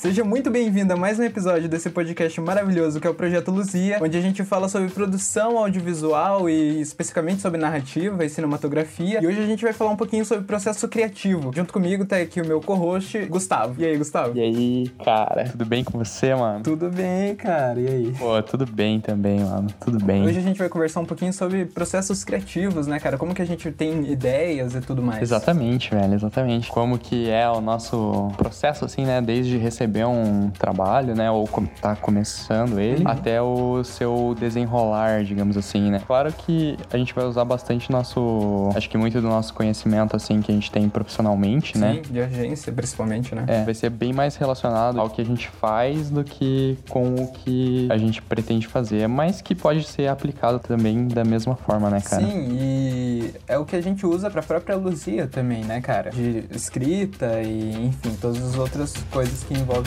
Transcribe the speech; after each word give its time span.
Seja 0.00 0.24
muito 0.24 0.50
bem-vindo 0.50 0.94
a 0.94 0.96
mais 0.96 1.18
um 1.18 1.22
episódio 1.22 1.68
desse 1.68 1.90
podcast 1.90 2.40
maravilhoso 2.40 2.98
que 2.98 3.06
é 3.06 3.10
o 3.10 3.14
Projeto 3.14 3.50
Luzia, 3.50 3.98
onde 4.00 4.16
a 4.16 4.20
gente 4.22 4.42
fala 4.42 4.66
sobre 4.66 4.88
produção 4.88 5.58
audiovisual 5.58 6.48
e 6.48 6.80
especificamente 6.80 7.42
sobre 7.42 7.60
narrativa 7.60 8.24
e 8.24 8.30
cinematografia. 8.30 9.22
E 9.22 9.26
hoje 9.26 9.42
a 9.42 9.44
gente 9.44 9.62
vai 9.62 9.74
falar 9.74 9.90
um 9.90 9.96
pouquinho 9.96 10.24
sobre 10.24 10.44
processo 10.44 10.88
criativo. 10.88 11.52
Junto 11.54 11.70
comigo 11.70 12.06
tá 12.06 12.16
aqui 12.16 12.40
o 12.40 12.46
meu 12.46 12.62
co-host, 12.62 13.26
Gustavo. 13.26 13.74
E 13.78 13.84
aí, 13.84 13.98
Gustavo? 13.98 14.38
E 14.38 14.40
aí, 14.40 14.88
cara? 15.04 15.44
Tudo 15.50 15.66
bem 15.66 15.84
com 15.84 15.98
você, 15.98 16.34
mano? 16.34 16.64
Tudo 16.64 16.88
bem, 16.88 17.36
cara. 17.36 17.78
E 17.78 17.86
aí? 17.86 18.14
Pô, 18.18 18.42
tudo 18.42 18.64
bem 18.64 19.02
também, 19.02 19.40
mano. 19.40 19.68
Tudo 19.78 20.02
bem. 20.02 20.24
Hoje 20.24 20.38
a 20.38 20.42
gente 20.42 20.56
vai 20.56 20.70
conversar 20.70 21.00
um 21.00 21.06
pouquinho 21.06 21.34
sobre 21.34 21.66
processos 21.66 22.24
criativos, 22.24 22.86
né, 22.86 22.98
cara? 22.98 23.18
Como 23.18 23.34
que 23.34 23.42
a 23.42 23.46
gente 23.46 23.70
tem 23.70 24.10
ideias 24.10 24.74
e 24.74 24.80
tudo 24.80 25.02
mais. 25.02 25.20
Exatamente, 25.20 25.90
velho, 25.90 26.14
exatamente. 26.14 26.70
Como 26.70 26.98
que 26.98 27.28
é 27.28 27.46
o 27.50 27.60
nosso 27.60 28.32
processo, 28.38 28.86
assim, 28.86 29.04
né? 29.04 29.20
Desde 29.20 29.58
receber 29.58 29.89
um 30.06 30.50
trabalho, 30.50 31.14
né? 31.14 31.30
Ou 31.30 31.48
tá 31.80 31.96
começando 31.96 32.78
ele, 32.78 33.04
uhum. 33.04 33.10
até 33.10 33.40
o 33.40 33.82
seu 33.84 34.34
desenrolar, 34.38 35.24
digamos 35.24 35.56
assim, 35.56 35.90
né? 35.90 36.00
Claro 36.06 36.32
que 36.32 36.76
a 36.92 36.96
gente 36.96 37.14
vai 37.14 37.24
usar 37.24 37.44
bastante 37.44 37.90
nosso. 37.90 38.70
Acho 38.74 38.88
que 38.88 38.96
muito 38.96 39.20
do 39.20 39.28
nosso 39.28 39.54
conhecimento, 39.54 40.16
assim, 40.16 40.40
que 40.40 40.50
a 40.50 40.54
gente 40.54 40.70
tem 40.70 40.88
profissionalmente, 40.88 41.74
Sim, 41.74 41.78
né? 41.78 42.02
de 42.08 42.20
agência, 42.20 42.72
principalmente, 42.72 43.34
né? 43.34 43.44
É, 43.46 43.64
vai 43.64 43.74
ser 43.74 43.90
bem 43.90 44.12
mais 44.12 44.36
relacionado 44.36 45.00
ao 45.00 45.10
que 45.10 45.20
a 45.20 45.24
gente 45.24 45.48
faz 45.48 46.10
do 46.10 46.24
que 46.24 46.78
com 46.88 47.14
o 47.14 47.32
que 47.32 47.88
a 47.90 47.96
gente 47.96 48.20
pretende 48.22 48.66
fazer, 48.66 49.08
mas 49.08 49.40
que 49.40 49.54
pode 49.54 49.84
ser 49.84 50.08
aplicado 50.08 50.58
também 50.58 51.08
da 51.08 51.24
mesma 51.24 51.56
forma, 51.56 51.90
né, 51.90 52.00
cara? 52.00 52.22
Sim, 52.22 52.48
e 52.50 53.34
é 53.46 53.58
o 53.58 53.64
que 53.64 53.76
a 53.76 53.80
gente 53.80 54.04
usa 54.06 54.30
pra 54.30 54.42
própria 54.42 54.76
Luzia 54.76 55.26
também, 55.26 55.64
né, 55.64 55.80
cara? 55.80 56.10
De 56.10 56.44
escrita 56.54 57.40
e, 57.42 57.86
enfim, 57.86 58.16
todas 58.20 58.42
as 58.42 58.56
outras 58.56 58.94
coisas 59.10 59.42
que 59.44 59.54
envolvem 59.54 59.79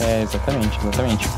É, 0.00 0.22
exatamente, 0.22 0.78
exatamente. 0.78 1.28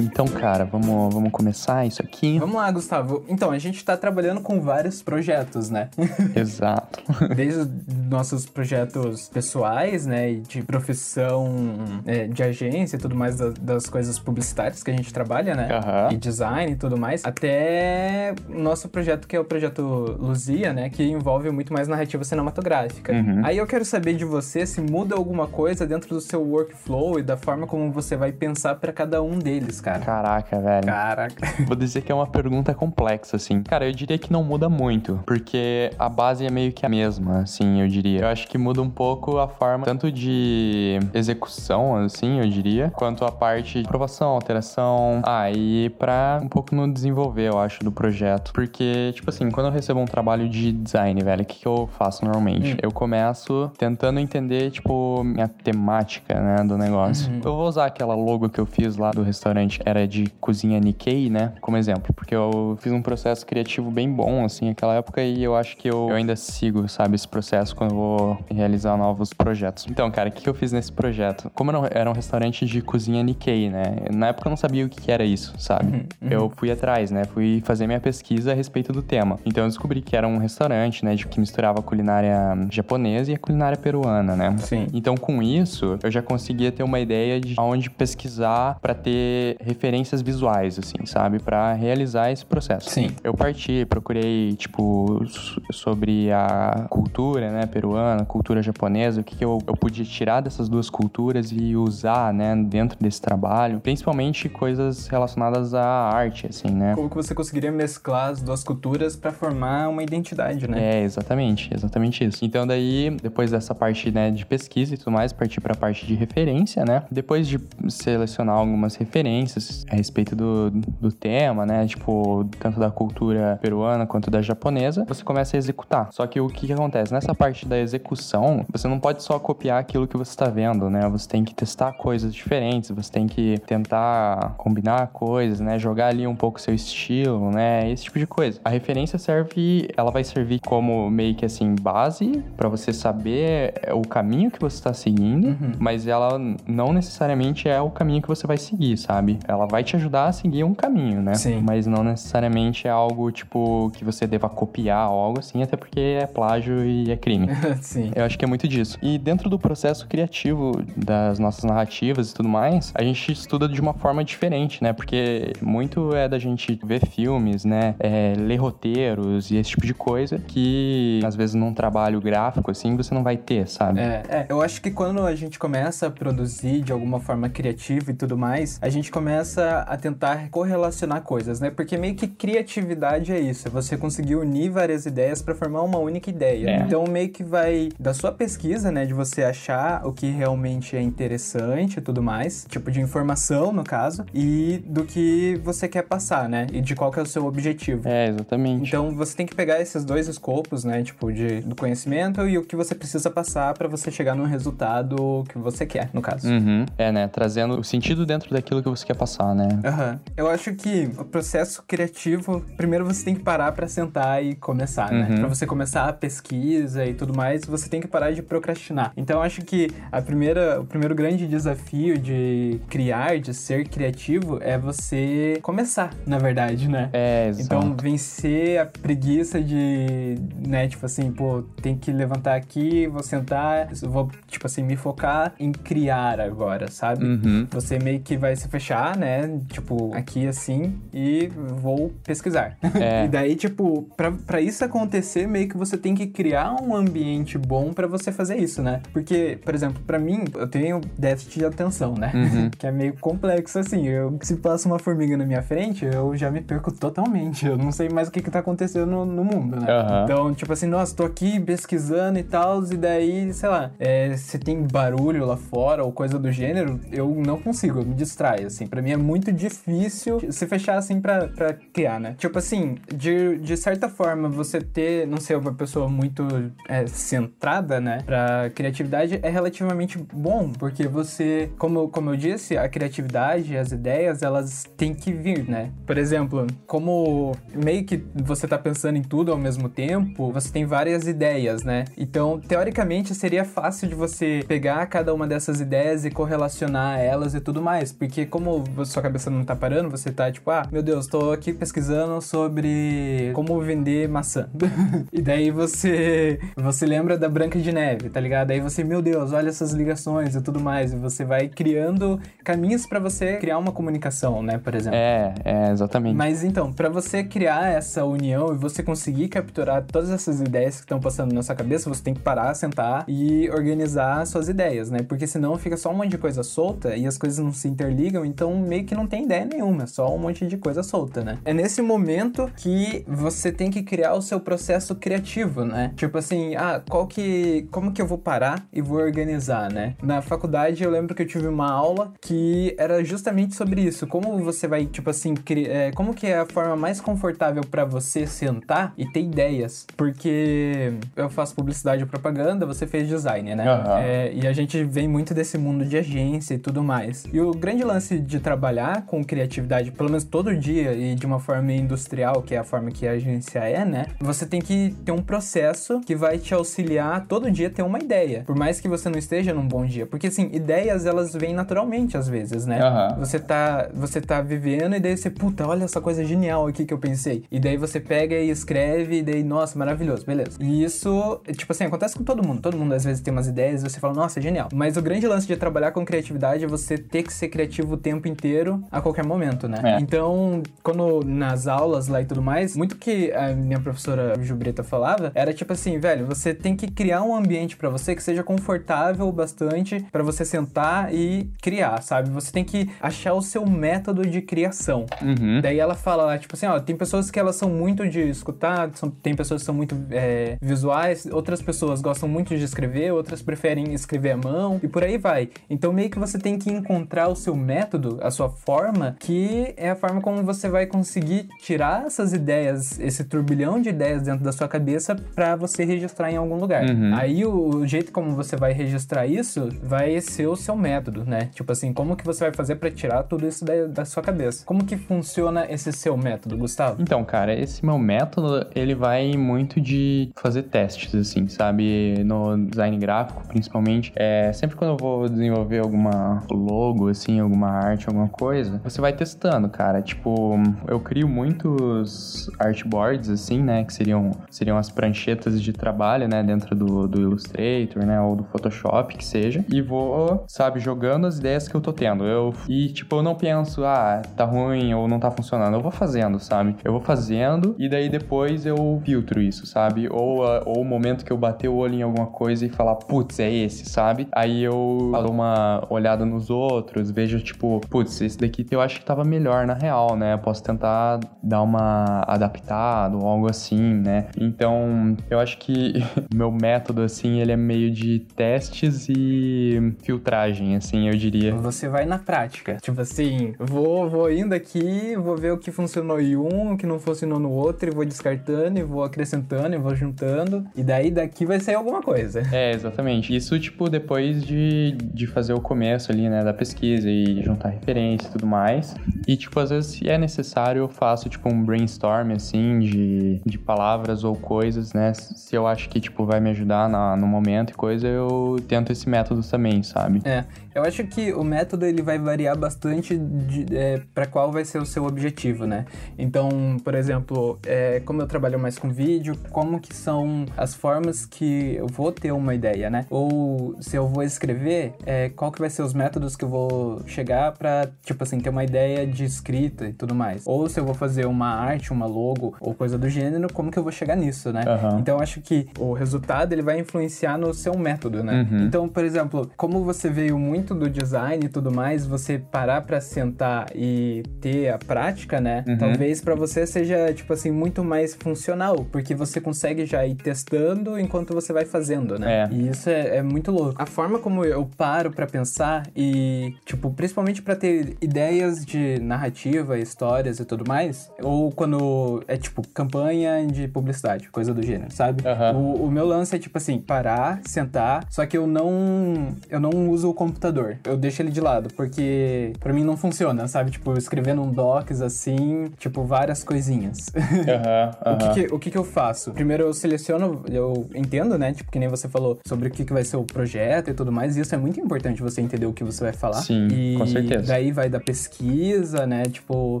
Então, 0.22 0.40
cara, 0.40 0.64
vamos, 0.64 1.12
vamos 1.12 1.30
começar 1.32 1.86
isso 1.86 2.00
aqui. 2.02 2.38
Vamos 2.38 2.54
lá, 2.54 2.70
Gustavo. 2.70 3.24
Então, 3.28 3.50
a 3.50 3.58
gente 3.58 3.84
tá 3.84 3.96
trabalhando 3.96 4.40
com 4.40 4.60
vários 4.60 5.02
projetos, 5.02 5.68
né? 5.68 5.88
Exato. 6.36 7.02
Desde 7.34 7.68
nossos 8.08 8.46
projetos 8.46 9.28
pessoais, 9.28 10.06
né? 10.06 10.30
E 10.30 10.40
de 10.40 10.62
profissão 10.62 12.02
é, 12.06 12.26
de 12.26 12.42
agência 12.42 12.96
e 12.96 12.98
tudo 12.98 13.16
mais, 13.16 13.36
das, 13.36 13.54
das, 13.54 13.86
coisas 13.86 14.18
publicitárias 14.18 14.82
que 14.82 14.90
a 14.90 14.94
gente 14.94 15.12
trabalha, 15.12 15.54
né? 15.54 15.68
Uhum. 15.72 16.12
E 16.12 16.16
design 16.16 16.72
e 16.72 16.76
tudo 16.76 16.96
mais. 16.96 17.24
Até 17.24 18.34
nosso 18.48 18.88
projeto, 18.88 19.26
que 19.26 19.34
é 19.34 19.40
o 19.40 19.44
projeto 19.44 19.82
Luzia, 20.18 20.72
né? 20.72 20.88
Que 20.88 21.02
envolve 21.02 21.50
muito 21.50 21.72
mais 21.72 21.88
narrativa 21.88 22.22
cinematográfica. 22.22 23.12
Uhum. 23.12 23.42
Aí 23.44 23.58
eu 23.58 23.66
quero 23.66 23.84
saber 23.84 24.14
de 24.14 24.24
você 24.24 24.64
se 24.66 24.80
muda 24.80 25.14
alguma 25.16 25.46
coisa 25.46 25.86
dentro 25.86 26.10
do 26.10 26.20
seu 26.20 26.42
workflow 26.42 27.18
e 27.18 27.22
da 27.22 27.36
forma 27.36 27.66
como 27.66 27.90
você 27.90 28.16
vai 28.16 28.30
pensar 28.30 28.76
para 28.76 28.92
cada 28.92 29.22
um 29.22 29.38
deles, 29.38 29.80
cara. 29.80 30.11
Caraca, 30.12 30.60
velho. 30.60 30.86
Caraca. 30.86 31.54
Vou 31.64 31.74
dizer 31.74 32.02
que 32.02 32.12
é 32.12 32.14
uma 32.14 32.26
pergunta 32.26 32.74
complexa, 32.74 33.36
assim. 33.36 33.62
Cara, 33.62 33.86
eu 33.86 33.92
diria 33.92 34.18
que 34.18 34.30
não 34.30 34.44
muda 34.44 34.68
muito, 34.68 35.18
porque 35.24 35.90
a 35.98 36.08
base 36.08 36.44
é 36.44 36.50
meio 36.50 36.70
que 36.70 36.84
a 36.84 36.88
mesma, 36.88 37.40
assim, 37.40 37.80
eu 37.80 37.88
diria. 37.88 38.20
Eu 38.20 38.28
acho 38.28 38.46
que 38.46 38.58
muda 38.58 38.82
um 38.82 38.90
pouco 38.90 39.38
a 39.38 39.48
forma 39.48 39.86
tanto 39.86 40.12
de 40.12 40.98
execução, 41.14 41.96
assim, 41.96 42.40
eu 42.40 42.48
diria, 42.48 42.92
quanto 42.94 43.24
a 43.24 43.32
parte 43.32 43.80
de 43.80 43.86
aprovação, 43.86 44.28
alteração, 44.28 45.22
ah, 45.24 45.50
e 45.50 45.88
pra 45.98 46.40
um 46.42 46.48
pouco 46.48 46.74
no 46.74 46.92
desenvolver, 46.92 47.48
eu 47.48 47.58
acho, 47.58 47.82
do 47.82 47.90
projeto. 47.90 48.52
Porque, 48.52 49.12
tipo 49.14 49.30
assim, 49.30 49.50
quando 49.50 49.68
eu 49.68 49.72
recebo 49.72 49.98
um 49.98 50.04
trabalho 50.04 50.46
de 50.46 50.72
design, 50.72 51.22
velho, 51.22 51.42
o 51.42 51.46
que, 51.46 51.60
que 51.60 51.66
eu 51.66 51.88
faço 51.98 52.22
normalmente? 52.22 52.74
Hum. 52.74 52.78
Eu 52.82 52.92
começo 52.92 53.70
tentando 53.78 54.20
entender, 54.20 54.70
tipo, 54.70 55.24
minha 55.24 55.48
temática, 55.48 56.38
né, 56.38 56.64
do 56.64 56.76
negócio. 56.76 57.32
Uhum. 57.32 57.40
Eu 57.42 57.56
vou 57.56 57.66
usar 57.66 57.86
aquela 57.86 58.14
logo 58.14 58.50
que 58.50 58.60
eu 58.60 58.66
fiz 58.66 58.98
lá 58.98 59.10
do 59.10 59.22
restaurante 59.22 59.80
era 59.86 60.01
de 60.06 60.26
cozinha 60.40 60.78
Nikkei, 60.80 61.30
né? 61.30 61.52
Como 61.60 61.76
exemplo, 61.76 62.12
porque 62.14 62.34
eu 62.34 62.76
fiz 62.80 62.92
um 62.92 63.02
processo 63.02 63.44
criativo 63.46 63.90
bem 63.90 64.10
bom, 64.10 64.44
assim, 64.44 64.68
naquela 64.68 64.94
época 64.94 65.22
e 65.22 65.42
eu 65.42 65.56
acho 65.56 65.76
que 65.76 65.88
eu, 65.88 66.08
eu 66.10 66.16
ainda 66.16 66.36
sigo, 66.36 66.88
sabe, 66.88 67.14
esse 67.14 67.28
processo 67.28 67.74
quando 67.74 67.92
eu 67.92 67.96
vou 67.96 68.38
realizar 68.50 68.96
novos 68.96 69.32
projetos. 69.32 69.86
Então, 69.88 70.10
cara, 70.10 70.28
o 70.28 70.32
que, 70.32 70.48
eu 70.48 70.54
fiz 70.54 70.72
nesse 70.72 70.92
projeto? 70.92 71.50
Como 71.54 71.70
era 71.90 72.10
um 72.10 72.12
restaurante 72.12 72.66
de 72.66 72.80
cozinha 72.82 73.22
Nikkei, 73.22 73.70
né? 73.70 73.96
Na 74.12 74.28
época 74.28 74.48
eu 74.48 74.50
não 74.50 74.56
sabia 74.56 74.84
o 74.84 74.88
que, 74.88 75.10
era 75.10 75.24
isso, 75.24 75.54
sabe? 75.58 75.92
Uhum, 75.92 76.04
uhum. 76.22 76.28
Eu 76.30 76.52
fui 76.56 76.70
atrás, 76.70 77.10
né? 77.10 77.24
Fui 77.24 77.62
fazer 77.64 77.86
minha 77.86 78.00
pesquisa 78.00 78.52
a 78.52 78.54
respeito 78.54 78.92
do 78.92 79.02
tema. 79.02 79.38
Então 79.44 79.64
eu 79.64 79.68
descobri 79.68 80.00
que 80.00 80.16
era 80.16 80.26
um 80.26 80.38
restaurante, 80.38 81.04
né, 81.04 81.14
de 81.14 81.26
que 81.26 81.38
misturava 81.38 81.80
a 81.80 81.82
culinária 81.82 82.36
japonesa 82.70 83.30
e 83.30 83.34
a 83.34 83.38
culinária 83.38 83.76
peruana, 83.76 84.36
né? 84.36 84.56
Sim. 84.58 84.86
Então, 84.92 85.16
com 85.16 85.42
isso, 85.42 85.98
eu 86.02 86.10
já 86.10 86.22
conseguia 86.22 86.70
ter 86.72 86.82
uma 86.82 87.00
ideia 87.00 87.40
de 87.40 87.54
onde 87.58 87.90
pesquisar 87.90 88.78
para 88.80 88.94
ter 88.94 89.56
referências 89.82 90.22
visuais, 90.22 90.78
assim, 90.78 91.04
sabe? 91.04 91.40
para 91.40 91.72
realizar 91.72 92.30
esse 92.30 92.46
processo. 92.46 92.88
Sim. 92.88 93.10
Eu 93.24 93.34
parti, 93.34 93.84
procurei, 93.86 94.54
tipo, 94.54 95.24
sobre 95.72 96.30
a 96.30 96.86
cultura, 96.88 97.50
né, 97.50 97.66
peruana, 97.66 98.24
cultura 98.24 98.62
japonesa, 98.62 99.20
o 99.20 99.24
que, 99.24 99.34
que 99.34 99.44
eu, 99.44 99.58
eu 99.66 99.76
podia 99.76 100.04
tirar 100.04 100.40
dessas 100.40 100.68
duas 100.68 100.88
culturas 100.88 101.50
e 101.50 101.74
usar, 101.74 102.32
né, 102.32 102.54
dentro 102.56 102.96
desse 103.00 103.20
trabalho. 103.20 103.80
Principalmente 103.80 104.48
coisas 104.48 105.08
relacionadas 105.08 105.74
à 105.74 105.84
arte, 105.84 106.46
assim, 106.46 106.70
né? 106.70 106.94
Como 106.94 107.08
que 107.08 107.16
você 107.16 107.34
conseguiria 107.34 107.72
mesclar 107.72 108.30
as 108.30 108.40
duas 108.42 108.62
culturas 108.62 109.16
para 109.16 109.32
formar 109.32 109.88
uma 109.88 110.02
identidade, 110.02 110.68
né? 110.68 110.98
É, 110.98 111.02
exatamente, 111.02 111.70
exatamente 111.74 112.24
isso. 112.24 112.44
Então, 112.44 112.66
daí, 112.66 113.16
depois 113.20 113.50
dessa 113.50 113.74
parte, 113.74 114.12
né, 114.12 114.30
de 114.30 114.46
pesquisa 114.46 114.94
e 114.94 114.98
tudo 114.98 115.10
mais, 115.10 115.32
parti 115.32 115.60
para 115.60 115.72
a 115.72 115.76
parte 115.76 116.06
de 116.06 116.14
referência, 116.14 116.84
né? 116.84 117.02
Depois 117.10 117.48
de 117.48 117.58
selecionar 117.88 118.56
algumas 118.56 118.94
referências, 118.94 119.64
a 119.90 119.96
respeito 119.96 120.34
do, 120.34 120.70
do 120.70 121.12
tema, 121.12 121.66
né? 121.66 121.86
Tipo, 121.86 122.44
tanto 122.58 122.78
da 122.78 122.90
cultura 122.90 123.58
peruana 123.60 124.06
quanto 124.06 124.30
da 124.30 124.42
japonesa, 124.42 125.04
você 125.06 125.22
começa 125.22 125.56
a 125.56 125.58
executar. 125.58 126.08
Só 126.12 126.26
que 126.26 126.40
o 126.40 126.48
que, 126.48 126.66
que 126.66 126.72
acontece? 126.72 127.12
Nessa 127.12 127.34
parte 127.34 127.66
da 127.66 127.78
execução, 127.78 128.64
você 128.70 128.88
não 128.88 128.98
pode 128.98 129.22
só 129.22 129.38
copiar 129.38 129.80
aquilo 129.80 130.06
que 130.06 130.16
você 130.16 130.30
está 130.30 130.46
vendo, 130.46 130.88
né? 130.90 131.08
Você 131.08 131.28
tem 131.28 131.44
que 131.44 131.54
testar 131.54 131.92
coisas 131.92 132.34
diferentes, 132.34 132.90
você 132.90 133.10
tem 133.10 133.26
que 133.26 133.58
tentar 133.66 134.54
combinar 134.56 135.08
coisas, 135.08 135.60
né? 135.60 135.78
Jogar 135.78 136.08
ali 136.08 136.26
um 136.26 136.36
pouco 136.36 136.60
seu 136.60 136.74
estilo, 136.74 137.50
né? 137.50 137.90
Esse 137.90 138.04
tipo 138.04 138.18
de 138.18 138.26
coisa. 138.26 138.60
A 138.64 138.70
referência 138.70 139.18
serve, 139.18 139.88
ela 139.96 140.10
vai 140.10 140.24
servir 140.24 140.60
como 140.60 141.10
meio 141.10 141.34
que 141.34 141.44
assim, 141.44 141.74
base 141.74 142.42
para 142.56 142.68
você 142.68 142.92
saber 142.92 143.74
o 143.92 144.02
caminho 144.02 144.50
que 144.50 144.60
você 144.60 144.76
está 144.76 144.92
seguindo, 144.92 145.48
uhum. 145.48 145.72
mas 145.78 146.06
ela 146.06 146.38
não 146.66 146.92
necessariamente 146.92 147.68
é 147.68 147.80
o 147.80 147.90
caminho 147.90 148.22
que 148.22 148.28
você 148.28 148.46
vai 148.46 148.56
seguir, 148.56 148.96
sabe? 148.96 149.38
Ela 149.46 149.61
vai 149.66 149.84
te 149.84 149.92
te 149.92 149.96
ajudar 149.96 150.28
a 150.28 150.32
seguir 150.32 150.64
um 150.64 150.74
caminho, 150.74 151.20
né? 151.20 151.34
Sim. 151.34 151.60
Mas 151.62 151.86
não 151.86 152.02
necessariamente 152.02 152.88
é 152.88 152.90
algo, 152.90 153.30
tipo, 153.30 153.90
que 153.94 154.04
você 154.04 154.26
deva 154.26 154.48
copiar 154.48 155.10
ou 155.10 155.20
algo 155.20 155.38
assim, 155.38 155.62
até 155.62 155.76
porque 155.76 156.00
é 156.00 156.26
plágio 156.26 156.84
e 156.84 157.10
é 157.10 157.16
crime. 157.16 157.48
Sim. 157.82 158.10
Eu 158.14 158.24
acho 158.24 158.38
que 158.38 158.44
é 158.44 158.48
muito 158.48 158.66
disso. 158.66 158.98
E 159.02 159.18
dentro 159.18 159.50
do 159.50 159.58
processo 159.58 160.06
criativo 160.06 160.72
das 160.96 161.38
nossas 161.38 161.64
narrativas 161.64 162.30
e 162.30 162.34
tudo 162.34 162.48
mais, 162.48 162.92
a 162.94 163.02
gente 163.02 163.32
estuda 163.32 163.68
de 163.68 163.80
uma 163.80 163.92
forma 163.92 164.24
diferente, 164.24 164.82
né? 164.82 164.92
Porque 164.92 165.52
muito 165.60 166.14
é 166.14 166.28
da 166.28 166.38
gente 166.38 166.78
ver 166.82 167.06
filmes, 167.06 167.64
né? 167.64 167.94
É, 167.98 168.34
ler 168.36 168.56
roteiros 168.56 169.50
e 169.50 169.56
esse 169.56 169.70
tipo 169.70 169.86
de 169.86 169.94
coisa 169.94 170.38
que, 170.38 171.20
às 171.24 171.36
vezes, 171.36 171.54
num 171.54 171.74
trabalho 171.74 172.20
gráfico, 172.20 172.70
assim, 172.70 172.96
você 172.96 173.14
não 173.14 173.22
vai 173.22 173.36
ter, 173.36 173.68
sabe? 173.68 174.00
É, 174.00 174.22
é. 174.28 174.46
Eu 174.48 174.62
acho 174.62 174.80
que 174.80 174.90
quando 174.90 175.20
a 175.22 175.34
gente 175.34 175.58
começa 175.58 176.06
a 176.06 176.10
produzir 176.10 176.80
de 176.80 176.92
alguma 176.92 177.20
forma 177.20 177.48
criativa 177.48 178.10
e 178.10 178.14
tudo 178.14 178.38
mais, 178.38 178.78
a 178.80 178.88
gente 178.88 179.10
começa 179.10 179.51
a 179.60 179.96
tentar 179.96 180.48
correlacionar 180.50 181.22
coisas, 181.22 181.60
né? 181.60 181.70
Porque 181.70 181.96
meio 181.96 182.14
que 182.14 182.26
criatividade 182.26 183.32
é 183.32 183.40
isso, 183.40 183.68
é 183.68 183.70
você 183.70 183.96
conseguir 183.96 184.36
unir 184.36 184.70
várias 184.70 185.06
ideias 185.06 185.42
para 185.42 185.54
formar 185.54 185.82
uma 185.82 185.98
única 185.98 186.30
ideia. 186.30 186.70
É. 186.70 186.76
Então 186.80 187.04
meio 187.08 187.28
que 187.28 187.42
vai 187.42 187.90
da 187.98 188.14
sua 188.14 188.32
pesquisa, 188.32 188.90
né, 188.90 189.04
de 189.04 189.14
você 189.14 189.42
achar 189.42 190.06
o 190.06 190.12
que 190.12 190.30
realmente 190.30 190.96
é 190.96 191.02
interessante 191.02 191.98
e 191.98 192.00
tudo 192.00 192.22
mais, 192.22 192.66
tipo 192.68 192.90
de 192.90 193.00
informação 193.00 193.72
no 193.72 193.84
caso, 193.84 194.24
e 194.32 194.82
do 194.86 195.04
que 195.04 195.60
você 195.62 195.88
quer 195.88 196.02
passar, 196.02 196.48
né? 196.48 196.66
E 196.72 196.80
de 196.80 196.94
qual 196.94 197.10
que 197.10 197.18
é 197.18 197.22
o 197.22 197.26
seu 197.26 197.46
objetivo. 197.46 198.08
É, 198.08 198.28
exatamente. 198.28 198.88
Então 198.88 199.14
você 199.14 199.36
tem 199.36 199.46
que 199.46 199.54
pegar 199.54 199.80
esses 199.80 200.04
dois 200.04 200.28
escopos, 200.28 200.84
né, 200.84 201.02
tipo 201.02 201.32
de 201.32 201.60
do 201.60 201.74
conhecimento 201.76 202.46
e 202.46 202.58
o 202.58 202.64
que 202.64 202.76
você 202.76 202.94
precisa 202.94 203.30
passar 203.30 203.74
para 203.74 203.88
você 203.88 204.10
chegar 204.10 204.34
no 204.34 204.44
resultado 204.44 205.44
que 205.48 205.58
você 205.58 205.86
quer, 205.86 206.10
no 206.12 206.20
caso. 206.20 206.48
Uhum. 206.48 206.86
É, 206.96 207.12
né, 207.12 207.28
trazendo 207.28 207.78
o 207.78 207.84
sentido 207.84 208.24
dentro 208.26 208.50
daquilo 208.50 208.82
que 208.82 208.88
você 208.88 209.06
quer 209.06 209.16
passar 209.16 209.41
começar, 209.42 209.54
né? 209.54 209.80
Aham. 209.84 210.20
Eu 210.36 210.48
acho 210.48 210.72
que 210.74 211.10
o 211.18 211.24
processo 211.24 211.82
criativo, 211.86 212.64
primeiro 212.76 213.04
você 213.04 213.24
tem 213.24 213.34
que 213.34 213.42
parar 213.42 213.72
pra 213.72 213.88
sentar 213.88 214.44
e 214.44 214.54
começar, 214.54 215.10
né? 215.10 215.28
Uhum. 215.28 215.36
Pra 215.38 215.48
você 215.48 215.66
começar 215.66 216.08
a 216.08 216.12
pesquisa 216.12 217.04
e 217.04 217.14
tudo 217.14 217.34
mais, 217.34 217.64
você 217.64 217.88
tem 217.88 218.00
que 218.00 218.06
parar 218.08 218.30
de 218.30 218.42
procrastinar. 218.42 219.12
Então 219.16 219.38
eu 219.38 219.42
acho 219.42 219.62
que 219.62 219.90
a 220.10 220.22
primeira, 220.22 220.80
o 220.80 220.84
primeiro 220.84 221.14
grande 221.14 221.46
desafio 221.46 222.18
de 222.18 222.80
criar, 222.88 223.38
de 223.38 223.52
ser 223.52 223.88
criativo, 223.88 224.58
é 224.62 224.78
você 224.78 225.58
começar, 225.62 226.10
na 226.26 226.38
verdade, 226.38 226.88
né? 226.88 227.10
É, 227.12 227.48
exato. 227.48 227.64
Então, 227.64 227.96
vencer 227.96 228.78
a 228.78 228.86
preguiça 228.86 229.60
de, 229.60 230.36
né, 230.66 230.88
tipo 230.88 231.04
assim, 231.04 231.30
pô, 231.32 231.62
tem 231.80 231.96
que 231.96 232.12
levantar 232.12 232.54
aqui, 232.54 233.06
vou 233.06 233.22
sentar, 233.22 233.88
vou, 234.02 234.30
tipo 234.46 234.66
assim, 234.66 234.82
me 234.82 234.96
focar 234.96 235.52
em 235.58 235.72
criar 235.72 236.40
agora, 236.40 236.90
sabe? 236.90 237.24
Uhum. 237.24 237.66
Você 237.70 237.98
meio 237.98 238.20
que 238.20 238.36
vai 238.36 238.54
se 238.56 238.68
fechar, 238.68 239.16
né? 239.16 239.31
Tipo, 239.68 240.14
aqui 240.14 240.46
assim, 240.46 240.94
e 241.12 241.50
vou 241.80 242.12
pesquisar. 242.24 242.76
É. 243.00 243.24
e 243.26 243.28
daí, 243.28 243.54
tipo, 243.54 244.08
pra, 244.16 244.32
pra 244.32 244.60
isso 244.60 244.84
acontecer, 244.84 245.46
meio 245.46 245.68
que 245.68 245.76
você 245.76 245.96
tem 245.96 246.14
que 246.14 246.26
criar 246.26 246.74
um 246.82 246.94
ambiente 246.94 247.58
bom 247.58 247.92
pra 247.92 248.06
você 248.06 248.32
fazer 248.32 248.56
isso, 248.56 248.82
né? 248.82 249.00
Porque, 249.12 249.58
por 249.64 249.74
exemplo, 249.74 250.02
pra 250.06 250.18
mim, 250.18 250.44
eu 250.54 250.66
tenho 250.66 251.00
déficit 251.18 251.58
de 251.60 251.64
atenção, 251.64 252.14
né? 252.14 252.32
Uhum. 252.34 252.70
que 252.76 252.86
é 252.86 252.90
meio 252.90 253.14
complexo, 253.20 253.78
assim. 253.78 254.06
Eu, 254.06 254.38
se 254.42 254.56
passa 254.56 254.88
uma 254.88 254.98
formiga 254.98 255.36
na 255.36 255.44
minha 255.44 255.62
frente, 255.62 256.04
eu 256.04 256.36
já 256.36 256.50
me 256.50 256.60
perco 256.60 256.92
totalmente. 256.92 257.66
Eu 257.66 257.76
não 257.76 257.92
sei 257.92 258.08
mais 258.08 258.28
o 258.28 258.30
que 258.30 258.42
que 258.42 258.50
tá 258.50 258.60
acontecendo 258.60 259.06
no, 259.06 259.24
no 259.24 259.44
mundo, 259.44 259.76
né? 259.76 259.86
Aham. 259.88 260.24
Então, 260.24 260.54
tipo 260.54 260.72
assim, 260.72 260.86
nossa, 260.86 261.14
tô 261.14 261.24
aqui 261.24 261.60
pesquisando 261.60 262.38
e 262.38 262.42
tal, 262.42 262.82
e 262.84 262.96
daí, 262.96 263.52
sei 263.52 263.68
lá, 263.68 263.90
é, 263.98 264.36
se 264.36 264.58
tem 264.58 264.82
barulho 264.82 265.44
lá 265.44 265.56
fora 265.56 266.04
ou 266.04 266.12
coisa 266.12 266.38
do 266.38 266.50
gênero, 266.50 267.00
eu 267.10 267.28
não 267.34 267.60
consigo, 267.60 268.00
eu 268.00 268.04
me 268.04 268.14
distraio, 268.14 268.66
assim. 268.66 268.86
Pra 268.86 269.02
mim 269.02 269.12
é 269.12 269.16
muito 269.22 269.52
difícil 269.52 270.40
se 270.50 270.66
fechar, 270.66 270.96
assim, 270.96 271.20
pra, 271.20 271.48
pra 271.48 271.72
criar, 271.72 272.20
né? 272.20 272.34
Tipo 272.38 272.58
assim, 272.58 272.96
de, 273.14 273.58
de 273.58 273.76
certa 273.76 274.08
forma, 274.08 274.48
você 274.48 274.80
ter, 274.80 275.26
não 275.26 275.38
sei, 275.38 275.56
uma 275.56 275.72
pessoa 275.72 276.08
muito 276.08 276.46
é, 276.88 277.06
centrada, 277.06 278.00
né, 278.00 278.22
pra 278.24 278.70
criatividade 278.74 279.38
é 279.42 279.48
relativamente 279.48 280.18
bom, 280.32 280.70
porque 280.72 281.06
você, 281.06 281.70
como, 281.78 282.08
como 282.08 282.30
eu 282.30 282.36
disse, 282.36 282.76
a 282.76 282.88
criatividade, 282.88 283.76
as 283.76 283.92
ideias, 283.92 284.42
elas 284.42 284.84
têm 284.96 285.14
que 285.14 285.32
vir, 285.32 285.68
né? 285.68 285.90
Por 286.06 286.18
exemplo, 286.18 286.66
como 286.86 287.52
meio 287.74 288.04
que 288.04 288.24
você 288.34 288.66
tá 288.66 288.78
pensando 288.78 289.16
em 289.16 289.22
tudo 289.22 289.52
ao 289.52 289.58
mesmo 289.58 289.88
tempo, 289.88 290.50
você 290.52 290.70
tem 290.70 290.84
várias 290.84 291.26
ideias, 291.26 291.82
né? 291.82 292.04
Então, 292.16 292.60
teoricamente, 292.60 293.34
seria 293.34 293.64
fácil 293.64 294.08
de 294.08 294.14
você 294.14 294.64
pegar 294.66 295.06
cada 295.06 295.32
uma 295.32 295.46
dessas 295.46 295.80
ideias 295.80 296.24
e 296.24 296.30
correlacionar 296.30 297.20
elas 297.20 297.54
e 297.54 297.60
tudo 297.60 297.80
mais, 297.82 298.12
porque 298.12 298.46
como 298.46 298.84
sua 299.12 299.22
cabeça 299.22 299.50
não 299.50 299.64
tá 299.64 299.76
parando, 299.76 300.10
você 300.10 300.30
tá 300.30 300.50
tipo, 300.50 300.70
ah, 300.70 300.86
meu 300.90 301.02
Deus, 301.02 301.26
tô 301.26 301.52
aqui 301.52 301.72
pesquisando 301.72 302.40
sobre 302.40 303.50
como 303.54 303.80
vender 303.80 304.28
maçã. 304.28 304.68
e 305.32 305.40
daí 305.40 305.70
você 305.70 306.58
você 306.76 307.06
lembra 307.06 307.36
da 307.36 307.48
Branca 307.48 307.78
de 307.78 307.92
Neve, 307.92 308.30
tá 308.30 308.40
ligado? 308.40 308.70
Aí 308.70 308.80
você, 308.80 309.04
meu 309.04 309.20
Deus, 309.22 309.52
olha 309.52 309.68
essas 309.68 309.92
ligações 309.92 310.54
e 310.54 310.62
tudo 310.62 310.80
mais, 310.80 311.12
e 311.12 311.16
você 311.16 311.44
vai 311.44 311.68
criando 311.68 312.40
caminhos 312.64 313.06
pra 313.06 313.18
você 313.18 313.56
criar 313.56 313.78
uma 313.78 313.92
comunicação, 313.92 314.62
né, 314.62 314.78
por 314.78 314.94
exemplo. 314.94 315.18
É, 315.18 315.54
é, 315.64 315.90
exatamente. 315.90 316.36
Mas 316.36 316.64
então, 316.64 316.92
pra 316.92 317.08
você 317.08 317.44
criar 317.44 317.92
essa 317.92 318.24
união 318.24 318.72
e 318.72 318.76
você 318.76 319.02
conseguir 319.02 319.48
capturar 319.48 320.02
todas 320.02 320.30
essas 320.30 320.60
ideias 320.60 320.96
que 320.96 321.02
estão 321.02 321.20
passando 321.20 321.52
na 321.52 321.62
sua 321.62 321.74
cabeça, 321.74 322.08
você 322.08 322.22
tem 322.22 322.34
que 322.34 322.40
parar, 322.40 322.74
sentar 322.74 323.24
e 323.28 323.68
organizar 323.70 324.46
suas 324.46 324.68
ideias, 324.68 325.10
né? 325.10 325.18
Porque 325.22 325.46
senão 325.46 325.76
fica 325.78 325.96
só 325.96 326.10
um 326.10 326.14
monte 326.14 326.30
de 326.30 326.38
coisa 326.38 326.62
solta 326.62 327.16
e 327.16 327.26
as 327.26 327.36
coisas 327.36 327.58
não 327.58 327.72
se 327.72 327.88
interligam, 327.88 328.44
então 328.44 328.74
meio 328.92 329.04
que 329.04 329.14
não 329.14 329.26
tem 329.26 329.44
ideia 329.44 329.64
nenhuma, 329.64 330.06
só 330.06 330.34
um 330.34 330.38
monte 330.38 330.66
de 330.66 330.76
coisa 330.76 331.02
solta, 331.02 331.42
né? 331.42 331.58
É 331.64 331.72
nesse 331.72 332.02
momento 332.02 332.70
que 332.76 333.24
você 333.26 333.72
tem 333.72 333.90
que 333.90 334.02
criar 334.02 334.34
o 334.34 334.42
seu 334.42 334.60
processo 334.60 335.14
criativo, 335.14 335.82
né? 335.84 336.12
Tipo 336.14 336.36
assim, 336.38 336.74
ah, 336.76 337.00
qual 337.08 337.26
que. 337.26 337.86
Como 337.90 338.12
que 338.12 338.20
eu 338.20 338.26
vou 338.26 338.36
parar 338.38 338.84
e 338.92 339.00
vou 339.00 339.18
organizar, 339.18 339.90
né? 339.90 340.14
Na 340.22 340.42
faculdade 340.42 341.02
eu 341.02 341.10
lembro 341.10 341.34
que 341.34 341.42
eu 341.42 341.46
tive 341.46 341.66
uma 341.66 341.90
aula 341.90 342.32
que 342.40 342.94
era 342.98 343.24
justamente 343.24 343.74
sobre 343.74 344.02
isso. 344.02 344.26
Como 344.26 344.58
você 344.58 344.86
vai, 344.86 345.06
tipo 345.06 345.30
assim, 345.30 345.54
cri- 345.54 345.86
é, 345.88 346.10
como 346.12 346.34
que 346.34 346.46
é 346.46 346.58
a 346.58 346.66
forma 346.66 346.94
mais 346.96 347.20
confortável 347.20 347.82
pra 347.90 348.04
você 348.04 348.46
sentar 348.46 349.14
e 349.16 349.24
ter 349.32 349.40
ideias? 349.40 350.06
Porque 350.16 351.12
eu 351.36 351.48
faço 351.48 351.74
publicidade 351.74 352.22
e 352.22 352.26
propaganda, 352.26 352.84
você 352.84 353.06
fez 353.06 353.26
design, 353.28 353.74
né? 353.74 353.88
Aham. 353.88 354.18
É, 354.20 354.52
e 354.52 354.66
a 354.66 354.72
gente 354.72 355.02
vem 355.04 355.26
muito 355.28 355.54
desse 355.54 355.78
mundo 355.78 356.04
de 356.04 356.16
agência 356.18 356.74
e 356.74 356.78
tudo 356.78 357.02
mais. 357.02 357.44
E 357.52 357.60
o 357.60 357.70
grande 357.72 358.02
lance 358.04 358.38
de 358.38 358.58
trabalhar 358.82 359.26
com 359.26 359.44
criatividade, 359.44 360.10
pelo 360.10 360.28
menos 360.28 360.42
todo 360.42 360.76
dia 360.76 361.12
e 361.12 361.36
de 361.36 361.46
uma 361.46 361.60
forma 361.60 361.92
industrial, 361.92 362.62
que 362.62 362.74
é 362.74 362.78
a 362.78 362.84
forma 362.84 363.12
que 363.12 363.28
a 363.28 363.32
agência 363.32 363.78
é, 363.78 364.04
né? 364.04 364.26
Você 364.40 364.66
tem 364.66 364.80
que 364.80 365.14
ter 365.24 365.30
um 365.30 365.40
processo 365.40 366.20
que 366.20 366.34
vai 366.34 366.58
te 366.58 366.74
auxiliar 366.74 367.46
todo 367.46 367.70
dia 367.70 367.86
a 367.86 367.90
ter 367.90 368.02
uma 368.02 368.18
ideia. 368.18 368.64
Por 368.66 368.74
mais 368.74 369.00
que 369.00 369.08
você 369.08 369.28
não 369.28 369.38
esteja 369.38 369.72
num 369.72 369.86
bom 369.86 370.04
dia. 370.04 370.26
Porque, 370.26 370.48
assim, 370.48 370.68
ideias, 370.72 371.26
elas 371.26 371.52
vêm 371.54 371.72
naturalmente 371.72 372.36
às 372.36 372.48
vezes, 372.48 372.84
né? 372.84 373.00
Aham. 373.00 373.36
Você 373.38 373.60
tá, 373.60 374.10
você 374.12 374.40
tá 374.40 374.60
vivendo 374.60 375.14
e 375.14 375.20
daí 375.20 375.36
você, 375.36 375.48
puta, 375.48 375.86
olha 375.86 376.02
essa 376.02 376.20
coisa 376.20 376.44
genial 376.44 376.88
aqui 376.88 377.04
que 377.04 377.14
eu 377.14 377.18
pensei. 377.18 377.64
E 377.70 377.78
daí 377.78 377.96
você 377.96 378.18
pega 378.18 378.56
e 378.56 378.68
escreve 378.68 379.38
e 379.38 379.42
daí, 379.42 379.62
nossa, 379.62 379.96
maravilhoso, 379.96 380.44
beleza. 380.44 380.76
E 380.80 381.04
isso, 381.04 381.60
tipo 381.76 381.92
assim, 381.92 382.04
acontece 382.04 382.36
com 382.36 382.42
todo 382.42 382.66
mundo. 382.66 382.80
Todo 382.80 382.96
mundo 382.96 383.12
às 383.12 383.24
vezes 383.24 383.40
tem 383.40 383.52
umas 383.52 383.68
ideias 383.68 384.02
e 384.02 384.10
você 384.10 384.18
fala, 384.18 384.34
nossa, 384.34 384.58
é 384.58 384.62
genial. 384.62 384.88
Mas 384.92 385.16
o 385.16 385.22
grande 385.22 385.46
lance 385.46 385.68
de 385.68 385.76
trabalhar 385.76 386.10
com 386.10 386.24
criatividade 386.24 386.84
é 386.84 386.88
você 386.88 387.16
ter 387.16 387.44
que 387.44 387.52
ser 387.52 387.68
criativo 387.68 388.14
o 388.14 388.16
tempo 388.16 388.48
inteiro, 388.48 388.71
a 389.10 389.20
qualquer 389.20 389.44
momento, 389.44 389.88
né? 389.88 389.98
É. 390.02 390.18
Então, 390.20 390.82
quando 391.02 391.42
nas 391.44 391.86
aulas 391.86 392.28
lá 392.28 392.40
e 392.40 392.44
tudo 392.44 392.62
mais, 392.62 392.96
muito 392.96 393.16
que 393.16 393.52
a 393.52 393.68
minha 393.74 394.00
professora 394.00 394.54
Jubreta 394.62 395.02
falava 395.02 395.52
era 395.54 395.72
tipo 395.72 395.92
assim, 395.92 396.18
velho, 396.18 396.46
você 396.46 396.74
tem 396.74 396.96
que 396.96 397.10
criar 397.10 397.42
um 397.42 397.54
ambiente 397.54 397.96
pra 397.96 398.08
você 398.08 398.34
que 398.34 398.42
seja 398.42 398.62
confortável 398.62 399.46
o 399.48 399.52
bastante 399.52 400.24
pra 400.30 400.42
você 400.42 400.64
sentar 400.64 401.32
e 401.34 401.70
criar, 401.80 402.20
sabe? 402.22 402.50
Você 402.50 402.72
tem 402.72 402.84
que 402.84 403.10
achar 403.20 403.54
o 403.54 403.62
seu 403.62 403.84
método 403.86 404.46
de 404.46 404.60
criação. 404.62 405.26
Uhum. 405.40 405.80
Daí 405.80 405.98
ela 405.98 406.14
fala 406.14 406.44
lá, 406.44 406.58
tipo 406.58 406.74
assim, 406.74 406.86
ó, 406.86 406.98
tem 407.00 407.16
pessoas 407.16 407.50
que 407.50 407.58
elas 407.58 407.76
são 407.76 407.88
muito 407.90 408.28
de 408.28 408.40
escutar, 408.48 409.10
são- 409.14 409.30
tem 409.30 409.54
pessoas 409.54 409.82
que 409.82 409.86
são 409.86 409.94
muito 409.94 410.16
é, 410.30 410.76
visuais, 410.80 411.46
outras 411.50 411.80
pessoas 411.82 412.20
gostam 412.20 412.48
muito 412.48 412.76
de 412.76 412.84
escrever, 412.84 413.32
outras 413.32 413.62
preferem 413.62 414.12
escrever 414.12 414.52
à 414.52 414.56
mão, 414.56 415.00
e 415.02 415.08
por 415.08 415.22
aí 415.24 415.38
vai. 415.38 415.68
Então 415.88 416.12
meio 416.12 416.30
que 416.30 416.38
você 416.38 416.58
tem 416.58 416.78
que 416.78 416.90
encontrar 416.90 417.48
o 417.48 417.56
seu 417.56 417.74
método, 417.74 418.38
a 418.42 418.50
sua 418.50 418.61
forma, 418.68 419.36
que 419.38 419.94
é 419.96 420.10
a 420.10 420.16
forma 420.16 420.40
como 420.40 420.62
você 420.62 420.88
vai 420.88 421.06
conseguir 421.06 421.68
tirar 421.80 422.26
essas 422.26 422.52
ideias, 422.52 423.18
esse 423.18 423.44
turbilhão 423.44 424.00
de 424.00 424.08
ideias 424.08 424.42
dentro 424.42 424.64
da 424.64 424.72
sua 424.72 424.88
cabeça 424.88 425.34
pra 425.54 425.76
você 425.76 426.04
registrar 426.04 426.50
em 426.50 426.56
algum 426.56 426.76
lugar. 426.76 427.04
Uhum. 427.04 427.34
Aí 427.34 427.64
o, 427.64 427.96
o 427.96 428.06
jeito 428.06 428.32
como 428.32 428.54
você 428.54 428.76
vai 428.76 428.92
registrar 428.92 429.46
isso 429.46 429.88
vai 430.02 430.40
ser 430.40 430.66
o 430.66 430.76
seu 430.76 430.96
método, 430.96 431.44
né? 431.44 431.70
Tipo 431.72 431.92
assim, 431.92 432.12
como 432.12 432.36
que 432.36 432.44
você 432.44 432.64
vai 432.64 432.72
fazer 432.72 432.96
pra 432.96 433.10
tirar 433.10 433.42
tudo 433.44 433.66
isso 433.66 433.84
da, 433.84 434.06
da 434.06 434.24
sua 434.24 434.42
cabeça? 434.42 434.84
Como 434.84 435.04
que 435.04 435.16
funciona 435.16 435.86
esse 435.90 436.12
seu 436.12 436.36
método, 436.36 436.76
Gustavo? 436.76 437.20
Então, 437.20 437.44
cara, 437.44 437.74
esse 437.74 438.04
meu 438.04 438.18
método, 438.18 438.86
ele 438.94 439.14
vai 439.14 439.56
muito 439.56 440.00
de 440.00 440.50
fazer 440.56 440.84
testes, 440.84 441.34
assim, 441.34 441.68
sabe? 441.68 442.42
No 442.44 442.76
design 442.86 443.16
gráfico, 443.18 443.66
principalmente. 443.68 444.32
É, 444.36 444.72
sempre 444.72 444.96
quando 444.96 445.12
eu 445.12 445.16
vou 445.16 445.48
desenvolver 445.48 445.98
alguma 445.98 446.62
logo, 446.70 447.28
assim, 447.28 447.60
alguma 447.60 447.88
arte, 447.88 448.28
alguma 448.28 448.48
coisa, 448.52 449.00
você 449.02 449.20
vai 449.20 449.32
testando, 449.32 449.88
cara. 449.88 450.22
Tipo, 450.22 450.74
eu 451.08 451.18
crio 451.18 451.48
muitos 451.48 452.70
artboards, 452.78 453.48
assim, 453.48 453.82
né? 453.82 454.04
Que 454.04 454.12
seriam, 454.12 454.52
seriam 454.70 454.98
as 454.98 455.10
pranchetas 455.10 455.80
de 455.82 455.92
trabalho, 455.92 456.46
né? 456.46 456.62
Dentro 456.62 456.94
do, 456.94 457.26
do 457.26 457.40
Illustrator, 457.40 458.24
né? 458.24 458.40
Ou 458.40 458.54
do 458.54 458.64
Photoshop, 458.64 459.36
que 459.36 459.44
seja. 459.44 459.84
E 459.88 460.00
vou, 460.00 460.64
sabe, 460.68 461.00
jogando 461.00 461.46
as 461.46 461.58
ideias 461.58 461.88
que 461.88 461.94
eu 461.94 462.00
tô 462.00 462.12
tendo. 462.12 462.44
Eu, 462.44 462.72
e, 462.88 463.08
tipo, 463.08 463.36
eu 463.36 463.42
não 463.42 463.54
penso, 463.54 464.04
ah, 464.04 464.42
tá 464.56 464.64
ruim 464.64 465.14
ou 465.14 465.26
não 465.26 465.40
tá 465.40 465.50
funcionando. 465.50 465.94
Eu 465.94 466.00
vou 466.00 466.12
fazendo, 466.12 466.58
sabe? 466.60 466.96
Eu 467.02 467.12
vou 467.12 467.20
fazendo 467.20 467.96
e 467.98 468.08
daí 468.08 468.28
depois 468.28 468.84
eu 468.84 469.20
filtro 469.24 469.60
isso, 469.60 469.86
sabe? 469.86 470.28
Ou, 470.30 470.64
ah, 470.64 470.82
ou 470.84 471.00
o 471.00 471.04
momento 471.04 471.44
que 471.44 471.52
eu 471.52 471.56
bater 471.56 471.88
o 471.88 471.94
olho 471.94 472.14
em 472.14 472.22
alguma 472.22 472.46
coisa 472.46 472.84
e 472.84 472.88
falar, 472.88 473.16
putz, 473.16 473.58
é 473.58 473.72
esse, 473.72 474.04
sabe? 474.04 474.46
Aí 474.52 474.82
eu 474.82 475.30
dou 475.32 475.50
uma 475.50 476.06
olhada 476.10 476.44
nos 476.44 476.70
outros, 476.70 477.30
vejo, 477.30 477.60
tipo, 477.60 478.00
putz, 478.10 478.41
esse 478.44 478.58
daqui 478.58 478.86
eu 478.90 479.00
acho 479.00 479.20
que 479.20 479.24
tava 479.24 479.44
melhor 479.44 479.86
na 479.86 479.94
real, 479.94 480.36
né? 480.36 480.54
Eu 480.54 480.58
posso 480.58 480.82
tentar 480.82 481.40
dar 481.62 481.82
uma 481.82 482.42
adaptada 482.46 483.36
ou 483.36 483.46
algo 483.46 483.70
assim, 483.70 484.14
né? 484.14 484.46
Então, 484.58 485.36
eu 485.50 485.58
acho 485.58 485.78
que 485.78 486.14
o 486.52 486.56
meu 486.56 486.70
método, 486.70 487.22
assim, 487.22 487.60
ele 487.60 487.72
é 487.72 487.76
meio 487.76 488.10
de 488.10 488.40
testes 488.40 489.28
e 489.28 490.14
filtragem, 490.22 490.96
assim, 490.96 491.28
eu 491.28 491.34
diria. 491.34 491.74
Você 491.76 492.08
vai 492.08 492.26
na 492.26 492.38
prática. 492.38 492.98
Tipo 493.00 493.20
assim, 493.20 493.74
vou, 493.78 494.28
vou 494.28 494.50
indo 494.50 494.74
aqui, 494.74 495.36
vou 495.36 495.56
ver 495.56 495.72
o 495.72 495.78
que 495.78 495.90
funcionou 495.90 496.40
em 496.40 496.56
um, 496.56 496.92
o 496.92 496.96
que 496.96 497.06
não 497.06 497.18
funcionou 497.18 497.58
no 497.58 497.70
outro, 497.70 498.08
e 498.08 498.14
vou 498.14 498.24
descartando, 498.24 498.98
e 498.98 499.02
vou 499.02 499.24
acrescentando, 499.24 499.94
e 499.94 499.98
vou 499.98 500.14
juntando. 500.14 500.84
E 500.96 501.02
daí 501.02 501.30
daqui 501.30 501.64
vai 501.64 501.80
sair 501.80 501.94
alguma 501.94 502.22
coisa. 502.22 502.62
É, 502.72 502.92
exatamente. 502.92 503.54
Isso, 503.54 503.78
tipo, 503.78 504.08
depois 504.08 504.64
de, 504.64 505.12
de 505.12 505.46
fazer 505.46 505.72
o 505.72 505.80
começo 505.80 506.30
ali, 506.30 506.48
né, 506.48 506.62
da 506.62 506.72
pesquisa 506.72 507.28
e 507.28 507.62
juntar 507.62 507.92
e 508.34 508.50
tudo 508.50 508.66
mais. 508.66 509.14
E, 509.46 509.56
tipo, 509.56 509.78
às 509.80 509.90
vezes, 509.90 510.12
se 510.12 510.28
é 510.28 510.38
necessário, 510.38 511.00
eu 511.00 511.08
faço, 511.08 511.48
tipo, 511.48 511.68
um 511.68 511.82
brainstorm, 511.84 512.52
assim, 512.52 513.00
de, 513.00 513.60
de 513.64 513.78
palavras 513.78 514.44
ou 514.44 514.54
coisas, 514.54 515.12
né? 515.12 515.34
Se 515.34 515.74
eu 515.74 515.86
acho 515.86 516.08
que, 516.08 516.20
tipo, 516.20 516.44
vai 516.44 516.60
me 516.60 516.70
ajudar 516.70 517.08
na, 517.08 517.36
no 517.36 517.46
momento 517.46 517.90
e 517.90 517.94
coisa, 517.94 518.26
eu 518.26 518.76
tento 518.88 519.12
esse 519.12 519.28
método 519.28 519.62
também, 519.62 520.02
sabe? 520.02 520.42
É, 520.44 520.64
eu 520.94 521.02
acho 521.02 521.24
que 521.24 521.52
o 521.52 521.64
método, 521.64 522.04
ele 522.04 522.22
vai 522.22 522.38
variar 522.38 522.76
bastante 522.76 523.36
de, 523.36 523.86
é, 523.96 524.20
para 524.34 524.46
qual 524.46 524.70
vai 524.70 524.84
ser 524.84 524.98
o 524.98 525.06
seu 525.06 525.24
objetivo, 525.24 525.86
né? 525.86 526.04
Então, 526.38 526.96
por 527.02 527.14
exemplo, 527.14 527.78
é, 527.86 528.20
como 528.20 528.42
eu 528.42 528.46
trabalho 528.46 528.78
mais 528.78 528.98
com 528.98 529.10
vídeo, 529.10 529.56
como 529.70 530.00
que 530.00 530.14
são 530.14 530.66
as 530.76 530.94
formas 530.94 531.46
que 531.46 531.94
eu 531.96 532.06
vou 532.06 532.30
ter 532.30 532.52
uma 532.52 532.74
ideia, 532.74 533.08
né? 533.08 533.26
Ou 533.30 533.96
se 534.00 534.16
eu 534.16 534.28
vou 534.28 534.42
escrever, 534.42 535.14
é, 535.24 535.48
qual 535.48 535.72
que 535.72 535.80
vai 535.80 535.90
ser 535.90 536.02
os 536.02 536.12
métodos 536.12 536.56
que 536.56 536.64
eu 536.64 536.68
vou 536.68 537.22
chegar 537.26 537.72
para 537.72 538.08
tipo 538.22 538.42
assim, 538.42 538.60
ter 538.60 538.70
uma 538.70 538.84
ideia 538.84 539.26
de 539.26 539.44
escrita 539.44 540.06
e 540.06 540.12
tudo 540.12 540.34
mais. 540.34 540.62
Ou 540.66 540.88
se 540.88 540.98
eu 540.98 541.04
vou 541.04 541.14
fazer 541.14 541.46
uma 541.46 541.68
arte, 541.68 542.12
uma 542.12 542.26
logo 542.26 542.74
ou 542.80 542.94
coisa 542.94 543.18
do 543.18 543.28
gênero, 543.28 543.72
como 543.72 543.90
que 543.90 543.98
eu 543.98 544.02
vou 544.02 544.12
chegar 544.12 544.36
nisso, 544.36 544.72
né? 544.72 544.84
Uhum. 544.86 545.18
Então, 545.18 545.36
eu 545.36 545.42
acho 545.42 545.60
que 545.60 545.88
o 545.98 546.12
resultado, 546.12 546.72
ele 546.72 546.82
vai 546.82 547.00
influenciar 547.00 547.58
no 547.58 547.74
seu 547.74 547.96
método, 547.98 548.42
né? 548.42 548.66
Uhum. 548.70 548.84
Então, 548.84 549.08
por 549.08 549.24
exemplo, 549.24 549.70
como 549.76 550.04
você 550.04 550.30
veio 550.30 550.58
muito 550.58 550.94
do 550.94 551.10
design 551.10 551.66
e 551.66 551.68
tudo 551.68 551.90
mais, 551.90 552.24
você 552.26 552.58
parar 552.58 553.02
para 553.02 553.20
sentar 553.20 553.86
e 553.94 554.42
ter 554.60 554.88
a 554.88 554.98
prática, 554.98 555.60
né? 555.60 555.84
Uhum. 555.86 555.98
Talvez 555.98 556.40
para 556.40 556.54
você 556.54 556.86
seja, 556.86 557.32
tipo 557.32 557.52
assim, 557.52 557.70
muito 557.70 558.04
mais 558.04 558.34
funcional, 558.34 559.04
porque 559.10 559.34
você 559.34 559.60
consegue 559.60 560.06
já 560.06 560.24
ir 560.26 560.34
testando 560.34 561.18
enquanto 561.18 561.52
você 561.52 561.72
vai 561.72 561.84
fazendo, 561.84 562.38
né? 562.38 562.68
É. 562.70 562.74
E 562.74 562.88
isso 562.88 563.10
é, 563.10 563.38
é 563.38 563.42
muito 563.42 563.70
louco. 563.70 564.00
A 564.00 564.06
forma 564.06 564.38
como 564.38 564.64
eu 564.64 564.88
paro 564.96 565.30
para 565.32 565.46
pensar 565.46 566.06
e, 566.14 566.74
tipo, 566.84 567.10
principalmente 567.10 567.62
para 567.62 567.74
ter 567.74 568.11
ideias 568.20 568.84
de 568.84 569.18
narrativa, 569.20 569.98
histórias 569.98 570.58
e 570.60 570.64
tudo 570.64 570.84
mais, 570.86 571.30
ou 571.42 571.70
quando 571.72 572.42
é, 572.48 572.56
tipo, 572.56 572.82
campanha 572.88 573.66
de 573.66 573.88
publicidade, 573.88 574.48
coisa 574.50 574.72
do 574.74 574.82
gênero, 574.82 575.10
sabe? 575.12 575.46
Aham. 575.46 575.76
O, 575.76 576.04
o 576.06 576.10
meu 576.10 576.26
lance 576.26 576.54
é, 576.54 576.58
tipo 576.58 576.76
assim, 576.78 576.98
parar, 576.98 577.60
sentar, 577.64 578.24
só 578.30 578.44
que 578.46 578.56
eu 578.56 578.66
não, 578.66 579.48
eu 579.70 579.80
não 579.80 580.08
uso 580.10 580.28
o 580.30 580.34
computador. 580.34 580.96
Eu 581.04 581.16
deixo 581.16 581.42
ele 581.42 581.50
de 581.50 581.60
lado, 581.60 581.88
porque 581.96 582.72
pra 582.80 582.92
mim 582.92 583.04
não 583.04 583.16
funciona, 583.16 583.66
sabe? 583.68 583.90
Tipo, 583.90 584.16
escrevendo 584.16 584.62
um 584.62 584.70
docs 584.70 585.20
assim, 585.20 585.90
tipo, 585.98 586.24
várias 586.24 586.62
coisinhas. 586.64 587.30
Aham, 587.68 588.10
O, 588.24 588.28
aham. 588.28 588.38
que, 588.54 588.66
que- 588.68 588.74
o 588.74 588.78
que 588.78 588.90
que 588.90 588.98
eu 588.98 589.04
faço? 589.04 589.52
Primeiro 589.52 589.84
eu 589.84 589.92
seleciono, 589.92 590.62
eu 590.70 591.06
entendo, 591.14 591.58
né? 591.58 591.72
Tipo, 591.72 591.90
que 591.90 591.98
nem 591.98 592.08
você 592.08 592.28
falou 592.28 592.58
sobre 592.66 592.88
o 592.88 592.90
que, 592.90 593.04
que 593.04 593.12
vai 593.12 593.24
ser 593.24 593.36
o 593.36 593.44
projeto 593.44 594.10
e 594.10 594.14
tudo 594.14 594.32
mais. 594.32 594.56
E 594.56 594.60
isso 594.60 594.74
é 594.74 594.78
muito 594.78 595.00
importante 595.00 595.42
você 595.42 595.60
entender 595.60 595.86
o 595.86 595.92
que 595.92 596.04
você 596.04 596.24
vai 596.24 596.32
falar. 596.32 596.62
Sim, 596.62 596.88
e 596.88 597.16
com 597.18 597.26
certeza. 597.26 597.66
daí 597.66 597.92
vai 597.92 598.01
da 598.08 598.20
pesquisa, 598.20 599.26
né? 599.26 599.44
Tipo, 599.44 600.00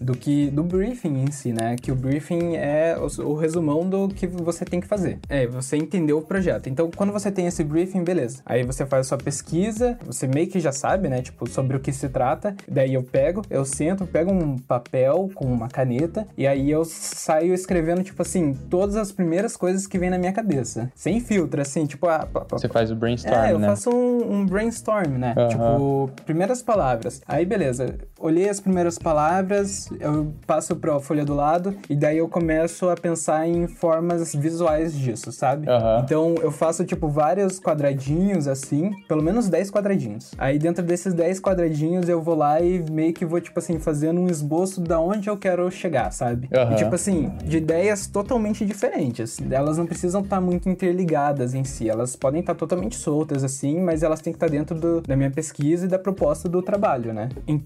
do 0.00 0.16
que 0.16 0.50
do 0.50 0.62
briefing 0.62 1.24
em 1.24 1.30
si, 1.30 1.52
né? 1.52 1.76
Que 1.80 1.92
o 1.92 1.94
briefing 1.94 2.56
é 2.56 2.96
o, 2.98 3.22
o 3.22 3.34
resumão 3.34 3.88
do 3.88 4.08
que 4.08 4.26
você 4.26 4.64
tem 4.64 4.80
que 4.80 4.86
fazer. 4.86 5.18
É, 5.28 5.46
você 5.46 5.76
entendeu 5.76 6.18
o 6.18 6.22
projeto. 6.22 6.68
Então, 6.68 6.90
quando 6.94 7.12
você 7.12 7.30
tem 7.30 7.46
esse 7.46 7.62
briefing, 7.64 8.02
beleza. 8.04 8.42
Aí 8.44 8.62
você 8.62 8.86
faz 8.86 9.06
a 9.06 9.08
sua 9.08 9.18
pesquisa, 9.18 9.98
você 10.04 10.26
meio 10.26 10.46
que 10.46 10.60
já 10.60 10.72
sabe, 10.72 11.08
né? 11.08 11.22
Tipo, 11.22 11.48
sobre 11.48 11.76
o 11.76 11.80
que 11.80 11.92
se 11.92 12.08
trata. 12.08 12.54
Daí 12.68 12.94
eu 12.94 13.02
pego, 13.02 13.42
eu 13.50 13.64
sento, 13.64 14.06
pego 14.06 14.32
um 14.32 14.58
papel 14.58 15.30
com 15.34 15.46
uma 15.46 15.68
caneta 15.68 16.26
e 16.36 16.46
aí 16.46 16.70
eu 16.70 16.84
saio 16.84 17.52
escrevendo, 17.54 18.02
tipo 18.02 18.22
assim, 18.22 18.54
todas 18.68 18.96
as 18.96 19.12
primeiras 19.12 19.56
coisas 19.56 19.86
que 19.86 19.98
vem 19.98 20.10
na 20.10 20.18
minha 20.18 20.32
cabeça. 20.32 20.90
Sem 20.94 21.20
filtro, 21.20 21.60
assim, 21.60 21.86
tipo, 21.86 22.06
ah, 22.08 22.26
pá, 22.30 22.40
pá, 22.40 22.58
Você 22.58 22.68
faz 22.68 22.90
o 22.90 22.96
brainstorm, 22.96 23.34
é, 23.34 23.52
eu 23.52 23.58
né? 23.58 23.68
faço 23.68 23.90
um, 23.90 24.32
um 24.32 24.46
brainstorm, 24.46 25.18
né? 25.18 25.34
Aham. 25.36 25.48
Tipo, 25.48 26.10
primeiras 26.24 26.62
palavras. 26.62 27.20
Aí, 27.26 27.44
beleza. 27.44 27.75
Olhei 28.18 28.48
as 28.48 28.60
primeiras 28.60 28.98
palavras, 28.98 29.88
eu 30.00 30.32
passo 30.46 30.74
pra 30.76 30.98
folha 31.00 31.24
do 31.24 31.34
lado 31.34 31.74
e 31.90 31.94
daí 31.94 32.18
eu 32.18 32.28
começo 32.28 32.88
a 32.88 32.94
pensar 32.96 33.46
em 33.46 33.66
formas 33.66 34.34
visuais 34.34 34.94
disso, 34.94 35.30
sabe? 35.32 35.68
Aham. 35.68 36.00
Então, 36.04 36.34
eu 36.42 36.50
faço, 36.50 36.84
tipo, 36.84 37.08
vários 37.08 37.58
quadradinhos, 37.60 38.46
assim, 38.48 38.90
pelo 39.08 39.22
menos 39.22 39.48
10 39.48 39.70
quadradinhos. 39.70 40.32
Aí, 40.38 40.58
dentro 40.58 40.82
desses 40.84 41.12
10 41.12 41.40
quadradinhos, 41.40 42.08
eu 42.08 42.22
vou 42.22 42.34
lá 42.34 42.60
e 42.60 42.82
meio 42.90 43.12
que 43.12 43.24
vou, 43.24 43.40
tipo 43.40 43.58
assim, 43.58 43.78
fazendo 43.78 44.20
um 44.20 44.28
esboço 44.28 44.80
da 44.80 44.98
onde 45.00 45.28
eu 45.28 45.36
quero 45.36 45.70
chegar, 45.70 46.10
sabe? 46.12 46.48
Aham. 46.54 46.72
E, 46.72 46.76
tipo 46.76 46.94
assim, 46.94 47.30
de 47.44 47.58
ideias 47.58 48.06
totalmente 48.06 48.64
diferentes. 48.64 49.38
Elas 49.50 49.76
não 49.78 49.86
precisam 49.86 50.22
estar 50.22 50.40
muito 50.40 50.68
interligadas 50.68 51.54
em 51.54 51.64
si. 51.64 51.88
Elas 51.88 52.16
podem 52.16 52.40
estar 52.40 52.54
totalmente 52.54 52.96
soltas, 52.96 53.44
assim, 53.44 53.80
mas 53.80 54.02
elas 54.02 54.20
têm 54.20 54.32
que 54.32 54.36
estar 54.36 54.48
dentro 54.48 54.78
do- 54.78 55.00
da 55.00 55.16
minha 55.16 55.30
pesquisa 55.30 55.86
e 55.86 55.88
da 55.88 55.98
proposta 55.98 56.48
do 56.48 56.62
trabalho, 56.62 57.12
né? 57.12 57.28
Então, 57.46 57.65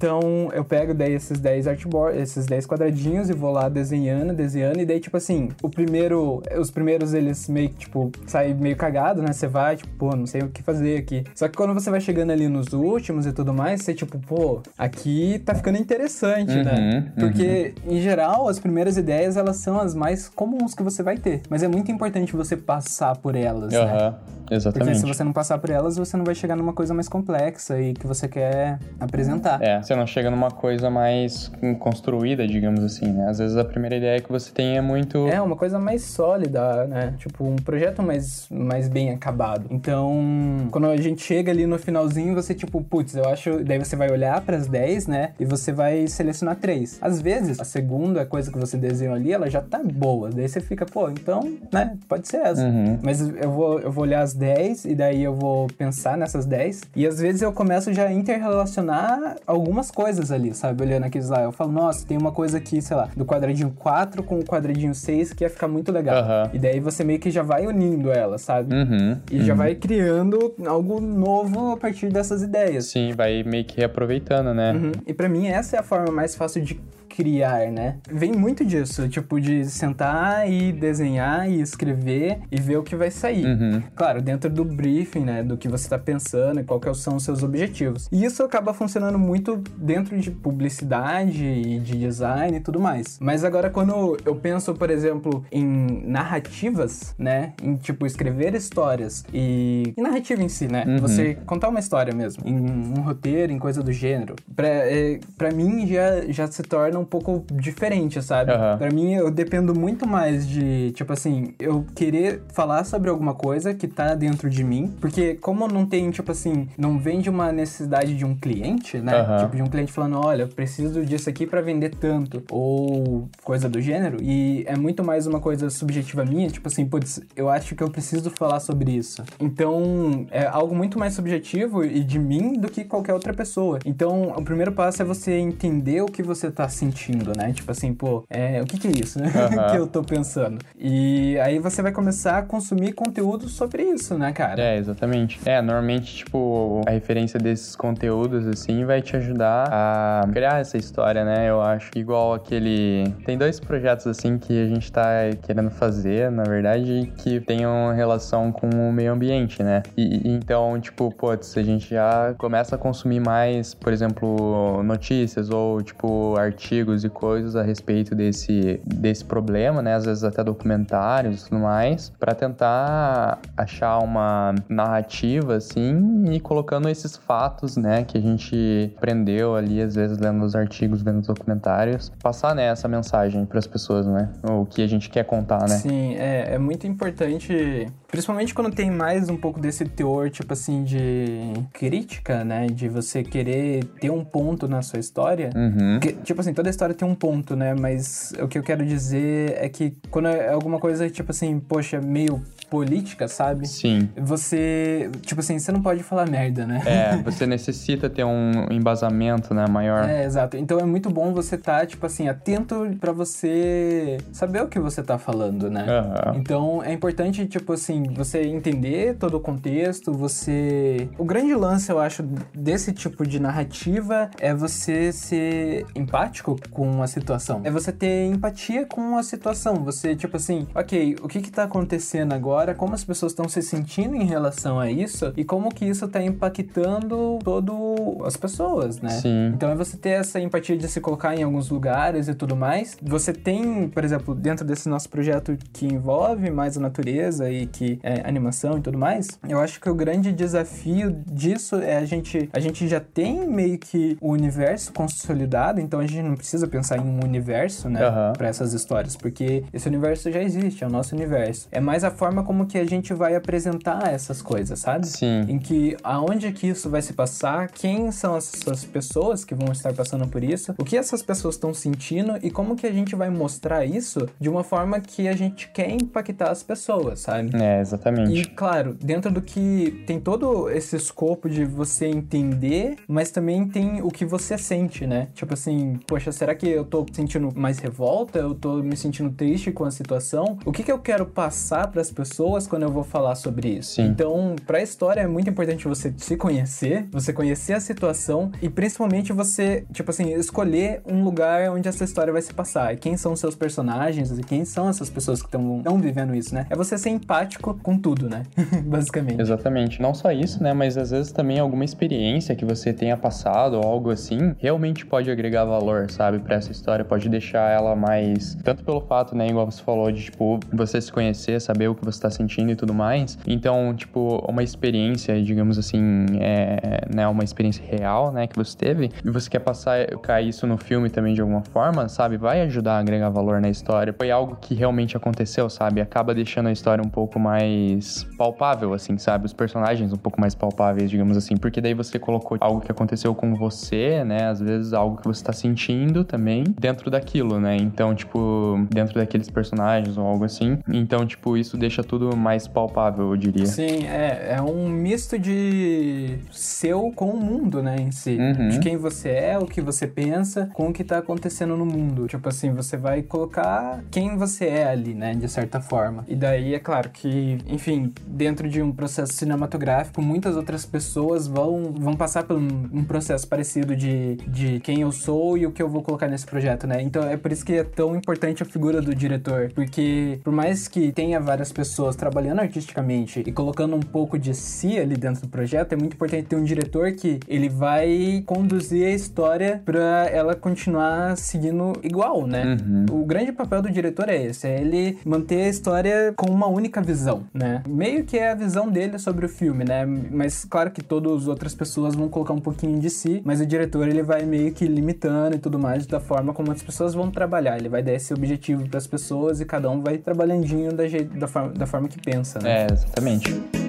eu 0.52 0.64
pego 0.64 0.94
daí 0.94 1.12
esses 1.12 1.38
10 1.38 1.66
artboard, 1.66 2.18
esses 2.18 2.46
10 2.46 2.66
quadradinhos 2.66 3.28
e 3.28 3.32
vou 3.32 3.52
lá 3.52 3.68
desenhando, 3.68 4.32
desenhando. 4.32 4.80
E 4.80 4.86
daí, 4.86 5.00
tipo 5.00 5.16
assim, 5.16 5.48
o 5.62 5.68
primeiro... 5.68 6.42
Os 6.58 6.70
primeiros, 6.70 7.14
eles 7.14 7.48
meio 7.48 7.70
que, 7.70 7.76
tipo, 7.76 8.10
saem 8.26 8.54
meio 8.54 8.76
cagado, 8.76 9.22
né? 9.22 9.32
Você 9.32 9.46
vai, 9.46 9.76
tipo, 9.76 9.92
pô, 9.96 10.14
não 10.16 10.26
sei 10.26 10.42
o 10.42 10.48
que 10.48 10.62
fazer 10.62 10.98
aqui. 10.98 11.24
Só 11.34 11.48
que 11.48 11.56
quando 11.56 11.74
você 11.74 11.90
vai 11.90 12.00
chegando 12.00 12.30
ali 12.30 12.48
nos 12.48 12.72
últimos 12.72 13.26
e 13.26 13.32
tudo 13.32 13.52
mais, 13.52 13.82
você, 13.82 13.94
tipo, 13.94 14.18
pô, 14.18 14.62
aqui 14.78 15.40
tá 15.44 15.54
ficando 15.54 15.78
interessante, 15.78 16.54
né? 16.62 17.12
Uhum, 17.16 17.20
Porque, 17.20 17.74
em 17.86 18.00
geral, 18.00 18.48
as 18.48 18.58
primeiras 18.58 18.96
ideias, 18.96 19.36
elas 19.36 19.56
são 19.56 19.78
as 19.78 19.94
mais 19.94 20.28
comuns 20.28 20.74
que 20.74 20.82
você 20.82 21.02
vai 21.02 21.16
ter. 21.16 21.42
Mas 21.48 21.62
é 21.62 21.68
muito 21.68 21.90
importante 21.90 22.34
você 22.34 22.56
passar 22.56 23.16
por 23.16 23.34
elas, 23.34 23.72
né? 23.72 23.78
Aham, 23.78 24.14
Porque 24.38 24.54
exatamente. 24.54 24.98
se 24.98 25.06
você 25.06 25.24
não 25.24 25.32
passar 25.32 25.58
por 25.58 25.70
elas, 25.70 25.96
você 25.96 26.16
não 26.16 26.24
vai 26.24 26.34
chegar 26.34 26.56
numa 26.56 26.72
coisa 26.72 26.94
mais 26.94 27.08
complexa 27.08 27.80
e 27.80 27.92
que 27.94 28.06
você 28.06 28.28
quer 28.28 28.78
apresentar. 28.98 29.62
É, 29.62 29.82
você 29.90 29.96
não 29.96 30.06
chega 30.06 30.30
numa 30.30 30.52
coisa 30.52 30.88
mais 30.88 31.50
construída, 31.80 32.46
digamos 32.46 32.84
assim, 32.84 33.06
né? 33.06 33.28
Às 33.28 33.38
vezes 33.38 33.56
a 33.56 33.64
primeira 33.64 33.96
ideia 33.96 34.20
que 34.20 34.30
você 34.30 34.52
tem 34.52 34.76
é 34.76 34.80
muito... 34.80 35.26
É 35.26 35.42
uma 35.42 35.56
coisa 35.56 35.80
mais 35.80 36.02
sólida, 36.02 36.86
né? 36.86 37.14
Tipo, 37.18 37.44
um 37.44 37.56
projeto 37.56 38.00
mais, 38.00 38.46
mais 38.48 38.88
bem 38.88 39.10
acabado. 39.10 39.66
Então, 39.68 40.68
quando 40.70 40.86
a 40.86 40.96
gente 40.96 41.22
chega 41.22 41.50
ali 41.50 41.66
no 41.66 41.76
finalzinho, 41.76 42.36
você, 42.36 42.54
tipo, 42.54 42.80
putz, 42.82 43.16
eu 43.16 43.28
acho. 43.28 43.64
Daí 43.64 43.78
você 43.80 43.96
vai 43.96 44.12
olhar 44.12 44.40
pras 44.42 44.68
10, 44.68 45.08
né? 45.08 45.32
E 45.40 45.44
você 45.44 45.72
vai 45.72 46.06
selecionar 46.06 46.54
três. 46.56 46.98
Às 47.02 47.20
vezes, 47.20 47.58
a 47.58 47.64
segunda 47.64 48.24
coisa 48.24 48.52
que 48.52 48.58
você 48.58 48.76
desenhou 48.76 49.16
ali, 49.16 49.32
ela 49.32 49.50
já 49.50 49.60
tá 49.60 49.80
boa. 49.82 50.30
Daí 50.30 50.48
você 50.48 50.60
fica, 50.60 50.86
pô, 50.86 51.10
então, 51.10 51.58
né? 51.72 51.96
Pode 52.08 52.28
ser 52.28 52.42
essa. 52.42 52.62
Uhum. 52.62 52.96
Mas 53.02 53.20
eu 53.20 53.50
vou, 53.50 53.80
eu 53.80 53.90
vou 53.90 54.04
olhar 54.04 54.22
as 54.22 54.34
10 54.34 54.84
e 54.84 54.94
daí 54.94 55.24
eu 55.24 55.34
vou 55.34 55.66
pensar 55.76 56.16
nessas 56.16 56.46
10. 56.46 56.82
E 56.94 57.08
às 57.08 57.18
vezes 57.18 57.42
eu 57.42 57.52
começo 57.52 57.92
já 57.92 58.06
a 58.06 58.12
interrelacionar 58.12 59.36
algumas 59.80 59.90
coisas 59.90 60.30
ali, 60.30 60.54
sabe? 60.54 60.82
Olhando 60.82 61.04
aqueles 61.04 61.28
lá. 61.28 61.42
Eu 61.42 61.52
falo, 61.52 61.72
nossa, 61.72 62.06
tem 62.06 62.16
uma 62.16 62.30
coisa 62.30 62.58
aqui, 62.58 62.80
sei 62.82 62.96
lá, 62.96 63.08
do 63.16 63.24
quadradinho 63.24 63.70
4 63.70 64.22
com 64.22 64.38
o 64.38 64.44
quadradinho 64.44 64.94
6 64.94 65.32
que 65.32 65.44
ia 65.44 65.50
ficar 65.50 65.66
muito 65.66 65.90
legal. 65.90 66.18
Aham. 66.18 66.50
E 66.52 66.58
daí 66.58 66.78
você 66.78 67.02
meio 67.02 67.18
que 67.18 67.30
já 67.30 67.42
vai 67.42 67.66
unindo 67.66 68.12
elas, 68.12 68.42
sabe? 68.42 68.74
Uhum. 68.74 69.18
E 69.30 69.42
já 69.42 69.54
vai 69.54 69.74
criando 69.74 70.54
algo 70.66 71.00
novo 71.00 71.72
a 71.72 71.76
partir 71.76 72.10
dessas 72.10 72.42
ideias. 72.42 72.86
Sim, 72.86 73.12
vai 73.12 73.42
meio 73.42 73.64
que 73.64 73.78
reaproveitando, 73.78 74.52
né? 74.52 74.72
Uhum. 74.72 74.92
E 75.06 75.14
pra 75.14 75.28
mim 75.28 75.46
essa 75.46 75.76
é 75.76 75.78
a 75.78 75.82
forma 75.82 76.12
mais 76.12 76.34
fácil 76.34 76.62
de 76.62 76.78
criar, 77.10 77.70
né? 77.70 77.96
Vem 78.10 78.32
muito 78.32 78.64
disso, 78.64 79.08
tipo 79.08 79.40
de 79.40 79.66
sentar 79.66 80.50
e 80.50 80.72
desenhar 80.72 81.50
e 81.50 81.60
escrever 81.60 82.38
e 82.50 82.60
ver 82.60 82.78
o 82.78 82.82
que 82.82 82.94
vai 82.94 83.10
sair. 83.10 83.44
Uhum. 83.44 83.82
Claro, 83.94 84.22
dentro 84.22 84.48
do 84.48 84.64
briefing, 84.64 85.24
né, 85.24 85.42
do 85.42 85.56
que 85.56 85.68
você 85.68 85.88
tá 85.88 85.98
pensando 85.98 86.60
e 86.60 86.64
que 86.64 86.94
são 86.94 87.16
os 87.16 87.24
seus 87.24 87.42
objetivos. 87.42 88.08
E 88.12 88.24
isso 88.24 88.42
acaba 88.42 88.72
funcionando 88.72 89.18
muito 89.18 89.59
dentro 89.76 90.18
de 90.18 90.30
publicidade 90.30 91.44
e 91.44 91.78
de 91.78 91.98
design 91.98 92.56
e 92.56 92.60
tudo 92.60 92.80
mais. 92.80 93.18
Mas 93.20 93.44
agora 93.44 93.70
quando 93.70 94.16
eu 94.24 94.34
penso, 94.34 94.74
por 94.74 94.90
exemplo, 94.90 95.44
em 95.50 96.02
narrativas, 96.06 97.14
né, 97.18 97.52
em 97.62 97.76
tipo 97.76 98.06
escrever 98.06 98.54
histórias 98.54 99.24
e, 99.32 99.94
e 99.96 100.00
narrativa 100.00 100.42
em 100.42 100.48
si, 100.48 100.66
né? 100.66 100.84
Uhum. 100.86 100.98
Você 100.98 101.34
contar 101.46 101.68
uma 101.68 101.80
história 101.80 102.14
mesmo, 102.14 102.42
em 102.46 102.58
um 102.58 103.02
roteiro, 103.02 103.52
em 103.52 103.58
coisa 103.58 103.82
do 103.82 103.92
gênero. 103.92 104.36
Pra, 104.54 104.68
é, 104.68 105.20
pra 105.36 105.50
mim 105.50 105.86
já, 105.86 106.22
já 106.28 106.46
se 106.46 106.62
torna 106.62 106.98
um 106.98 107.04
pouco 107.04 107.44
diferente, 107.52 108.22
sabe? 108.22 108.52
Aham. 108.52 108.78
Pra 108.78 108.90
mim 108.90 109.14
eu 109.14 109.30
dependo 109.30 109.74
muito 109.74 110.06
mais 110.06 110.46
de, 110.46 110.92
tipo 110.92 111.12
assim, 111.12 111.54
eu 111.58 111.84
querer 111.94 112.42
falar 112.52 112.84
sobre 112.84 113.10
alguma 113.10 113.34
coisa 113.34 113.74
que 113.74 113.86
tá 113.86 114.14
dentro 114.14 114.48
de 114.48 114.62
mim, 114.64 114.92
porque 115.00 115.34
como 115.34 115.66
não 115.68 115.86
tem, 115.86 116.10
tipo 116.10 116.32
assim, 116.32 116.68
não 116.76 116.98
vem 116.98 117.20
de 117.20 117.30
uma 117.30 117.52
necessidade 117.52 118.16
de 118.16 118.24
um 118.24 118.34
cliente, 118.34 118.98
né? 118.98 119.20
Aham. 119.20 119.44
Tipo, 119.44 119.49
de 119.56 119.62
um 119.62 119.66
cliente 119.66 119.92
falando, 119.92 120.20
olha, 120.24 120.42
eu 120.42 120.48
preciso 120.48 121.04
disso 121.04 121.28
aqui 121.28 121.46
pra 121.46 121.60
vender 121.60 121.94
tanto, 121.94 122.42
ou 122.50 123.28
coisa 123.42 123.68
do 123.68 123.80
gênero, 123.80 124.18
e 124.22 124.64
é 124.66 124.76
muito 124.76 125.02
mais 125.04 125.26
uma 125.26 125.40
coisa 125.40 125.70
subjetiva 125.70 126.24
minha, 126.24 126.48
tipo 126.50 126.68
assim, 126.68 126.84
putz, 126.84 127.20
eu 127.36 127.48
acho 127.48 127.74
que 127.74 127.82
eu 127.82 127.90
preciso 127.90 128.30
falar 128.30 128.60
sobre 128.60 128.92
isso. 128.92 129.22
Então, 129.38 130.26
é 130.30 130.46
algo 130.46 130.74
muito 130.74 130.98
mais 130.98 131.14
subjetivo 131.14 131.84
e 131.84 132.02
de 132.02 132.18
mim 132.18 132.54
do 132.54 132.68
que 132.68 132.84
qualquer 132.84 133.14
outra 133.14 133.32
pessoa. 133.32 133.78
Então, 133.84 134.32
o 134.36 134.42
primeiro 134.42 134.72
passo 134.72 135.02
é 135.02 135.04
você 135.04 135.34
entender 135.34 136.02
o 136.02 136.06
que 136.06 136.22
você 136.22 136.50
tá 136.50 136.68
sentindo, 136.68 137.32
né? 137.36 137.52
Tipo 137.52 137.70
assim, 137.70 137.94
pô, 137.94 138.24
é, 138.28 138.60
o 138.60 138.66
que 138.66 138.78
que 138.78 138.88
é 138.88 138.92
isso, 139.02 139.18
né? 139.18 139.30
Aham. 139.34 139.70
que 139.70 139.76
eu 139.76 139.86
tô 139.86 140.02
pensando. 140.02 140.58
E 140.78 141.38
aí 141.38 141.58
você 141.58 141.80
vai 141.82 141.92
começar 141.92 142.38
a 142.38 142.42
consumir 142.42 142.92
conteúdo 142.92 143.48
sobre 143.48 143.82
isso. 143.84 144.00
isso, 144.00 144.18
né, 144.18 144.32
cara? 144.32 144.60
É, 144.60 144.76
exatamente. 144.76 145.40
É, 145.44 145.60
normalmente, 145.60 146.16
tipo, 146.16 146.82
a 146.86 146.90
referência 146.90 147.38
desses 147.38 147.76
conteúdos, 147.76 148.46
assim, 148.46 148.84
vai 148.84 149.00
te 149.02 149.16
ajudar 149.16 149.39
a 149.44 150.26
criar 150.32 150.60
essa 150.60 150.76
história, 150.76 151.24
né? 151.24 151.48
Eu 151.48 151.60
acho. 151.60 151.90
Igual 151.96 152.34
aquele. 152.34 153.04
Tem 153.24 153.36
dois 153.36 153.58
projetos, 153.60 154.06
assim, 154.06 154.38
que 154.38 154.62
a 154.62 154.66
gente 154.66 154.90
tá 154.90 155.04
querendo 155.42 155.70
fazer, 155.70 156.30
na 156.30 156.44
verdade, 156.44 157.12
que 157.18 157.40
tenham 157.40 157.92
relação 157.94 158.52
com 158.52 158.68
o 158.68 158.92
meio 158.92 159.12
ambiente, 159.12 159.62
né? 159.62 159.82
E, 159.96 160.28
então, 160.28 160.78
tipo, 160.80 161.10
putz, 161.12 161.56
a 161.56 161.62
gente 161.62 161.90
já 161.94 162.34
começa 162.38 162.76
a 162.76 162.78
consumir 162.78 163.20
mais, 163.20 163.74
por 163.74 163.92
exemplo, 163.92 164.82
notícias 164.82 165.50
ou, 165.50 165.82
tipo, 165.82 166.36
artigos 166.36 167.04
e 167.04 167.08
coisas 167.08 167.56
a 167.56 167.62
respeito 167.62 168.14
desse, 168.14 168.80
desse 168.84 169.24
problema, 169.24 169.82
né? 169.82 169.94
Às 169.94 170.04
vezes 170.04 170.24
até 170.24 170.42
documentários 170.44 171.42
e 171.42 171.48
tudo 171.48 171.60
mais, 171.60 172.10
para 172.18 172.34
tentar 172.34 173.38
achar 173.56 173.98
uma 173.98 174.54
narrativa, 174.68 175.56
assim, 175.56 176.24
e 176.30 176.40
colocando 176.40 176.88
esses 176.88 177.16
fatos, 177.16 177.76
né, 177.76 178.04
que 178.04 178.18
a 178.18 178.20
gente 178.20 178.92
aprendeu 178.96 179.29
ali, 179.56 179.80
às 179.80 179.94
vezes 179.94 180.18
lendo 180.18 180.44
os 180.44 180.54
artigos, 180.54 181.02
vendo 181.02 181.20
os 181.20 181.26
documentários, 181.26 182.10
passar, 182.22 182.54
né, 182.54 182.66
essa 182.66 182.88
mensagem 182.88 183.44
para 183.46 183.58
as 183.58 183.66
pessoas, 183.66 184.06
né? 184.06 184.28
O 184.42 184.66
que 184.66 184.82
a 184.82 184.86
gente 184.86 185.08
quer 185.10 185.24
contar, 185.24 185.60
né? 185.60 185.76
Sim, 185.76 186.14
é, 186.16 186.54
é 186.54 186.58
muito 186.58 186.86
importante, 186.86 187.86
principalmente 188.08 188.54
quando 188.54 188.74
tem 188.74 188.90
mais 188.90 189.28
um 189.28 189.36
pouco 189.36 189.60
desse 189.60 189.84
teor, 189.84 190.30
tipo 190.30 190.52
assim, 190.52 190.84
de 190.84 191.52
crítica, 191.72 192.44
né? 192.44 192.66
De 192.66 192.88
você 192.88 193.22
querer 193.22 193.84
ter 194.00 194.10
um 194.10 194.24
ponto 194.24 194.68
na 194.68 194.82
sua 194.82 194.98
história. 194.98 195.50
Uhum. 195.54 196.00
Que, 196.00 196.12
tipo 196.12 196.40
assim, 196.40 196.52
toda 196.52 196.70
história 196.70 196.94
tem 196.94 197.06
um 197.06 197.14
ponto, 197.14 197.54
né? 197.56 197.74
Mas 197.74 198.32
o 198.40 198.48
que 198.48 198.58
eu 198.58 198.62
quero 198.62 198.84
dizer 198.84 199.56
é 199.58 199.68
que 199.68 199.96
quando 200.10 200.28
é 200.28 200.50
alguma 200.52 200.78
coisa, 200.78 201.08
tipo 201.10 201.30
assim, 201.30 201.58
poxa, 201.60 202.00
meio 202.00 202.42
política, 202.70 203.26
sabe? 203.28 203.66
Sim. 203.66 204.08
Você, 204.16 205.10
tipo 205.22 205.40
assim, 205.40 205.58
você 205.58 205.72
não 205.72 205.82
pode 205.82 206.02
falar 206.02 206.28
merda, 206.28 206.64
né? 206.64 206.82
É, 206.86 207.16
você 207.22 207.46
necessita 207.46 208.08
ter 208.08 208.24
um 208.24 208.66
embasamento, 208.70 209.52
né, 209.52 209.66
maior. 209.68 210.08
É, 210.08 210.24
exato. 210.24 210.56
Então 210.56 210.78
é 210.78 210.84
muito 210.84 211.10
bom 211.10 211.32
você 211.32 211.56
estar, 211.56 211.80
tá, 211.80 211.86
tipo 211.86 212.06
assim, 212.06 212.28
atento 212.28 212.96
para 213.00 213.12
você 213.12 214.18
saber 214.32 214.62
o 214.62 214.68
que 214.68 214.78
você 214.78 215.02
tá 215.02 215.18
falando, 215.18 215.68
né? 215.68 215.84
Uhum. 215.84 216.38
Então 216.40 216.82
é 216.82 216.92
importante, 216.92 217.46
tipo 217.46 217.72
assim, 217.72 218.04
você 218.14 218.42
entender 218.42 219.16
todo 219.16 219.36
o 219.36 219.40
contexto, 219.40 220.12
você. 220.12 221.08
O 221.18 221.24
grande 221.24 221.54
lance, 221.54 221.90
eu 221.90 221.98
acho, 221.98 222.22
desse 222.54 222.92
tipo 222.92 223.26
de 223.26 223.40
narrativa 223.40 224.30
é 224.38 224.54
você 224.54 225.12
ser 225.12 225.86
empático 225.94 226.56
com 226.70 227.02
a 227.02 227.06
situação. 227.06 227.60
É 227.64 227.70
você 227.70 227.90
ter 227.90 228.26
empatia 228.26 228.86
com 228.86 229.16
a 229.16 229.22
situação. 229.22 229.76
Você, 229.84 230.14
tipo 230.14 230.36
assim, 230.36 230.66
ok, 230.74 231.16
o 231.22 231.28
que 231.28 231.40
que 231.40 231.50
tá 231.50 231.64
acontecendo 231.64 232.32
agora? 232.32 232.59
Como 232.74 232.94
as 232.94 233.04
pessoas 233.04 233.32
estão 233.32 233.48
se 233.48 233.62
sentindo 233.62 234.14
em 234.14 234.24
relação 234.24 234.78
a 234.78 234.90
isso? 234.90 235.32
E 235.36 235.44
como 235.44 235.74
que 235.74 235.84
isso 235.84 236.06
tá 236.08 236.22
impactando 236.22 237.38
todo 237.42 238.18
as 238.24 238.36
pessoas, 238.36 239.00
né? 239.00 239.10
Sim. 239.10 239.52
Então 239.54 239.70
é 239.70 239.74
você 239.74 239.96
ter 239.96 240.10
essa 240.10 240.40
empatia 240.40 240.76
de 240.76 240.88
se 240.88 241.00
colocar 241.00 241.34
em 241.34 241.42
alguns 241.42 241.70
lugares 241.70 242.28
e 242.28 242.34
tudo 242.34 242.54
mais. 242.56 242.96
Você 243.02 243.32
tem, 243.32 243.88
por 243.88 244.04
exemplo, 244.04 244.34
dentro 244.34 244.64
desse 244.64 244.88
nosso 244.88 245.08
projeto 245.08 245.56
que 245.72 245.86
envolve 245.86 246.50
mais 246.50 246.76
a 246.76 246.80
natureza 246.80 247.50
e 247.50 247.66
que 247.66 247.98
é 248.02 248.26
animação 248.28 248.78
e 248.78 248.80
tudo 248.80 248.98
mais, 248.98 249.28
eu 249.48 249.60
acho 249.60 249.80
que 249.80 249.88
o 249.88 249.94
grande 249.94 250.32
desafio 250.32 251.10
disso 251.26 251.76
é 251.76 251.96
a 251.96 252.04
gente, 252.04 252.48
a 252.52 252.60
gente 252.60 252.86
já 252.88 253.00
tem 253.00 253.46
meio 253.46 253.78
que 253.78 254.16
o 254.20 254.30
universo 254.30 254.92
consolidado, 254.92 255.80
então 255.80 256.00
a 256.00 256.06
gente 256.06 256.22
não 256.22 256.34
precisa 256.34 256.66
pensar 256.66 256.98
em 256.98 257.00
um 257.00 257.20
universo, 257.24 257.88
né, 257.88 258.06
uhum. 258.06 258.32
para 258.32 258.48
essas 258.48 258.72
histórias, 258.72 259.16
porque 259.16 259.64
esse 259.72 259.88
universo 259.88 260.30
já 260.30 260.42
existe, 260.42 260.84
é 260.84 260.86
o 260.86 260.90
nosso 260.90 261.14
universo. 261.14 261.68
É 261.70 261.80
mais 261.80 262.04
a 262.04 262.10
forma 262.10 262.42
como 262.50 262.66
que 262.66 262.76
a 262.76 262.84
gente 262.84 263.14
vai 263.14 263.36
apresentar 263.36 264.12
essas 264.12 264.42
coisas, 264.42 264.80
sabe? 264.80 265.06
Sim. 265.06 265.42
Em 265.48 265.56
que 265.56 265.96
aonde 266.02 266.50
que 266.50 266.66
isso 266.66 266.90
vai 266.90 267.00
se 267.00 267.12
passar, 267.12 267.68
quem 267.68 268.10
são 268.10 268.36
essas 268.36 268.84
pessoas 268.84 269.44
que 269.44 269.54
vão 269.54 269.70
estar 269.70 269.92
passando 269.92 270.26
por 270.26 270.42
isso, 270.42 270.74
o 270.76 270.84
que 270.84 270.96
essas 270.96 271.22
pessoas 271.22 271.54
estão 271.54 271.72
sentindo 271.72 272.36
e 272.42 272.50
como 272.50 272.74
que 272.74 272.88
a 272.88 272.92
gente 272.92 273.14
vai 273.14 273.30
mostrar 273.30 273.84
isso 273.84 274.28
de 274.40 274.48
uma 274.48 274.64
forma 274.64 274.98
que 274.98 275.28
a 275.28 275.32
gente 275.36 275.68
quer 275.68 275.92
impactar 275.92 276.50
as 276.50 276.64
pessoas, 276.64 277.20
sabe? 277.20 277.50
É, 277.54 277.80
exatamente. 277.80 278.32
E 278.32 278.44
claro, 278.44 278.96
dentro 279.00 279.30
do 279.30 279.40
que 279.40 280.02
tem 280.04 280.18
todo 280.18 280.68
esse 280.70 280.96
escopo 280.96 281.48
de 281.48 281.64
você 281.64 282.06
entender, 282.06 282.96
mas 283.06 283.30
também 283.30 283.68
tem 283.68 284.02
o 284.02 284.08
que 284.08 284.24
você 284.24 284.58
sente, 284.58 285.06
né? 285.06 285.28
Tipo 285.34 285.54
assim, 285.54 286.00
poxa, 286.04 286.32
será 286.32 286.52
que 286.56 286.68
eu 286.68 286.84
tô 286.84 287.06
sentindo 287.12 287.48
mais 287.54 287.78
revolta? 287.78 288.40
Eu 288.40 288.56
tô 288.56 288.82
me 288.82 288.96
sentindo 288.96 289.30
triste 289.30 289.70
com 289.70 289.84
a 289.84 289.90
situação? 289.92 290.58
O 290.64 290.72
que 290.72 290.82
que 290.82 290.90
eu 290.90 290.98
quero 290.98 291.24
passar 291.24 291.86
para 291.86 292.00
as 292.00 292.10
pessoas 292.10 292.39
quando 292.68 292.84
eu 292.84 292.90
vou 292.90 293.04
falar 293.04 293.34
sobre 293.34 293.68
isso? 293.68 293.96
Sim. 293.96 294.06
Então, 294.06 294.56
para 294.66 294.78
a 294.78 294.82
história 294.82 295.20
é 295.20 295.26
muito 295.26 295.50
importante 295.50 295.86
você 295.86 296.12
se 296.16 296.36
conhecer, 296.36 297.06
você 297.10 297.32
conhecer 297.32 297.74
a 297.74 297.80
situação 297.80 298.50
e 298.62 298.68
principalmente 298.68 299.32
você, 299.32 299.84
tipo 299.92 300.10
assim, 300.10 300.32
escolher 300.32 301.02
um 301.06 301.22
lugar 301.22 301.70
onde 301.70 301.88
essa 301.88 302.02
história 302.02 302.32
vai 302.32 302.40
se 302.40 302.54
passar. 302.54 302.94
E 302.94 302.96
quem 302.96 303.16
são 303.16 303.32
os 303.32 303.40
seus 303.40 303.54
personagens 303.54 304.30
e 304.38 304.42
quem 304.42 304.64
são 304.64 304.88
essas 304.88 305.10
pessoas 305.10 305.42
que 305.42 305.48
estão 305.48 305.98
vivendo 305.98 306.34
isso, 306.34 306.54
né? 306.54 306.66
É 306.70 306.76
você 306.76 306.96
ser 306.96 307.10
empático 307.10 307.78
com 307.82 307.98
tudo, 307.98 308.28
né? 308.28 308.44
Basicamente. 308.86 309.40
Exatamente. 309.40 310.00
Não 310.00 310.14
só 310.14 310.32
isso, 310.32 310.62
né? 310.62 310.72
Mas 310.72 310.96
às 310.96 311.10
vezes 311.10 311.32
também 311.32 311.58
alguma 311.58 311.84
experiência 311.84 312.56
que 312.56 312.64
você 312.64 312.92
tenha 312.92 313.16
passado 313.16 313.74
ou 313.74 313.84
algo 313.84 314.10
assim, 314.10 314.54
realmente 314.58 315.04
pode 315.04 315.30
agregar 315.30 315.64
valor, 315.64 316.10
sabe, 316.10 316.38
para 316.38 316.56
essa 316.56 316.72
história, 316.72 317.04
pode 317.04 317.28
deixar 317.28 317.70
ela 317.70 317.94
mais. 317.94 318.56
Tanto 318.64 318.82
pelo 318.82 319.00
fato, 319.02 319.36
né, 319.36 319.48
igual 319.48 319.70
você 319.70 319.82
falou, 319.82 320.10
de, 320.10 320.24
tipo, 320.24 320.58
você 320.72 321.00
se 321.00 321.12
conhecer, 321.12 321.60
saber 321.60 321.88
o 321.88 321.94
que 321.94 322.04
você 322.04 322.20
tá 322.20 322.29
sentindo 322.30 322.70
e 322.72 322.76
tudo 322.76 322.94
mais. 322.94 323.38
Então, 323.46 323.94
tipo, 323.94 324.44
uma 324.48 324.62
experiência, 324.62 325.40
digamos 325.42 325.78
assim, 325.78 326.26
é, 326.40 327.06
né, 327.12 327.26
uma 327.28 327.44
experiência 327.44 327.84
real, 327.84 328.32
né, 328.32 328.46
que 328.46 328.56
você 328.56 328.76
teve, 328.76 329.10
e 329.24 329.30
você 329.30 329.48
quer 329.48 329.60
passar 329.60 330.06
isso 330.42 330.66
no 330.66 330.76
filme 330.76 331.10
também 331.10 331.34
de 331.34 331.40
alguma 331.40 331.62
forma, 331.62 332.08
sabe, 332.08 332.36
vai 332.36 332.62
ajudar 332.62 332.94
a 332.94 332.98
agregar 332.98 333.28
valor 333.30 333.60
na 333.60 333.68
história. 333.68 334.14
Foi 334.16 334.30
algo 334.30 334.56
que 334.60 334.74
realmente 334.74 335.16
aconteceu, 335.16 335.68
sabe? 335.68 336.00
Acaba 336.00 336.34
deixando 336.34 336.68
a 336.68 336.72
história 336.72 337.02
um 337.04 337.08
pouco 337.08 337.38
mais 337.38 338.26
palpável, 338.36 338.94
assim, 338.94 339.18
sabe? 339.18 339.46
Os 339.46 339.52
personagens 339.52 340.12
um 340.12 340.16
pouco 340.16 340.40
mais 340.40 340.54
palpáveis, 340.54 341.10
digamos 341.10 341.36
assim, 341.36 341.56
porque 341.56 341.80
daí 341.80 341.94
você 341.94 342.18
colocou 342.18 342.58
algo 342.60 342.80
que 342.80 342.90
aconteceu 342.90 343.34
com 343.34 343.54
você, 343.54 344.24
né? 344.24 344.48
Às 344.48 344.60
vezes 344.60 344.92
algo 344.92 345.16
que 345.16 345.26
você 345.26 345.42
tá 345.42 345.52
sentindo 345.52 346.24
também 346.24 346.64
dentro 346.78 347.10
daquilo, 347.10 347.58
né? 347.58 347.76
Então, 347.76 348.14
tipo, 348.14 348.86
dentro 348.90 349.14
daqueles 349.14 349.48
personagens 349.50 350.16
ou 350.16 350.26
algo 350.26 350.44
assim. 350.44 350.78
Então, 350.88 351.26
tipo, 351.26 351.56
isso 351.56 351.76
deixa 351.76 352.02
tudo 352.10 352.36
mais 352.36 352.66
palpável, 352.66 353.30
eu 353.30 353.36
diria. 353.36 353.66
Sim, 353.66 354.04
é, 354.04 354.56
é 354.56 354.60
um 354.60 354.88
misto 354.88 355.38
de 355.38 356.38
seu 356.50 357.12
com 357.14 357.30
o 357.30 357.36
mundo, 357.36 357.80
né, 357.80 357.94
em 358.00 358.10
si. 358.10 358.36
Uhum. 358.36 358.68
De 358.70 358.80
quem 358.80 358.96
você 358.96 359.28
é, 359.28 359.56
o 359.56 359.64
que 359.64 359.80
você 359.80 360.08
pensa, 360.08 360.68
com 360.74 360.88
o 360.88 360.92
que 360.92 361.04
tá 361.04 361.18
acontecendo 361.18 361.76
no 361.76 361.86
mundo. 361.86 362.26
Tipo 362.26 362.48
assim, 362.48 362.72
você 362.72 362.96
vai 362.96 363.22
colocar 363.22 364.02
quem 364.10 364.36
você 364.36 364.66
é 364.66 364.88
ali, 364.88 365.14
né, 365.14 365.34
de 365.34 365.48
certa 365.48 365.80
forma. 365.80 366.24
E 366.26 366.34
daí, 366.34 366.74
é 366.74 366.80
claro 366.80 367.10
que, 367.10 367.58
enfim, 367.68 368.12
dentro 368.26 368.68
de 368.68 368.82
um 368.82 368.90
processo 368.90 369.34
cinematográfico, 369.34 370.20
muitas 370.20 370.56
outras 370.56 370.84
pessoas 370.84 371.46
vão, 371.46 371.92
vão 371.96 372.16
passar 372.16 372.42
por 372.42 372.56
um, 372.56 372.88
um 372.92 373.04
processo 373.04 373.46
parecido 373.46 373.94
de, 373.94 374.34
de 374.48 374.80
quem 374.80 375.02
eu 375.02 375.12
sou 375.12 375.56
e 375.56 375.64
o 375.64 375.70
que 375.70 375.80
eu 375.80 375.88
vou 375.88 376.02
colocar 376.02 376.26
nesse 376.26 376.44
projeto, 376.44 376.88
né? 376.88 377.00
Então 377.00 377.22
é 377.22 377.36
por 377.36 377.52
isso 377.52 377.64
que 377.64 377.74
é 377.74 377.84
tão 377.84 378.16
importante 378.16 378.64
a 378.64 378.66
figura 378.66 379.00
do 379.00 379.14
diretor, 379.14 379.70
porque 379.76 380.40
por 380.42 380.52
mais 380.52 380.88
que 380.88 381.12
tenha 381.12 381.38
várias 381.38 381.70
pessoas 381.70 381.99
trabalhando 382.16 382.60
artisticamente 382.60 383.42
e 383.46 383.52
colocando 383.52 383.94
um 383.94 384.00
pouco 384.00 384.38
de 384.38 384.54
si 384.54 384.98
ali 384.98 385.16
dentro 385.16 385.42
do 385.42 385.48
projeto, 385.48 385.92
é 385.92 385.96
muito 385.96 386.14
importante 386.14 386.46
ter 386.46 386.56
um 386.56 386.64
diretor 386.64 387.12
que 387.12 387.40
ele 387.48 387.68
vai 387.68 388.42
conduzir 388.46 389.06
a 389.06 389.10
história 389.10 389.82
para 389.84 390.28
ela 390.28 390.54
continuar 390.54 391.36
seguindo 391.36 391.92
igual, 392.02 392.46
né? 392.46 392.78
Uhum. 392.80 393.22
O 393.22 393.24
grande 393.24 393.52
papel 393.52 393.82
do 393.82 393.90
diretor 393.90 394.28
é 394.28 394.42
esse, 394.42 394.66
é 394.66 394.80
ele 394.80 395.18
manter 395.24 395.62
a 395.62 395.68
história 395.68 396.32
com 396.36 396.50
uma 396.50 396.66
única 396.66 397.00
visão, 397.00 397.44
né? 397.52 397.82
Meio 397.86 398.24
que 398.24 398.38
é 398.38 398.50
a 398.50 398.54
visão 398.54 398.88
dele 398.88 399.18
sobre 399.18 399.46
o 399.46 399.48
filme, 399.48 399.84
né? 399.84 400.06
Mas 400.06 400.64
claro 400.64 400.90
que 400.90 401.02
todas 401.02 401.42
as 401.42 401.48
outras 401.48 401.74
pessoas 401.74 402.14
vão 402.14 402.28
colocar 402.28 402.52
um 402.52 402.60
pouquinho 402.60 402.98
de 402.98 403.10
si, 403.10 403.42
mas 403.44 403.60
o 403.60 403.66
diretor 403.66 404.08
ele 404.08 404.22
vai 404.22 404.44
meio 404.44 404.72
que 404.72 404.86
limitando 404.86 405.56
e 405.56 405.58
tudo 405.58 405.78
mais 405.78 406.06
da 406.06 406.20
forma 406.20 406.52
como 406.52 406.72
as 406.72 406.82
pessoas 406.82 407.14
vão 407.14 407.30
trabalhar. 407.30 407.78
Ele 407.78 407.88
vai 407.88 408.02
dar 408.02 408.12
esse 408.12 408.32
objetivo 408.32 408.88
para 408.88 408.98
as 408.98 409.06
pessoas 409.06 409.60
e 409.60 409.64
cada 409.64 409.90
um 409.90 410.00
vai 410.00 410.18
trabalhandinho 410.18 410.92
da, 410.92 411.04
da, 411.38 411.48
forma, 411.48 411.72
da 411.72 411.86
forma 411.90 412.08
que 412.08 412.20
pensa, 412.20 412.58
né? 412.60 412.84
É, 412.84 412.92
exatamente. 412.92 413.79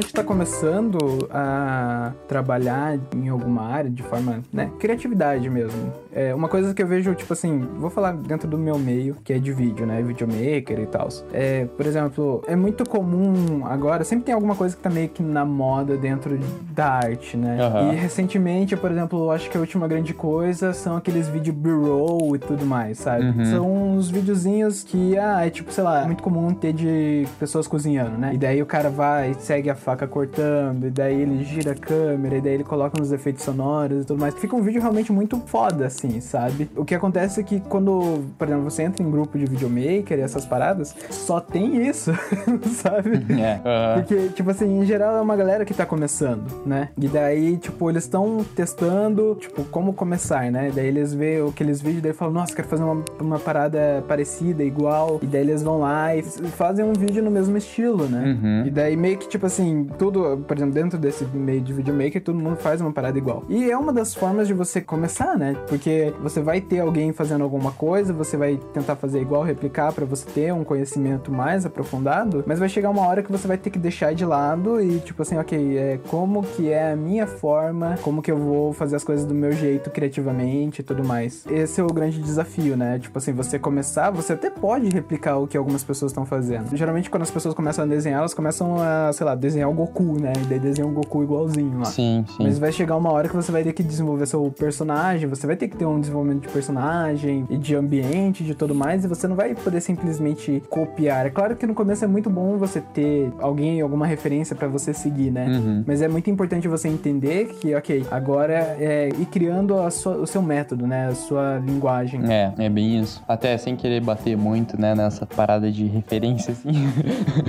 Gente 0.00 0.12
tá 0.12 0.24
começando 0.24 1.28
a 1.30 2.12
trabalhar 2.26 2.98
em 3.14 3.28
alguma 3.28 3.62
área 3.62 3.90
de 3.90 4.02
forma, 4.02 4.40
né, 4.52 4.70
criatividade 4.78 5.48
mesmo. 5.48 5.92
É 6.12 6.34
uma 6.34 6.48
coisa 6.48 6.74
que 6.74 6.82
eu 6.82 6.86
vejo, 6.86 7.14
tipo 7.14 7.32
assim, 7.32 7.60
vou 7.78 7.90
falar 7.90 8.12
dentro 8.12 8.48
do 8.48 8.58
meu 8.58 8.78
meio, 8.78 9.16
que 9.24 9.32
é 9.32 9.38
de 9.38 9.52
vídeo, 9.52 9.86
né, 9.86 10.02
videomaker 10.02 10.80
e 10.80 10.86
tal. 10.86 11.08
É, 11.32 11.66
por 11.76 11.86
exemplo, 11.86 12.42
é 12.46 12.56
muito 12.56 12.88
comum 12.88 13.64
agora, 13.64 14.04
sempre 14.04 14.24
tem 14.24 14.34
alguma 14.34 14.54
coisa 14.54 14.76
que 14.76 14.82
tá 14.82 14.90
meio 14.90 15.08
que 15.08 15.22
na 15.22 15.44
moda 15.44 15.96
dentro 15.96 16.38
da 16.72 16.86
arte, 16.86 17.36
né? 17.36 17.58
Aham. 17.60 17.92
E 17.92 17.96
recentemente, 17.96 18.76
por 18.76 18.90
exemplo, 18.90 19.24
eu 19.24 19.30
acho 19.30 19.50
que 19.50 19.56
a 19.56 19.60
última 19.60 19.86
grande 19.86 20.14
coisa 20.14 20.72
são 20.72 20.96
aqueles 20.96 21.28
vídeo 21.28 21.52
b-roll 21.52 22.36
e 22.36 22.38
tudo 22.38 22.64
mais, 22.64 22.98
sabe? 22.98 23.24
Uhum. 23.24 23.44
São 23.44 23.72
uns 23.72 24.10
videozinhos 24.10 24.82
que, 24.82 25.16
ah, 25.18 25.46
é 25.46 25.50
tipo, 25.50 25.72
sei 25.72 25.84
lá, 25.84 26.04
muito 26.04 26.22
comum 26.22 26.52
ter 26.52 26.72
de 26.72 27.26
pessoas 27.38 27.66
cozinhando, 27.66 28.16
né? 28.18 28.32
E 28.34 28.38
daí 28.38 28.62
o 28.62 28.66
cara 28.66 28.90
vai, 28.90 29.34
segue 29.34 29.70
a 29.70 29.74
faca 29.88 30.06
cortando, 30.06 30.86
e 30.86 30.90
daí 30.90 31.22
ele 31.22 31.42
gira 31.44 31.72
a 31.72 31.74
câmera, 31.74 32.36
e 32.36 32.40
daí 32.42 32.52
ele 32.52 32.64
coloca 32.64 33.00
uns 33.00 33.10
efeitos 33.10 33.42
sonoros 33.42 34.02
e 34.02 34.04
tudo 34.04 34.20
mais. 34.20 34.34
Fica 34.34 34.54
um 34.54 34.60
vídeo 34.60 34.82
realmente 34.82 35.10
muito 35.10 35.40
foda, 35.46 35.86
assim, 35.86 36.20
sabe? 36.20 36.68
O 36.76 36.84
que 36.84 36.94
acontece 36.94 37.40
é 37.40 37.42
que 37.42 37.58
quando, 37.60 38.22
por 38.36 38.46
exemplo, 38.46 38.64
você 38.64 38.82
entra 38.82 39.02
em 39.02 39.10
grupo 39.10 39.38
de 39.38 39.46
videomaker 39.46 40.18
e 40.18 40.20
essas 40.20 40.44
paradas, 40.44 40.94
só 41.08 41.40
tem 41.40 41.88
isso, 41.88 42.12
sabe? 42.82 43.24
É. 43.40 43.94
Porque, 43.94 44.28
tipo 44.28 44.50
assim, 44.50 44.80
em 44.80 44.84
geral 44.84 45.16
é 45.16 45.20
uma 45.22 45.36
galera 45.36 45.64
que 45.64 45.72
tá 45.72 45.86
começando, 45.86 46.66
né? 46.66 46.90
E 47.00 47.08
daí, 47.08 47.56
tipo, 47.56 47.88
eles 47.88 48.04
estão 48.04 48.44
testando, 48.54 49.38
tipo, 49.40 49.64
como 49.64 49.94
começar, 49.94 50.50
né? 50.52 50.70
Daí 50.74 50.86
eles 50.86 51.14
vê 51.14 51.42
aqueles 51.48 51.80
vídeos, 51.80 52.02
daí 52.02 52.12
falam, 52.12 52.34
nossa, 52.34 52.54
quero 52.54 52.68
fazer 52.68 52.82
uma, 52.82 53.02
uma 53.18 53.38
parada 53.38 54.04
parecida, 54.06 54.62
igual. 54.62 55.18
E 55.22 55.26
daí 55.26 55.40
eles 55.40 55.62
vão 55.62 55.80
lá 55.80 56.14
e 56.14 56.22
fazem 56.22 56.84
um 56.84 56.92
vídeo 56.92 57.22
no 57.22 57.30
mesmo 57.30 57.56
estilo, 57.56 58.06
né? 58.06 58.38
Uhum. 58.42 58.66
E 58.66 58.70
daí 58.70 58.94
meio 58.94 59.16
que, 59.16 59.26
tipo 59.26 59.46
assim, 59.46 59.77
tudo, 59.84 60.38
por 60.46 60.56
exemplo, 60.56 60.74
dentro 60.74 60.98
desse 60.98 61.24
meio 61.24 61.60
de 61.60 61.72
videomaker, 61.72 62.22
todo 62.22 62.38
mundo 62.38 62.56
faz 62.56 62.80
uma 62.80 62.92
parada 62.92 63.18
igual. 63.18 63.44
E 63.48 63.70
é 63.70 63.76
uma 63.76 63.92
das 63.92 64.14
formas 64.14 64.46
de 64.46 64.54
você 64.54 64.80
começar, 64.80 65.36
né? 65.36 65.56
Porque 65.68 66.12
você 66.22 66.40
vai 66.40 66.60
ter 66.60 66.80
alguém 66.80 67.12
fazendo 67.12 67.44
alguma 67.44 67.72
coisa, 67.72 68.12
você 68.12 68.36
vai 68.36 68.58
tentar 68.72 68.96
fazer 68.96 69.20
igual, 69.20 69.42
replicar 69.42 69.92
pra 69.92 70.04
você 70.04 70.28
ter 70.30 70.52
um 70.52 70.64
conhecimento 70.64 71.32
mais 71.32 71.64
aprofundado, 71.64 72.44
mas 72.46 72.58
vai 72.58 72.68
chegar 72.68 72.90
uma 72.90 73.06
hora 73.06 73.22
que 73.22 73.30
você 73.30 73.46
vai 73.46 73.58
ter 73.58 73.70
que 73.70 73.78
deixar 73.78 74.14
de 74.14 74.24
lado 74.24 74.80
e, 74.80 74.98
tipo 75.00 75.22
assim, 75.22 75.36
ok, 75.36 75.78
é 75.78 75.98
como 76.08 76.42
que 76.42 76.70
é 76.70 76.92
a 76.92 76.96
minha 76.96 77.26
forma, 77.26 77.96
como 78.02 78.22
que 78.22 78.30
eu 78.30 78.36
vou 78.36 78.72
fazer 78.72 78.96
as 78.96 79.04
coisas 79.04 79.24
do 79.24 79.34
meu 79.34 79.52
jeito 79.52 79.90
criativamente 79.90 80.80
e 80.80 80.84
tudo 80.84 81.04
mais. 81.04 81.44
Esse 81.50 81.80
é 81.80 81.84
o 81.84 81.88
grande 81.88 82.20
desafio, 82.20 82.76
né? 82.76 82.98
Tipo 82.98 83.18
assim, 83.18 83.32
você 83.32 83.58
começar, 83.58 84.10
você 84.10 84.32
até 84.32 84.50
pode 84.50 84.88
replicar 84.88 85.38
o 85.38 85.46
que 85.46 85.56
algumas 85.56 85.84
pessoas 85.84 86.12
estão 86.12 86.24
fazendo. 86.24 86.76
Geralmente, 86.76 87.10
quando 87.10 87.22
as 87.22 87.30
pessoas 87.30 87.54
começam 87.54 87.84
a 87.84 87.86
desenhar, 87.86 88.20
elas 88.20 88.34
começam 88.34 88.76
a, 88.80 89.12
sei 89.12 89.24
lá, 89.26 89.34
desenhar 89.34 89.67
o 89.68 89.74
Goku, 89.74 90.18
né? 90.20 90.32
E 90.42 90.46
daí 90.46 90.58
desenham 90.58 90.90
o 90.90 90.92
Goku 90.94 91.22
igualzinho 91.22 91.78
lá. 91.78 91.84
Sim, 91.86 92.24
sim. 92.28 92.42
Mas 92.44 92.58
vai 92.58 92.72
chegar 92.72 92.96
uma 92.96 93.10
hora 93.12 93.28
que 93.28 93.36
você 93.36 93.50
vai 93.52 93.62
ter 93.62 93.72
que 93.72 93.82
desenvolver 93.82 94.26
seu 94.26 94.52
personagem, 94.58 95.28
você 95.28 95.46
vai 95.46 95.56
ter 95.56 95.68
que 95.68 95.76
ter 95.76 95.86
um 95.86 96.00
desenvolvimento 96.00 96.42
de 96.42 96.48
personagem 96.48 97.46
e 97.50 97.56
de 97.56 97.74
ambiente, 97.74 98.44
de 98.44 98.54
tudo 98.54 98.74
mais, 98.74 99.04
e 99.04 99.08
você 99.08 99.26
não 99.28 99.36
vai 99.36 99.54
poder 99.54 99.80
simplesmente 99.80 100.62
copiar. 100.68 101.26
É 101.26 101.30
claro 101.30 101.56
que 101.56 101.66
no 101.66 101.74
começo 101.74 102.04
é 102.04 102.08
muito 102.08 102.28
bom 102.30 102.56
você 102.56 102.80
ter 102.80 103.32
alguém, 103.40 103.80
alguma 103.80 104.06
referência 104.06 104.54
pra 104.56 104.68
você 104.68 104.92
seguir, 104.92 105.30
né? 105.30 105.46
Uhum. 105.48 105.84
Mas 105.86 106.02
é 106.02 106.08
muito 106.08 106.30
importante 106.30 106.68
você 106.68 106.88
entender 106.88 107.46
que, 107.60 107.74
ok, 107.74 108.04
agora 108.10 108.76
é 108.78 109.08
ir 109.18 109.26
criando 109.26 109.74
sua- 109.90 110.16
o 110.16 110.26
seu 110.26 110.42
método, 110.42 110.86
né? 110.86 111.08
A 111.08 111.14
sua 111.14 111.58
linguagem. 111.64 112.20
É, 112.30 112.52
é 112.58 112.68
bem 112.68 113.00
isso. 113.00 113.22
Até 113.26 113.56
sem 113.58 113.76
querer 113.76 114.00
bater 114.00 114.36
muito, 114.36 114.80
né, 114.80 114.94
nessa 114.94 115.26
parada 115.26 115.70
de 115.70 115.86
referência, 115.86 116.52
assim. 116.52 116.70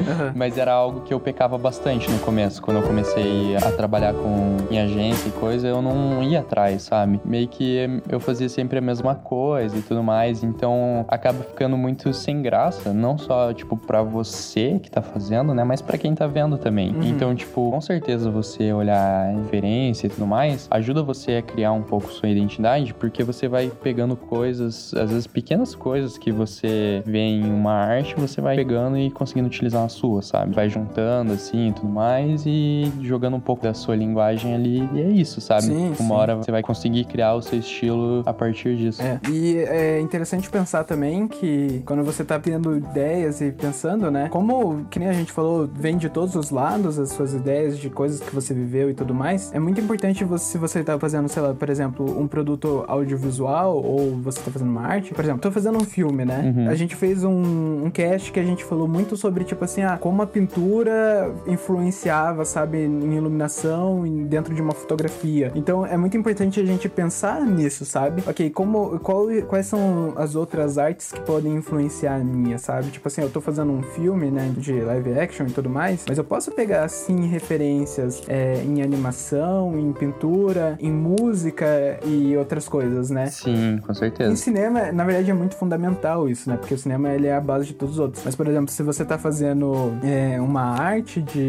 Aham. 0.09 0.33
Mas 0.35 0.57
era 0.57 0.71
algo 0.73 1.01
que 1.01 1.13
eu 1.13 1.19
pecava 1.19 1.57
bastante 1.57 2.08
no 2.11 2.19
começo. 2.19 2.61
Quando 2.61 2.77
eu 2.77 2.83
comecei 2.83 3.55
a 3.55 3.71
trabalhar 3.71 4.13
com 4.13 4.57
em 4.71 4.79
agência 4.79 5.29
e 5.29 5.31
coisa, 5.31 5.67
eu 5.67 5.81
não 5.81 6.23
ia 6.23 6.39
atrás, 6.39 6.83
sabe? 6.83 7.19
Meio 7.25 7.47
que 7.47 8.01
eu 8.09 8.19
fazia 8.19 8.49
sempre 8.49 8.77
a 8.77 8.81
mesma 8.81 9.15
coisa 9.15 9.77
e 9.77 9.81
tudo 9.81 10.03
mais. 10.03 10.43
Então 10.43 11.05
acaba 11.07 11.43
ficando 11.43 11.77
muito 11.77 12.13
sem 12.13 12.41
graça. 12.41 12.93
Não 12.93 13.17
só, 13.17 13.53
tipo, 13.53 13.75
pra 13.77 14.01
você 14.01 14.79
que 14.81 14.89
tá 14.89 15.01
fazendo, 15.01 15.53
né? 15.53 15.63
Mas 15.63 15.81
pra 15.81 15.97
quem 15.97 16.13
tá 16.15 16.27
vendo 16.27 16.57
também. 16.57 16.95
Uhum. 16.95 17.03
Então, 17.03 17.35
tipo, 17.35 17.71
com 17.71 17.81
certeza 17.81 18.29
você 18.29 18.71
olhar 18.73 19.29
a 19.29 19.31
referência 19.31 20.07
e 20.07 20.09
tudo 20.09 20.25
mais 20.25 20.67
ajuda 20.71 21.03
você 21.03 21.37
a 21.37 21.41
criar 21.41 21.71
um 21.71 21.81
pouco 21.81 22.11
sua 22.11 22.29
identidade, 22.29 22.93
porque 22.93 23.23
você 23.23 23.47
vai 23.47 23.71
pegando 23.81 24.15
coisas, 24.15 24.93
às 24.93 25.09
vezes 25.09 25.27
pequenas 25.27 25.75
coisas 25.75 26.17
que 26.17 26.31
você 26.31 27.01
vê 27.05 27.19
em 27.19 27.51
uma 27.51 27.73
arte, 27.73 28.15
você 28.15 28.41
vai 28.41 28.55
pegando 28.55 28.97
e 28.97 29.09
conseguindo 29.11 29.47
utilizar 29.47 29.81
na 29.81 29.89
sua, 29.89 30.21
sabe? 30.21 30.53
Vai 30.53 30.69
juntando 30.69 31.33
assim 31.33 31.69
e 31.69 31.73
tudo 31.73 31.88
mais 31.89 32.43
e 32.45 32.91
jogando 33.01 33.35
um 33.35 33.39
pouco 33.39 33.63
da 33.63 33.73
sua 33.73 33.95
linguagem 33.95 34.53
ali. 34.53 34.89
E 34.93 35.01
é 35.01 35.09
isso, 35.09 35.41
sabe? 35.41 35.63
Sim, 35.63 35.87
uma 35.87 35.95
sim. 35.95 36.11
hora 36.11 36.35
você 36.35 36.51
vai 36.51 36.61
conseguir 36.61 37.05
criar 37.05 37.33
o 37.33 37.41
seu 37.41 37.59
estilo 37.59 38.23
a 38.25 38.33
partir 38.33 38.75
disso. 38.75 39.01
É, 39.01 39.19
e 39.29 39.57
é 39.57 39.99
interessante 39.99 40.49
pensar 40.49 40.83
também 40.83 41.27
que 41.27 41.81
quando 41.85 42.03
você 42.03 42.23
tá 42.23 42.39
tendo 42.39 42.77
ideias 42.77 43.41
e 43.41 43.51
pensando, 43.51 44.09
né? 44.11 44.29
Como, 44.29 44.85
que 44.89 44.99
nem 44.99 45.09
a 45.09 45.13
gente 45.13 45.31
falou, 45.31 45.67
vem 45.71 45.97
de 45.97 46.09
todos 46.09 46.35
os 46.35 46.49
lados 46.49 46.99
as 46.99 47.09
suas 47.09 47.33
ideias 47.33 47.77
de 47.77 47.89
coisas 47.89 48.19
que 48.19 48.33
você 48.33 48.53
viveu 48.53 48.89
e 48.89 48.93
tudo 48.93 49.13
mais, 49.13 49.53
é 49.53 49.59
muito 49.59 49.79
importante 49.81 50.23
você, 50.23 50.51
se 50.51 50.57
você 50.57 50.83
tá 50.83 50.97
fazendo, 50.97 51.27
sei 51.27 51.41
lá, 51.41 51.53
por 51.53 51.69
exemplo, 51.69 52.19
um 52.19 52.27
produto 52.27 52.83
audiovisual 52.87 53.81
ou 53.83 54.15
você 54.17 54.39
tá 54.41 54.51
fazendo 54.51 54.69
uma 54.69 54.81
arte, 54.81 55.13
por 55.13 55.23
exemplo, 55.23 55.41
tô 55.41 55.51
fazendo 55.51 55.77
um 55.77 55.85
filme, 55.85 56.25
né? 56.25 56.53
Uhum. 56.55 56.69
A 56.69 56.75
gente 56.75 56.95
fez 56.95 57.23
um, 57.23 57.85
um 57.85 57.89
cast 57.91 58.31
que 58.31 58.39
a 58.39 58.43
gente 58.43 58.63
falou 58.63 58.87
muito 58.87 59.15
sobre, 59.15 59.43
tipo 59.43 59.63
assim, 59.63 59.81
ah, 59.83 59.97
como 59.97 60.21
a 60.21 60.27
pintura 60.27 61.33
influenciava, 61.79 62.45
sabe, 62.45 62.77
em 62.85 63.13
iluminação 63.15 64.05
em- 64.05 64.25
dentro 64.25 64.53
de 64.53 64.61
uma 64.61 64.73
fotografia. 64.73 65.51
Então 65.55 65.85
é 65.85 65.97
muito 65.97 66.15
importante 66.17 66.59
a 66.59 66.65
gente 66.65 66.87
pensar 66.89 67.41
nisso, 67.45 67.85
sabe? 67.85 68.23
Ok, 68.27 68.49
como, 68.51 68.99
qual, 68.99 69.27
quais 69.47 69.65
são 69.67 70.13
as 70.15 70.35
outras 70.35 70.77
artes 70.77 71.11
que 71.11 71.21
podem 71.21 71.55
influenciar 71.55 72.15
a 72.15 72.19
minha, 72.19 72.57
sabe? 72.57 72.89
Tipo 72.91 73.07
assim, 73.07 73.21
eu 73.21 73.29
tô 73.29 73.41
fazendo 73.41 73.71
um 73.71 73.81
filme, 73.81 74.29
né, 74.29 74.51
de 74.57 74.73
live 74.81 75.13
action 75.19 75.47
e 75.47 75.51
tudo 75.51 75.69
mais, 75.69 76.05
mas 76.07 76.17
eu 76.17 76.23
posso 76.23 76.51
pegar, 76.51 76.83
assim, 76.83 77.27
referências 77.27 78.21
é, 78.27 78.61
em 78.63 78.81
animação, 78.81 79.77
em 79.79 79.91
pintura, 79.93 80.77
em 80.79 80.91
música 80.91 81.65
e 82.05 82.35
outras 82.37 82.67
coisas, 82.67 83.09
né? 83.09 83.27
Sim, 83.27 83.79
com 83.85 83.91
Em 83.91 83.95
certeza. 83.95 84.35
cinema, 84.35 84.91
na 84.91 85.03
verdade, 85.03 85.31
é 85.31 85.33
muito 85.33 85.55
fundamental 85.55 86.27
isso, 86.29 86.49
né? 86.49 86.57
Porque 86.57 86.73
o 86.73 86.77
cinema 86.77 87.09
ele 87.09 87.27
é 87.27 87.35
a 87.35 87.41
base 87.41 87.67
de 87.67 87.73
todos 87.73 87.95
os 87.95 87.99
outros. 87.99 88.23
Mas, 88.23 88.35
por 88.35 88.47
exemplo, 88.47 88.71
se 88.71 88.83
você 88.83 89.03
tá 89.05 89.17
fazendo 89.17 89.93
é, 90.03 90.39
uma 90.41 90.61
arte 90.61 91.21
de, 91.21 91.39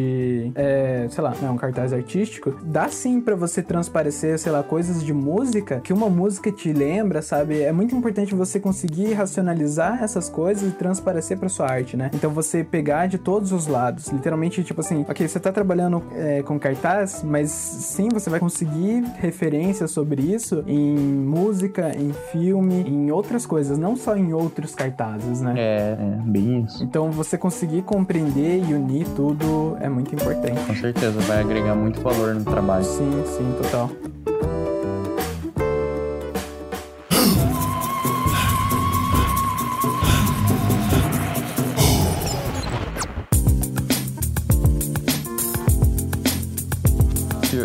é, 0.55 1.07
sei 1.11 1.23
lá, 1.23 1.35
né, 1.41 1.51
um 1.51 1.57
cartaz 1.57 1.93
artístico, 1.93 2.55
dá 2.63 2.89
sim 2.89 3.21
pra 3.21 3.35
você 3.35 3.63
transparecer, 3.63 4.39
sei 4.39 4.53
lá, 4.53 4.63
coisas 4.63 5.05
de 5.05 5.13
música 5.13 5.81
que 5.81 5.93
uma 5.93 6.09
música 6.09 6.51
te 6.51 6.73
lembra, 6.73 7.23
sabe? 7.23 7.61
É 7.63 7.73
muito 7.73 7.95
importante 7.95 8.35
você 8.35 8.59
conseguir 8.59 9.13
racionalizar 9.13 10.03
essas 10.03 10.29
coisas 10.29 10.71
e 10.71 10.75
transparecer 10.75 11.39
pra 11.39 11.49
sua 11.49 11.71
arte, 11.71 11.97
né? 11.97 12.11
Então 12.15 12.31
você 12.31 12.65
pegar 12.65 13.07
de 13.07 13.19
todos 13.19 13.53
os 13.53 13.67
lados, 13.67 14.09
literalmente, 14.09 14.63
tipo 14.65 14.81
assim, 14.81 15.05
ok, 15.09 15.27
você 15.27 15.41
tá 15.41 15.53
trabalhando 15.53 16.03
é, 16.15 16.43
com 16.43 16.59
cartaz, 16.59 17.23
mas 17.23 17.51
sim, 17.51 18.09
você 18.09 18.31
vai 18.31 18.41
conseguir 18.41 19.05
referências 19.19 19.91
sobre 19.91 20.23
isso 20.23 20.65
em 20.67 20.97
música, 20.97 21.93
em 21.97 22.13
filme, 22.31 22.83
em 22.83 23.11
outras 23.11 23.47
coisas, 23.47 23.79
não 23.79 23.97
só 23.97 24.17
em 24.17 24.33
outros 24.33 24.75
cartazes, 24.75 25.41
né? 25.41 25.55
É, 25.57 25.97
é 25.99 26.23
bem 26.25 26.65
isso. 26.65 26.83
Então 26.83 27.11
você 27.11 27.37
conseguir 27.37 27.83
compreender 27.83 28.63
e 28.69 28.75
unir 28.75 29.07
tudo 29.15 29.77
é 29.81 29.89
muito 29.89 30.10
importante. 30.15 30.61
Com 30.67 30.75
certeza, 30.75 31.21
vai 31.21 31.41
agregar 31.41 31.75
muito 31.75 32.01
valor 32.01 32.35
no 32.35 32.45
trabalho. 32.45 32.85
Sim, 32.85 33.25
sim, 33.27 33.55
total. 33.63 33.91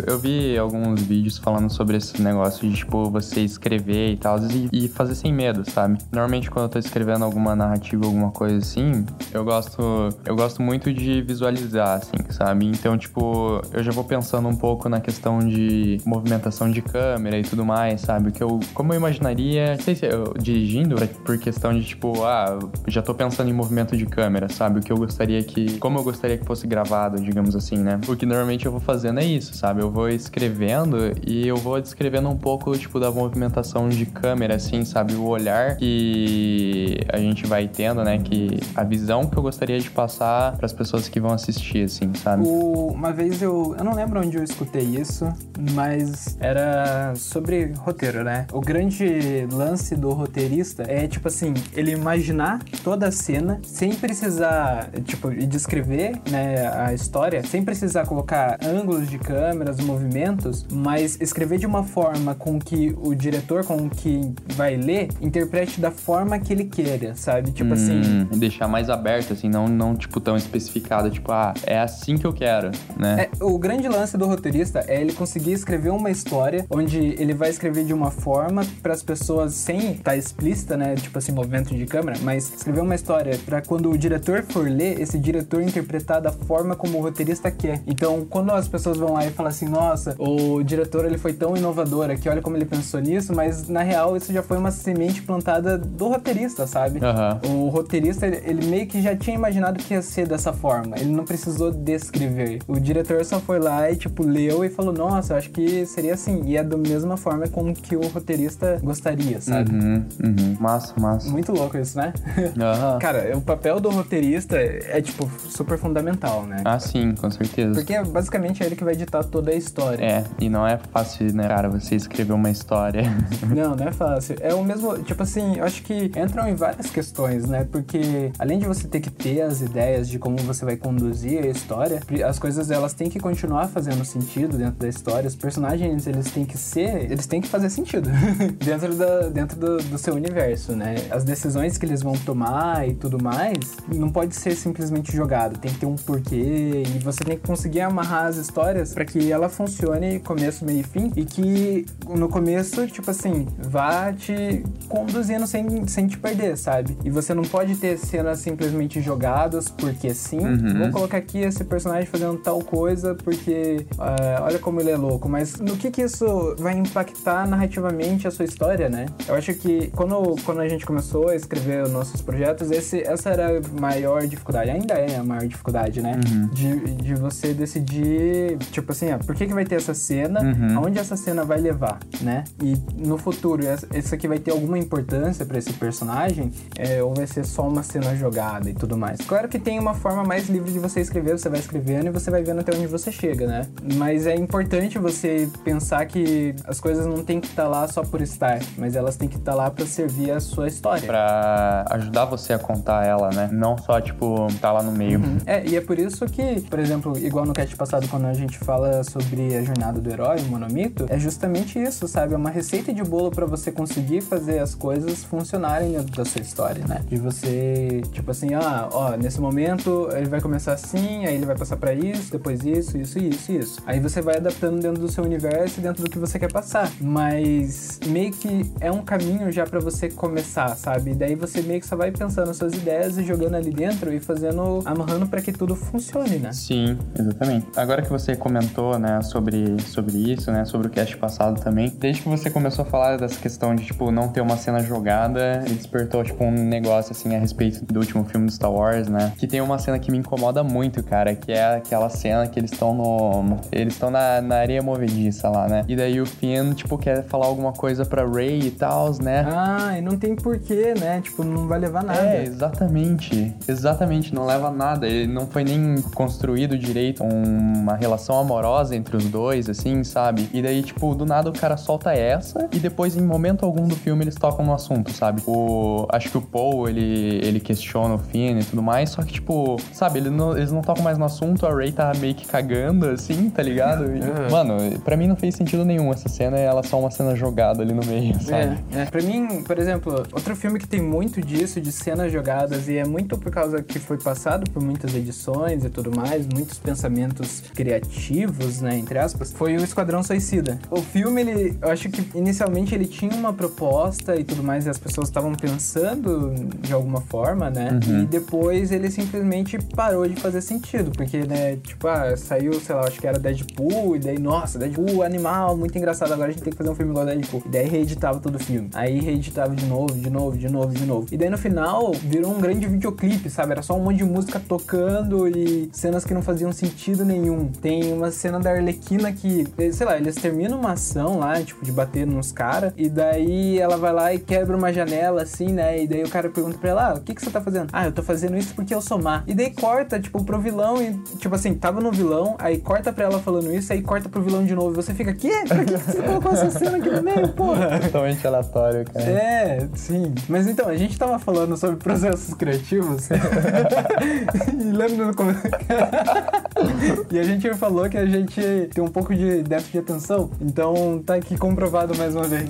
Eu, 0.06 0.18
vi 0.18 0.56
alguns 0.56 1.02
vídeos 1.02 1.36
falando 1.38 1.68
sobre 1.70 1.96
esse 1.96 2.20
negócio 2.22 2.68
de, 2.68 2.76
tipo, 2.76 3.10
você 3.10 3.40
escrever 3.40 4.12
e 4.12 4.16
tal, 4.16 4.38
e, 4.72 4.84
e 4.84 4.88
fazer 4.88 5.14
sem 5.14 5.32
medo, 5.32 5.68
sabe? 5.68 5.98
Normalmente, 6.12 6.50
quando 6.50 6.64
eu 6.64 6.68
tô 6.68 6.78
escrevendo 6.78 7.24
alguma 7.24 7.56
narrativa, 7.56 8.06
alguma 8.06 8.30
coisa 8.30 8.56
assim, 8.58 9.04
eu 9.32 9.44
gosto, 9.44 9.82
eu 10.24 10.36
gosto 10.36 10.62
muito 10.62 10.92
de 10.92 11.20
visualizar, 11.22 11.98
assim, 11.98 12.12
sabe? 12.30 12.66
Então, 12.66 12.96
tipo, 12.96 13.60
eu 13.72 13.82
já 13.82 13.90
vou 13.90 14.04
pensando 14.04 14.46
um 14.48 14.54
pouco 14.54 14.88
na 14.88 15.00
questão 15.00 15.40
de 15.40 15.98
movimentação 16.06 16.70
de 16.70 16.80
câmera 16.82 17.38
e 17.38 17.42
tudo 17.42 17.64
mais, 17.64 18.00
sabe? 18.02 18.30
Que 18.30 18.42
eu, 18.42 18.60
como 18.74 18.92
eu 18.92 18.96
imaginaria, 18.98 19.76
sei 19.80 19.94
se 19.96 20.06
eu 20.06 20.34
dirigindo, 20.40 20.94
pra- 20.94 21.06
por 21.08 21.36
questão 21.38 21.74
de, 21.74 21.84
tipo, 21.84 22.24
ah, 22.24 22.58
já 22.86 23.02
tô 23.02 23.12
pensando 23.14 23.50
em 23.50 23.52
movimento 23.52 23.96
de 23.96 24.06
câmera, 24.06 24.48
sabe? 24.48 24.78
O 24.78 24.82
que 24.82 24.92
eu 24.92 24.96
gostaria 24.96 25.42
que, 25.42 25.78
como 25.78 25.98
eu 25.98 26.04
gostaria 26.04 26.38
que 26.38 26.44
fosse 26.44 26.66
gravado, 26.66 27.20
digamos 27.20 27.56
assim, 27.56 27.78
né? 27.78 28.00
O 28.08 28.14
que 28.16 28.24
normalmente 28.24 28.66
eu 28.66 28.70
vou 28.72 28.80
fazendo 28.80 29.18
é 29.20 29.24
isso, 29.24 29.54
sabe? 29.54 29.80
Eu 29.82 29.95
vou 29.96 30.10
escrevendo 30.10 30.98
e 31.26 31.48
eu 31.48 31.56
vou 31.56 31.80
descrevendo 31.80 32.28
um 32.28 32.36
pouco, 32.36 32.76
tipo, 32.76 33.00
da 33.00 33.10
movimentação 33.10 33.88
de 33.88 34.04
câmera, 34.04 34.56
assim, 34.56 34.84
sabe? 34.84 35.14
O 35.14 35.24
olhar 35.24 35.76
que 35.76 36.98
a 37.08 37.16
gente 37.16 37.46
vai 37.46 37.66
tendo, 37.66 38.04
né? 38.04 38.18
Que 38.18 38.60
a 38.74 38.84
visão 38.84 39.26
que 39.26 39.38
eu 39.38 39.42
gostaria 39.42 39.80
de 39.80 39.90
passar 39.90 40.54
para 40.54 40.66
as 40.66 40.72
pessoas 40.72 41.08
que 41.08 41.18
vão 41.18 41.32
assistir, 41.32 41.84
assim, 41.84 42.12
sabe? 42.14 42.46
O, 42.46 42.88
uma 42.88 43.10
vez 43.10 43.40
eu. 43.40 43.74
Eu 43.78 43.84
não 43.84 43.94
lembro 43.94 44.20
onde 44.20 44.36
eu 44.36 44.44
escutei 44.44 44.82
isso, 44.82 45.32
mas 45.72 46.36
era 46.40 47.14
sobre 47.16 47.72
roteiro, 47.78 48.22
né? 48.22 48.46
O 48.52 48.60
grande 48.60 49.46
lance 49.50 49.96
do 49.96 50.10
roteirista 50.10 50.84
é, 50.86 51.08
tipo 51.08 51.28
assim, 51.28 51.54
ele 51.74 51.92
imaginar 51.92 52.62
toda 52.84 53.08
a 53.08 53.12
cena 53.12 53.60
sem 53.62 53.94
precisar, 53.94 54.90
tipo, 55.04 55.30
descrever, 55.30 56.20
né, 56.30 56.68
a 56.68 56.92
história, 56.92 57.42
sem 57.44 57.64
precisar 57.64 58.04
colocar 58.04 58.58
ângulos 58.62 59.08
de 59.08 59.18
câmeras, 59.18 59.78
movimentos, 59.86 60.66
mas 60.70 61.18
escrever 61.20 61.58
de 61.58 61.66
uma 61.66 61.84
forma 61.84 62.34
com 62.34 62.58
que 62.58 62.94
o 63.00 63.14
diretor, 63.14 63.64
com 63.64 63.88
que 63.88 64.20
vai 64.54 64.76
ler, 64.76 65.08
interprete 65.20 65.80
da 65.80 65.90
forma 65.90 66.38
que 66.38 66.52
ele 66.52 66.64
queira, 66.64 67.14
sabe? 67.14 67.50
Tipo 67.52 67.74
assim, 67.74 67.98
hum, 67.98 68.26
assim. 68.30 68.38
Deixar 68.38 68.68
mais 68.68 68.90
aberto, 68.90 69.32
assim, 69.32 69.48
não, 69.48 69.66
não, 69.68 69.94
tipo, 69.94 70.20
tão 70.20 70.36
especificado, 70.36 71.10
tipo, 71.10 71.30
ah, 71.32 71.54
é 71.64 71.78
assim 71.78 72.16
que 72.16 72.26
eu 72.26 72.32
quero, 72.32 72.70
né? 72.96 73.28
É, 73.30 73.44
o 73.44 73.58
grande 73.58 73.88
lance 73.88 74.16
do 74.16 74.26
roteirista 74.26 74.84
é 74.88 75.00
ele 75.00 75.12
conseguir 75.12 75.52
escrever 75.52 75.90
uma 75.90 76.10
história 76.10 76.66
onde 76.70 76.98
ele 76.98 77.34
vai 77.34 77.50
escrever 77.50 77.84
de 77.84 77.92
uma 77.92 78.10
forma 78.10 78.64
para 78.82 78.92
as 78.92 79.02
pessoas 79.02 79.54
sem 79.54 79.92
estar 79.92 80.02
tá 80.02 80.16
explícita, 80.16 80.76
né? 80.76 80.94
Tipo 80.94 81.18
assim, 81.18 81.32
movimento 81.32 81.74
de 81.74 81.86
câmera, 81.86 82.18
mas 82.22 82.52
escrever 82.52 82.80
uma 82.80 82.94
história 82.94 83.38
para 83.44 83.62
quando 83.62 83.90
o 83.90 83.98
diretor 83.98 84.42
for 84.42 84.68
ler, 84.68 85.00
esse 85.00 85.18
diretor 85.18 85.62
interpretar 85.62 86.20
da 86.20 86.32
forma 86.32 86.74
como 86.74 86.98
o 86.98 87.02
roteirista 87.02 87.50
quer. 87.50 87.80
Então, 87.86 88.26
quando 88.28 88.52
as 88.52 88.68
pessoas 88.68 88.98
vão 88.98 89.12
lá 89.12 89.26
e 89.26 89.30
falam 89.30 89.50
assim, 89.50 89.68
nossa, 89.76 90.16
o 90.18 90.62
diretor 90.62 91.04
ele 91.04 91.18
foi 91.18 91.34
tão 91.34 91.54
inovador 91.54 92.10
aqui, 92.10 92.28
olha 92.30 92.40
como 92.40 92.56
ele 92.56 92.64
pensou 92.64 92.98
nisso, 92.98 93.34
mas 93.34 93.68
na 93.68 93.82
real 93.82 94.16
isso 94.16 94.32
já 94.32 94.42
foi 94.42 94.56
uma 94.56 94.70
semente 94.70 95.20
plantada 95.20 95.76
do 95.76 96.08
roteirista, 96.08 96.66
sabe? 96.66 96.98
Uhum. 96.98 97.66
O 97.66 97.68
roteirista, 97.68 98.26
ele, 98.26 98.40
ele 98.44 98.66
meio 98.66 98.86
que 98.86 99.02
já 99.02 99.14
tinha 99.14 99.36
imaginado 99.36 99.78
que 99.78 99.92
ia 99.92 100.00
ser 100.00 100.26
dessa 100.26 100.52
forma. 100.52 100.98
Ele 100.98 101.10
não 101.10 101.24
precisou 101.24 101.70
descrever. 101.70 102.60
O 102.66 102.80
diretor 102.80 103.22
só 103.24 103.38
foi 103.38 103.58
lá 103.58 103.90
e, 103.90 103.96
tipo, 103.96 104.24
leu 104.24 104.64
e 104.64 104.70
falou, 104.70 104.94
nossa, 104.94 105.34
eu 105.34 105.36
acho 105.36 105.50
que 105.50 105.84
seria 105.84 106.14
assim. 106.14 106.42
E 106.46 106.56
é 106.56 106.64
da 106.64 106.76
mesma 106.76 107.18
forma 107.18 107.46
como 107.48 107.74
que 107.74 107.94
o 107.94 108.06
roteirista 108.08 108.80
gostaria, 108.82 109.40
sabe? 109.42 109.72
Uhum, 109.72 110.04
uhum. 110.24 110.56
Massa, 110.58 110.94
massa. 110.98 111.28
Muito 111.28 111.52
louco 111.52 111.76
isso, 111.76 111.98
né? 111.98 112.12
Uhum. 112.56 112.98
Cara, 112.98 113.36
o 113.36 113.40
papel 113.40 113.80
do 113.80 113.90
roteirista 113.90 114.56
é, 114.56 115.00
tipo, 115.02 115.28
super 115.48 115.76
fundamental, 115.76 116.44
né? 116.44 116.62
Ah, 116.64 116.78
sim, 116.78 117.14
com 117.14 117.30
certeza. 117.30 117.74
Porque 117.74 118.02
basicamente 118.04 118.62
é 118.62 118.66
ele 118.66 118.76
que 118.76 118.84
vai 118.84 118.96
ditar 118.96 119.24
toda 119.24 119.50
a 119.50 119.54
história. 119.66 120.04
É, 120.04 120.24
e 120.40 120.48
não 120.48 120.66
é 120.66 120.78
fácil, 120.78 121.32
né, 121.34 121.46
cara, 121.48 121.68
você 121.68 121.96
escrever 121.96 122.32
uma 122.32 122.50
história. 122.50 123.02
não, 123.54 123.74
não 123.74 123.88
é 123.88 123.92
fácil. 123.92 124.36
É 124.40 124.54
o 124.54 124.64
mesmo, 124.64 124.98
tipo 125.02 125.22
assim, 125.22 125.56
eu 125.56 125.64
acho 125.64 125.82
que 125.82 126.10
entram 126.16 126.48
em 126.48 126.54
várias 126.54 126.90
questões, 126.90 127.46
né? 127.46 127.66
Porque 127.70 128.30
além 128.38 128.58
de 128.58 128.66
você 128.66 128.86
ter 128.86 129.00
que 129.00 129.10
ter 129.10 129.42
as 129.42 129.60
ideias 129.60 130.08
de 130.08 130.18
como 130.18 130.36
você 130.38 130.64
vai 130.64 130.76
conduzir 130.76 131.44
a 131.44 131.48
história, 131.48 132.00
as 132.26 132.38
coisas 132.38 132.70
elas 132.70 132.94
têm 132.94 133.10
que 133.10 133.18
continuar 133.18 133.68
fazendo 133.68 134.04
sentido 134.04 134.56
dentro 134.56 134.78
da 134.78 134.88
história. 134.88 135.26
Os 135.26 135.36
personagens, 135.36 136.06
eles 136.06 136.30
têm 136.30 136.44
que 136.44 136.56
ser, 136.56 137.10
eles 137.10 137.26
têm 137.26 137.40
que 137.40 137.48
fazer 137.48 137.70
sentido 137.70 138.08
dentro, 138.64 138.94
da, 138.94 139.28
dentro 139.28 139.58
do, 139.58 139.76
do 139.78 139.98
seu 139.98 140.14
universo, 140.14 140.72
né? 140.72 140.94
As 141.10 141.24
decisões 141.24 141.76
que 141.76 141.84
eles 141.84 142.02
vão 142.02 142.14
tomar 142.14 142.88
e 142.88 142.94
tudo 142.94 143.22
mais, 143.22 143.76
não 143.92 144.10
pode 144.10 144.34
ser 144.34 144.54
simplesmente 144.54 145.14
jogado, 145.14 145.58
tem 145.58 145.72
que 145.72 145.78
ter 145.78 145.86
um 145.86 145.96
porquê 145.96 146.82
e 146.86 146.98
você 147.00 147.24
tem 147.24 147.36
que 147.36 147.46
conseguir 147.46 147.80
amarrar 147.80 148.26
as 148.26 148.36
histórias 148.36 148.92
para 148.92 149.04
que 149.04 149.30
ela 149.30 149.48
funcione 149.56 150.20
começo, 150.20 150.64
meio 150.64 150.80
e 150.80 150.82
fim 150.82 151.10
e 151.16 151.24
que 151.24 151.86
no 152.08 152.28
começo, 152.28 152.86
tipo 152.86 153.10
assim, 153.10 153.46
vá 153.58 154.12
te 154.12 154.62
conduzindo 154.88 155.46
sem, 155.46 155.86
sem 155.88 156.06
te 156.06 156.18
perder, 156.18 156.56
sabe? 156.56 156.96
E 157.04 157.10
você 157.10 157.32
não 157.32 157.42
pode 157.42 157.76
ter 157.76 157.96
cenas 157.98 158.40
simplesmente 158.40 159.00
jogadas 159.00 159.68
porque 159.68 160.12
sim. 160.12 160.38
Uhum. 160.38 160.78
Vou 160.78 160.90
colocar 160.90 161.16
aqui 161.16 161.38
esse 161.38 161.64
personagem 161.64 162.06
fazendo 162.06 162.36
tal 162.36 162.60
coisa 162.60 163.14
porque 163.14 163.86
uh, 163.92 164.42
olha 164.42 164.58
como 164.58 164.80
ele 164.80 164.90
é 164.90 164.96
louco, 164.96 165.28
mas 165.28 165.58
no 165.58 165.76
que 165.76 165.90
que 165.90 166.02
isso 166.02 166.54
vai 166.58 166.74
impactar 166.74 167.48
narrativamente 167.48 168.28
a 168.28 168.30
sua 168.30 168.44
história, 168.44 168.88
né? 168.88 169.06
Eu 169.26 169.34
acho 169.34 169.54
que 169.54 169.90
quando, 169.94 170.36
quando 170.44 170.60
a 170.60 170.68
gente 170.68 170.84
começou 170.84 171.28
a 171.28 171.36
escrever 171.36 171.82
os 171.82 171.92
nossos 171.92 172.20
projetos, 172.20 172.70
esse, 172.70 173.00
essa 173.02 173.30
era 173.30 173.58
a 173.58 173.80
maior 173.80 174.26
dificuldade, 174.26 174.70
ainda 174.70 174.94
é 174.94 175.16
a 175.16 175.24
maior 175.24 175.46
dificuldade, 175.46 176.02
né? 176.02 176.20
Uhum. 176.26 176.46
De, 176.48 176.94
de 176.96 177.14
você 177.14 177.54
decidir, 177.54 178.58
tipo 178.70 178.92
assim, 178.92 179.10
ah, 179.10 179.18
por 179.18 179.35
que, 179.36 179.46
que 179.46 179.54
vai 179.54 179.64
ter 179.64 179.76
essa 179.76 179.94
cena, 179.94 180.40
uhum. 180.40 180.78
aonde 180.78 180.98
essa 180.98 181.16
cena 181.16 181.44
vai 181.44 181.58
levar, 181.58 181.98
né? 182.20 182.44
E 182.62 182.76
no 182.96 183.18
futuro, 183.18 183.62
isso 183.94 184.14
aqui 184.14 184.26
vai 184.26 184.38
ter 184.38 184.50
alguma 184.50 184.78
importância 184.78 185.44
para 185.44 185.58
esse 185.58 185.72
personagem, 185.74 186.50
é, 186.76 187.02
ou 187.02 187.14
vai 187.14 187.26
ser 187.26 187.44
só 187.44 187.68
uma 187.68 187.82
cena 187.82 188.16
jogada 188.16 188.68
e 188.68 188.74
tudo 188.74 188.96
mais. 188.96 189.20
Claro 189.20 189.48
que 189.48 189.58
tem 189.58 189.78
uma 189.78 189.94
forma 189.94 190.24
mais 190.24 190.48
livre 190.48 190.72
de 190.72 190.78
você 190.78 191.00
escrever, 191.00 191.38
você 191.38 191.48
vai 191.48 191.60
escrevendo 191.60 192.06
e 192.06 192.10
você 192.10 192.30
vai 192.30 192.42
vendo 192.42 192.60
até 192.60 192.76
onde 192.76 192.86
você 192.86 193.12
chega, 193.12 193.46
né? 193.46 193.66
Mas 193.94 194.26
é 194.26 194.34
importante 194.34 194.98
você 194.98 195.48
pensar 195.64 196.04
que 196.06 196.54
as 196.64 196.80
coisas 196.80 197.06
não 197.06 197.22
tem 197.22 197.40
que 197.40 197.48
estar 197.48 197.64
tá 197.64 197.68
lá 197.68 197.88
só 197.88 198.02
por 198.02 198.20
estar, 198.20 198.58
mas 198.78 198.96
elas 198.96 199.16
têm 199.16 199.28
que 199.28 199.36
estar 199.36 199.52
tá 199.52 199.56
lá 199.56 199.70
para 199.70 199.84
servir 199.86 200.30
a 200.30 200.40
sua 200.40 200.68
história. 200.68 201.06
Pra 201.06 201.84
ajudar 201.90 202.24
você 202.24 202.52
a 202.52 202.58
contar 202.58 203.04
ela, 203.04 203.30
né? 203.30 203.48
Não 203.52 203.76
só, 203.76 204.00
tipo, 204.00 204.46
tá 204.60 204.72
lá 204.72 204.82
no 204.82 204.92
meio. 204.92 205.18
Uhum. 205.18 205.38
É, 205.46 205.66
e 205.66 205.76
é 205.76 205.80
por 205.80 205.98
isso 205.98 206.24
que, 206.26 206.60
por 206.62 206.78
exemplo, 206.78 207.16
igual 207.18 207.44
no 207.44 207.52
cast 207.52 207.74
passado, 207.76 208.08
quando 208.08 208.26
a 208.26 208.34
gente 208.34 208.58
fala 208.58 209.02
sobre 209.04 209.25
a 209.56 209.62
jornada 209.62 210.00
do 210.00 210.10
herói, 210.10 210.40
o 210.40 210.44
monomito, 210.44 211.06
é 211.08 211.18
justamente 211.18 211.78
isso, 211.78 212.06
sabe? 212.06 212.34
É 212.34 212.36
uma 212.36 212.50
receita 212.50 212.92
de 212.92 213.02
bolo 213.02 213.30
para 213.30 213.46
você 213.46 213.72
conseguir 213.72 214.20
fazer 214.20 214.58
as 214.58 214.74
coisas 214.74 215.24
funcionarem 215.24 215.92
dentro 215.92 216.14
da 216.14 216.24
sua 216.24 216.40
história, 216.40 216.84
né? 216.86 217.02
De 217.08 217.16
você, 217.16 218.02
tipo 218.12 218.30
assim, 218.30 218.54
ah, 218.54 218.88
ó, 218.92 219.16
nesse 219.16 219.40
momento 219.40 220.08
ele 220.12 220.28
vai 220.28 220.40
começar 220.40 220.72
assim, 220.72 221.26
aí 221.26 221.34
ele 221.34 221.46
vai 221.46 221.56
passar 221.56 221.76
para 221.76 221.92
isso, 221.92 222.30
depois 222.30 222.64
isso, 222.64 222.96
isso, 222.98 223.18
isso, 223.18 223.52
isso. 223.52 223.82
Aí 223.86 224.00
você 224.00 224.20
vai 224.20 224.36
adaptando 224.36 224.80
dentro 224.80 225.00
do 225.00 225.10
seu 225.10 225.24
universo 225.24 225.80
dentro 225.80 226.02
do 226.02 226.10
que 226.10 226.18
você 226.18 226.38
quer 226.38 226.52
passar. 226.52 226.90
Mas 227.00 228.00
meio 228.06 228.32
que 228.32 228.70
é 228.80 228.90
um 228.90 229.02
caminho 229.02 229.50
já 229.50 229.66
para 229.66 229.80
você 229.80 230.08
começar, 230.08 230.76
sabe? 230.76 231.14
Daí 231.14 231.34
você 231.34 231.60
meio 231.62 231.80
que 231.80 231.86
só 231.86 231.96
vai 231.96 232.10
pensando 232.10 232.52
suas 232.54 232.74
ideias 232.74 233.18
e 233.18 233.24
jogando 233.24 233.54
ali 233.54 233.70
dentro 233.70 234.12
e 234.12 234.20
fazendo, 234.20 234.82
amarrando 234.84 235.26
para 235.26 235.40
que 235.40 235.52
tudo 235.52 235.74
funcione, 235.74 236.38
né? 236.38 236.52
Sim, 236.52 236.98
exatamente. 237.18 237.66
Agora 237.76 238.02
que 238.02 238.10
você 238.10 238.36
comentou, 238.36 238.98
né, 238.98 239.15
sobre, 239.22 239.80
sobre 239.82 240.32
isso, 240.32 240.50
né, 240.50 240.64
sobre 240.64 240.88
o 240.88 240.90
cast 240.90 241.16
passado 241.16 241.60
também, 241.60 241.92
desde 241.98 242.22
que 242.22 242.28
você 242.28 242.50
começou 242.50 242.84
a 242.84 242.88
falar 242.88 243.16
dessa 243.16 243.38
questão 243.40 243.74
de, 243.74 243.84
tipo, 243.84 244.10
não 244.10 244.28
ter 244.28 244.40
uma 244.40 244.56
cena 244.56 244.80
jogada, 244.80 245.62
ele 245.64 245.74
despertou, 245.74 246.22
tipo, 246.22 246.44
um 246.44 246.52
negócio, 246.52 247.12
assim, 247.12 247.34
a 247.34 247.38
respeito 247.38 247.84
do 247.84 248.00
último 248.00 248.24
filme 248.24 248.46
do 248.46 248.52
Star 248.52 248.72
Wars, 248.72 249.08
né, 249.08 249.32
que 249.36 249.46
tem 249.46 249.60
uma 249.60 249.78
cena 249.78 249.98
que 249.98 250.10
me 250.10 250.18
incomoda 250.18 250.62
muito, 250.62 251.02
cara, 251.02 251.34
que 251.34 251.52
é 251.52 251.76
aquela 251.76 252.08
cena 252.08 252.46
que 252.46 252.58
eles 252.58 252.72
estão 252.72 252.94
no... 252.94 253.58
eles 253.72 253.94
estão 253.94 254.10
na, 254.10 254.40
na 254.40 254.56
areia 254.56 254.82
movediça 254.82 255.48
lá, 255.48 255.68
né, 255.68 255.84
e 255.88 255.96
daí 255.96 256.20
o 256.20 256.26
Finn, 256.26 256.72
tipo, 256.74 256.98
quer 256.98 257.24
falar 257.24 257.46
alguma 257.46 257.72
coisa 257.72 258.04
pra 258.04 258.26
Rey 258.26 258.60
e 258.60 258.70
tal, 258.70 259.12
né. 259.20 259.46
Ah, 259.48 259.98
e 259.98 260.00
não 260.00 260.16
tem 260.16 260.34
porquê, 260.34 260.94
né, 260.98 261.20
tipo, 261.20 261.44
não 261.44 261.66
vai 261.66 261.78
levar 261.78 262.02
nada. 262.02 262.20
É, 262.20 262.42
exatamente. 262.44 263.54
Exatamente, 263.68 264.34
não 264.34 264.46
leva 264.46 264.70
nada. 264.70 265.06
Ele 265.06 265.32
não 265.32 265.46
foi 265.46 265.64
nem 265.64 266.00
construído 266.14 266.78
direito 266.78 267.22
uma 267.22 267.94
relação 267.96 268.38
amorosa 268.38 268.96
entre 269.06 269.16
os 269.16 269.24
dois, 269.26 269.68
assim, 269.68 270.02
sabe? 270.02 270.48
E 270.52 270.60
daí, 270.60 270.82
tipo, 270.82 271.14
do 271.14 271.24
nada 271.24 271.48
o 271.48 271.52
cara 271.52 271.76
solta 271.76 272.12
essa 272.12 272.68
e 272.72 272.78
depois, 272.78 273.16
em 273.16 273.22
momento 273.22 273.64
algum 273.64 273.86
do 273.86 273.94
filme, 273.94 274.24
eles 274.24 274.34
tocam 274.34 274.66
no 274.66 274.74
assunto, 274.74 275.12
sabe? 275.12 275.42
O, 275.46 276.06
acho 276.10 276.30
que 276.30 276.38
o 276.38 276.42
Paul, 276.42 276.88
ele, 276.88 277.40
ele 277.42 277.60
questiona 277.60 278.14
o 278.14 278.18
Finn 278.18 278.58
e 278.58 278.64
tudo 278.64 278.82
mais, 278.82 279.10
só 279.10 279.22
que, 279.22 279.32
tipo, 279.32 279.76
sabe, 279.92 280.18
ele 280.18 280.30
não, 280.30 280.56
eles 280.56 280.72
não 280.72 280.82
tocam 280.82 281.02
mais 281.02 281.16
no 281.16 281.24
assunto, 281.24 281.66
a 281.66 281.72
Ray 281.72 281.92
tá 281.92 282.12
meio 282.18 282.34
que 282.34 282.46
cagando, 282.46 283.08
assim, 283.08 283.48
tá 283.48 283.62
ligado? 283.62 284.04
E, 284.04 284.20
uhum. 284.20 284.50
Mano, 284.50 284.98
pra 285.00 285.16
mim 285.16 285.26
não 285.26 285.36
fez 285.36 285.54
sentido 285.54 285.84
nenhum 285.84 286.12
essa 286.12 286.28
cena, 286.28 286.58
ela 286.58 286.80
é 286.80 286.82
só 286.82 286.98
uma 286.98 287.10
cena 287.10 287.36
jogada 287.36 287.82
ali 287.82 287.94
no 287.94 288.04
meio, 288.04 288.34
sabe? 288.42 288.78
É, 288.92 289.02
é. 289.02 289.04
Pra 289.06 289.22
mim, 289.22 289.62
por 289.62 289.78
exemplo, 289.78 290.26
outro 290.32 290.56
filme 290.56 290.78
que 290.78 290.88
tem 290.88 291.00
muito 291.00 291.40
disso, 291.40 291.80
de 291.80 291.92
cenas 291.92 292.32
jogadas, 292.32 292.88
e 292.88 292.96
é 292.96 293.04
muito 293.04 293.38
por 293.38 293.52
causa 293.52 293.82
que 293.82 293.98
foi 293.98 294.18
passado 294.18 294.68
por 294.70 294.82
muitas 294.82 295.14
edições 295.14 295.84
e 295.84 295.90
tudo 295.90 296.14
mais, 296.14 296.46
muitos 296.46 296.78
pensamentos 296.78 297.62
criativos, 297.74 298.80
né, 298.80 298.95
entre 298.96 299.18
aspas, 299.18 299.52
foi 299.52 299.76
o 299.76 299.84
Esquadrão 299.84 300.22
Suicida. 300.22 300.78
O 300.90 301.00
filme, 301.00 301.40
ele, 301.40 301.78
eu 301.80 301.90
acho 301.90 302.08
que 302.08 302.26
inicialmente 302.36 302.94
ele 302.94 303.06
tinha 303.06 303.34
uma 303.34 303.52
proposta 303.52 304.36
e 304.36 304.44
tudo 304.44 304.62
mais, 304.62 304.86
e 304.86 304.90
as 304.90 304.98
pessoas 304.98 305.28
estavam 305.28 305.54
pensando 305.54 306.54
de 306.80 306.92
alguma 306.92 307.20
forma, 307.20 307.70
né, 307.70 307.98
uhum. 308.06 308.22
e 308.22 308.26
depois 308.26 308.92
ele 308.92 309.10
simplesmente 309.10 309.78
parou 309.94 310.28
de 310.28 310.36
fazer 310.36 310.60
sentido, 310.60 311.10
porque, 311.10 311.38
né, 311.38 311.76
tipo, 311.76 312.06
ah, 312.08 312.36
saiu, 312.36 312.74
sei 312.80 312.94
lá, 312.94 313.02
acho 313.06 313.20
que 313.20 313.26
era 313.26 313.38
Deadpool, 313.38 314.16
e 314.16 314.18
daí, 314.18 314.38
nossa, 314.38 314.78
Deadpool, 314.78 315.22
animal, 315.22 315.76
muito 315.76 315.96
engraçado, 315.96 316.32
agora 316.32 316.48
a 316.48 316.52
gente 316.52 316.62
tem 316.62 316.70
que 316.72 316.76
fazer 316.76 316.90
um 316.90 316.94
filme 316.94 317.12
igual 317.12 317.26
Deadpool. 317.26 317.62
E 317.66 317.68
daí 317.68 317.88
reeditava 317.88 318.40
todo 318.40 318.56
o 318.56 318.58
filme. 318.58 318.88
Aí 318.94 319.20
reeditava 319.20 319.74
de 319.74 319.84
novo, 319.86 320.14
de 320.14 320.30
novo, 320.30 320.56
de 320.56 320.68
novo, 320.68 320.94
de 320.94 321.04
novo. 321.04 321.26
E 321.30 321.36
daí 321.36 321.50
no 321.50 321.58
final 321.58 322.12
virou 322.12 322.52
um 322.52 322.60
grande 322.60 322.86
videoclipe, 322.86 323.50
sabe? 323.50 323.72
Era 323.72 323.82
só 323.82 323.96
um 323.96 324.02
monte 324.02 324.18
de 324.18 324.24
música 324.24 324.60
tocando 324.60 325.48
e 325.48 325.88
cenas 325.92 326.24
que 326.24 326.34
não 326.34 326.42
faziam 326.42 326.72
sentido 326.72 327.24
nenhum. 327.24 327.68
Tem 327.68 328.12
uma 328.12 328.30
cena 328.30 328.58
da 328.60 328.72
Arlequina 328.86 329.32
que, 329.32 329.66
sei 329.92 330.06
lá, 330.06 330.16
eles 330.16 330.36
terminam 330.36 330.78
uma 330.78 330.92
ação 330.92 331.38
lá, 331.38 331.60
tipo, 331.60 331.84
de 331.84 331.90
bater 331.90 332.24
nos 332.24 332.52
caras, 332.52 332.92
e 332.96 333.08
daí 333.08 333.78
ela 333.78 333.96
vai 333.96 334.12
lá 334.12 334.32
e 334.32 334.38
quebra 334.38 334.76
uma 334.76 334.92
janela, 334.92 335.42
assim, 335.42 335.72
né? 335.72 336.02
E 336.02 336.06
daí 336.06 336.22
o 336.22 336.28
cara 336.28 336.48
pergunta 336.48 336.78
pra 336.78 336.90
ela, 336.90 337.10
ah, 337.10 337.14
o 337.14 337.20
que, 337.20 337.34
que 337.34 337.42
você 337.42 337.50
tá 337.50 337.60
fazendo? 337.60 337.88
Ah, 337.92 338.06
eu 338.06 338.12
tô 338.12 338.22
fazendo 338.22 338.56
isso 338.56 338.74
porque 338.74 338.94
eu 338.94 339.02
sou 339.02 339.20
má. 339.20 339.42
E 339.46 339.54
daí 339.54 339.70
corta, 339.74 340.20
tipo, 340.20 340.44
pro 340.44 340.60
vilão 340.60 341.02
e, 341.02 341.14
tipo 341.38 341.54
assim, 341.54 341.74
tava 341.74 342.00
no 342.00 342.12
vilão, 342.12 342.54
aí 342.58 342.78
corta 342.78 343.12
pra 343.12 343.24
ela 343.24 343.40
falando 343.40 343.74
isso, 343.74 343.92
aí 343.92 344.00
corta 344.02 344.28
pro 344.28 344.40
vilão 344.40 344.64
de 344.64 344.74
novo. 344.74 344.92
E 344.92 344.94
você 344.94 345.12
fica, 345.12 345.34
quê? 345.34 345.64
Pra 345.66 345.84
que 345.84 345.96
você 345.96 346.22
colocou 346.22 346.52
essa 346.52 346.70
cena 346.70 346.98
aqui 346.98 347.10
no 347.10 347.22
meio, 347.22 347.48
porra? 347.48 347.98
Totalmente 348.06 348.46
aleatório, 348.46 349.04
cara. 349.12 349.28
É, 349.28 349.88
sim. 349.94 350.32
Mas 350.48 350.68
então, 350.68 350.88
a 350.88 350.96
gente 350.96 351.18
tava 351.18 351.38
falando 351.38 351.76
sobre 351.76 351.96
processos 351.96 352.54
criativos. 352.54 353.28
e 354.72 354.92
lembra 354.92 355.26
no 355.26 355.34
começo. 355.34 355.62
e 357.30 357.38
a 357.38 357.42
gente 357.42 357.74
falou 357.74 358.08
que 358.08 358.16
a 358.16 358.26
gente 358.26 358.60
tem 358.82 359.02
um 359.02 359.08
pouco 359.08 359.34
de 359.34 359.62
déficit 359.62 359.92
de 359.92 359.98
atenção. 359.98 360.50
Então 360.60 361.22
tá 361.24 361.34
aqui 361.34 361.56
comprovado 361.56 362.16
mais 362.16 362.34
uma 362.34 362.44
vez. 362.44 362.68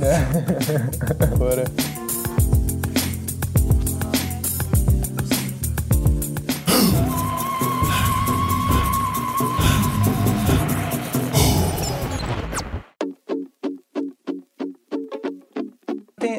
Bora. 1.39 1.65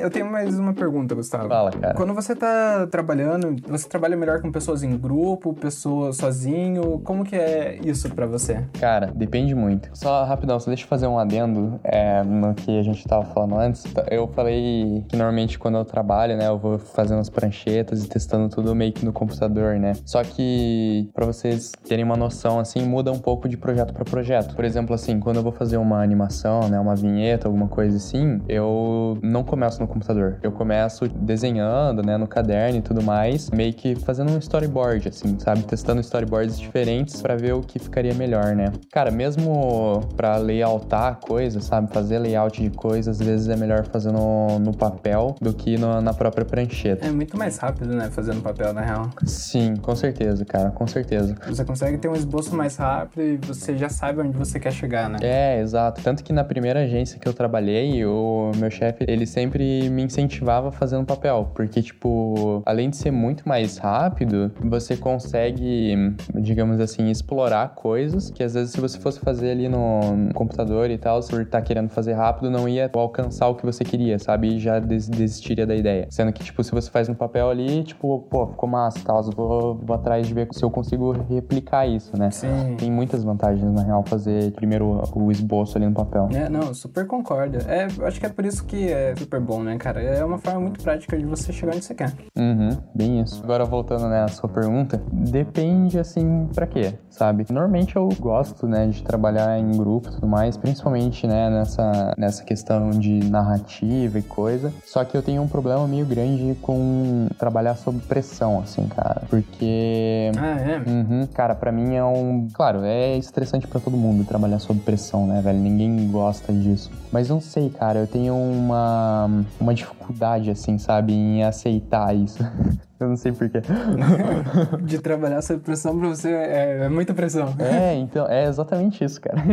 Eu 0.08 0.12
tenho 0.12 0.32
mais 0.32 0.58
uma 0.58 0.74
pergunta, 0.74 1.13
Gustavo. 1.13 1.50
Fala, 1.50 1.70
cara. 1.70 1.93
Quando 1.93 2.13
você 2.13 2.34
tá 2.34 2.88
trabalhando, 2.88 3.58
você 3.67 3.89
trabalha 3.89 4.15
melhor 4.15 4.41
com 4.41 4.50
pessoas 4.50 4.82
em 4.82 4.98
grupo, 4.98 5.54
pessoas 5.54 6.15
sozinho? 6.15 7.00
Como 7.04 7.26
que 7.26 7.36
é 7.36 7.78
isso 7.84 8.10
para 8.15 8.26
você? 8.26 8.63
Cara, 8.80 9.12
depende 9.13 9.54
muito. 9.54 9.89
Só 9.93 10.24
rapidão, 10.24 10.58
só 10.62 10.67
deixa 10.67 10.86
eu 10.86 10.88
fazer 10.88 11.08
um 11.08 11.20
adendo 11.20 11.78
é, 11.84 12.24
no 12.24 12.54
que 12.54 12.80
a 12.80 12.84
gente 12.84 13.06
tava 13.06 13.26
falando 13.26 13.58
antes. 13.58 13.84
Eu 14.10 14.28
falei 14.30 15.04
que 15.10 15.17
normalmente 15.17 15.60
quando 15.60 15.78
eu 15.78 15.84
trabalho, 15.84 16.38
né, 16.38 16.48
eu 16.48 16.58
vou 16.58 16.80
fazendo 16.80 17.20
as 17.20 17.30
pranchetas 17.30 18.06
e 18.06 18.08
testando 18.08 18.48
tudo 18.48 18.74
meio 18.74 18.93
que 18.93 19.04
no 19.04 19.12
computador, 19.12 19.78
né? 19.78 19.91
Só 20.06 20.24
que 20.24 21.10
para 21.13 21.26
vocês 21.26 21.74
terem 21.86 22.06
uma 22.06 22.15
noção 22.15 22.60
assim, 22.60 22.82
muda 22.88 23.12
um 23.12 23.20
pouco 23.20 23.50
de 23.50 23.58
projeto 23.58 23.93
para 23.93 24.06
projeto. 24.06 24.56
Por 24.56 24.63
exemplo, 24.63 24.96
assim, 24.96 25.20
quando 25.20 25.36
eu 25.36 25.43
vou 25.43 25.52
fazer 25.52 25.76
uma 25.76 26.02
animação, 26.02 26.70
né, 26.70 26.80
uma 26.80 26.96
vinheta, 26.96 27.50
alguma 27.50 27.67
coisa 27.67 27.98
assim, 27.98 28.39
eu 28.48 29.17
não 29.22 29.43
começo 29.43 29.82
no 29.82 29.88
computador. 29.88 29.97
Eu 30.42 30.52
começo 30.52 31.08
desenhando, 31.08 32.02
né, 32.04 32.18
no 32.18 32.28
caderno 32.28 32.80
e 32.80 32.82
tudo 32.82 33.02
mais, 33.02 33.50
meio 33.50 33.74
que 33.74 33.96
fazendo 33.96 34.32
um 34.32 34.38
storyboard, 34.38 35.10
assim, 35.10 35.38
sabe? 35.40 35.64
Testando 35.64 36.02
storyboards 36.02 36.60
diferentes 36.60 37.22
para 37.22 37.36
ver 37.36 37.54
o 37.54 37.62
que 37.62 37.80
ficaria 37.80 38.14
melhor, 38.14 38.56
né? 38.56 38.72
Cara, 38.92 39.12
mesmo 39.12 40.02
para 40.16 40.38
layoutar 40.38 41.20
coisas, 41.20 41.66
sabe? 41.66 41.92
Fazer 41.94 42.20
layout 42.20 42.62
de 42.62 42.70
coisas, 42.70 43.20
às 43.20 43.26
vezes 43.26 43.50
é 43.50 43.56
melhor 43.56 43.86
fazer 43.86 44.12
no, 44.12 44.60
no 44.60 44.76
papel 44.76 45.36
do 45.42 45.54
que 45.54 45.78
no, 45.78 46.02
na 46.02 46.14
própria 46.14 46.46
prancheta. 46.46 47.06
É 47.06 47.12
muito 47.12 47.38
mais 47.38 47.58
rápido, 47.58 47.94
né? 47.96 48.10
Fazer 48.12 48.34
no 48.34 48.42
papel, 48.42 48.74
na 48.74 48.82
real. 48.82 49.10
Sim, 49.26 49.76
com 49.76 49.96
certeza, 49.96 50.46
cara, 50.46 50.72
com 50.72 50.88
certeza. 50.88 51.36
Você 51.48 51.64
consegue 51.66 51.98
ter 51.98 52.08
um 52.08 52.16
esboço 52.16 52.56
mais 52.56 52.76
rápido 52.76 53.24
e 53.24 53.38
você 53.38 53.78
já 53.78 53.90
sabe 53.90 54.22
onde 54.22 54.38
você 54.38 54.60
quer 54.60 54.72
chegar, 54.72 55.10
né? 55.10 55.18
É, 55.22 55.60
exato. 55.60 56.02
Tanto 56.02 56.24
que 56.24 56.34
na 56.34 56.44
primeira 56.44 56.82
agência 56.82 57.20
que 57.20 57.28
eu 57.28 57.34
trabalhei, 57.34 58.06
o 58.06 58.52
meu 58.58 58.70
chefe, 58.70 59.06
ele 59.08 59.26
sempre 59.26 59.87
me 59.89 60.04
incentivava 60.04 60.71
fazendo 60.71 61.06
papel, 61.06 61.52
porque, 61.54 61.82
tipo, 61.82 62.62
além 62.65 62.89
de 62.89 62.97
ser 62.97 63.12
muito 63.12 63.47
mais 63.47 63.78
rápido, 63.78 64.52
você 64.62 64.95
consegue, 64.95 66.15
digamos 66.36 66.80
assim, 66.80 67.10
explorar 67.10 67.76
coisas 67.76 68.30
que 68.30 68.43
às 68.43 68.54
vezes 68.54 68.71
se 68.71 68.82
você 68.82 69.00
fosse 69.00 69.19
fazer 69.19 69.52
ali 69.52 69.67
no 69.67 70.34
computador 70.34 70.89
e 70.89 70.97
tal, 70.97 71.19
por 71.21 71.41
estar 71.41 71.60
tá 71.60 71.62
querendo 71.62 71.89
fazer 71.89 72.13
rápido, 72.13 72.50
não 72.50 72.67
ia 72.67 72.89
alcançar 72.93 73.47
o 73.47 73.56
que 73.56 73.65
você 73.65 73.84
queria, 73.84 74.19
sabe? 74.19 74.56
E 74.56 74.60
já 74.60 74.80
des 74.80 75.08
desistiria 75.08 75.65
da 75.65 75.76
ideia. 75.76 76.08
Sendo 76.10 76.32
que, 76.32 76.43
tipo, 76.43 76.63
se 76.63 76.71
você 76.71 76.89
faz 76.89 77.08
no 77.08 77.15
papel 77.15 77.50
ali, 77.50 77.84
tipo, 77.84 78.19
pô, 78.30 78.47
ficou 78.47 78.69
massa 78.69 79.00
tal, 79.04 79.23
vou, 79.32 79.76
vou 79.76 79.95
atrás 79.95 80.28
de 80.28 80.34
ver 80.34 80.47
se 80.52 80.63
eu 80.63 80.69
consigo 80.69 81.12
replicar 81.12 81.88
isso, 81.88 82.17
né? 82.17 82.32
Sim. 82.32 82.76
Tem 82.78 82.91
muitas 82.91 83.23
vantagens, 83.23 83.71
na 83.73 83.84
real, 83.84 84.04
fazer 84.08 84.52
primeiro 84.52 85.02
o 85.15 85.32
esboço 85.32 85.78
ali 85.78 85.86
no 85.86 85.93
papel. 85.93 86.30
É, 86.34 86.50
não, 86.50 86.73
super 86.73 87.06
concordo. 87.06 87.58
É, 87.67 87.88
acho 88.06 88.19
que 88.19 88.26
é 88.26 88.30
por 88.30 88.45
isso 88.45 88.63
que 88.65 88.91
é 88.91 89.15
super 89.15 89.39
bom, 89.39 89.63
né, 89.63 89.66
cara? 89.75 90.01
É 90.01 90.23
uma 90.23 90.38
forma 90.38 90.62
muito 90.62 90.84
prática 90.84 91.17
de 91.17 91.25
você 91.25 91.51
chegar 91.51 91.73
onde 91.75 91.84
você 91.84 91.95
quer. 91.95 92.13
Uhum, 92.38 92.77
bem 92.93 93.21
isso. 93.21 93.41
Agora 93.43 93.65
voltando, 93.65 94.08
né, 94.08 94.23
à 94.23 94.27
sua 94.27 94.47
pergunta, 94.47 95.01
depende, 95.12 95.99
assim, 95.99 96.47
para 96.53 96.67
quê, 96.67 96.93
sabe? 97.10 97.45
Normalmente 97.49 97.95
eu 97.95 98.08
gosto, 98.19 98.67
né, 98.67 98.86
de 98.86 99.01
trabalhar 99.01 99.60
em 99.60 99.71
grupo 99.71 100.10
e 100.10 100.12
tudo 100.12 100.27
mais, 100.27 100.56
principalmente, 100.56 101.25
né, 101.25 101.49
nessa, 101.49 102.13
nessa 102.17 102.43
questão 102.43 102.91
de 102.91 103.27
narrativa 103.30 104.19
e 104.19 104.21
coisa. 104.21 104.71
Só 104.86 105.03
que 105.03 105.17
eu 105.17 105.23
tenho 105.23 105.41
um 105.41 105.47
problema 105.47 105.88
meio 105.88 106.06
grande 106.06 106.56
com 106.62 107.27
trabalhar 107.39 107.75
sob 107.75 107.99
pressão, 108.01 108.60
assim, 108.60 108.88
cara. 108.88 109.23
Porque... 109.30 110.32
Ah, 110.38 110.60
é? 110.60 110.77
Uhum, 110.88 111.27
cara, 111.34 111.56
para 111.56 111.71
mim 111.71 111.95
é 111.95 112.03
um... 112.03 112.47
Claro, 112.53 112.84
é 112.84 113.17
estressante 113.17 113.67
para 113.67 113.80
todo 113.80 113.97
mundo 113.97 114.23
trabalhar 114.25 114.60
sob 114.60 114.80
pressão, 114.82 115.25
né, 115.25 115.41
velho? 115.41 115.60
Ninguém 115.60 116.10
gosta 116.12 116.53
disso. 116.53 116.91
Mas 117.12 117.30
não 117.30 117.39
sei, 117.39 117.69
cara, 117.69 117.99
eu 117.99 118.08
tenho 118.08 118.36
uma, 118.36 119.30
uma 119.60 119.74
dificuldade, 119.74 120.50
assim, 120.52 120.78
sabe, 120.78 121.13
em 121.13 121.43
aceitar 121.43 122.15
isso. 122.15 122.39
Eu 123.00 123.10
não 123.10 123.15
sei 123.15 123.32
porquê. 123.32 123.62
De 124.82 124.98
trabalhar 124.98 125.41
sob 125.43 125.60
pressão 125.60 125.98
pra 126.00 126.08
você 126.10 126.30
é, 126.30 126.80
é, 126.86 126.89
muita 126.89 127.13
pressão. 127.13 127.54
É, 127.60 127.93
então, 127.93 128.28
é 128.28 128.48
exatamente 128.48 129.04
isso, 129.04 129.22
cara. 129.22 129.38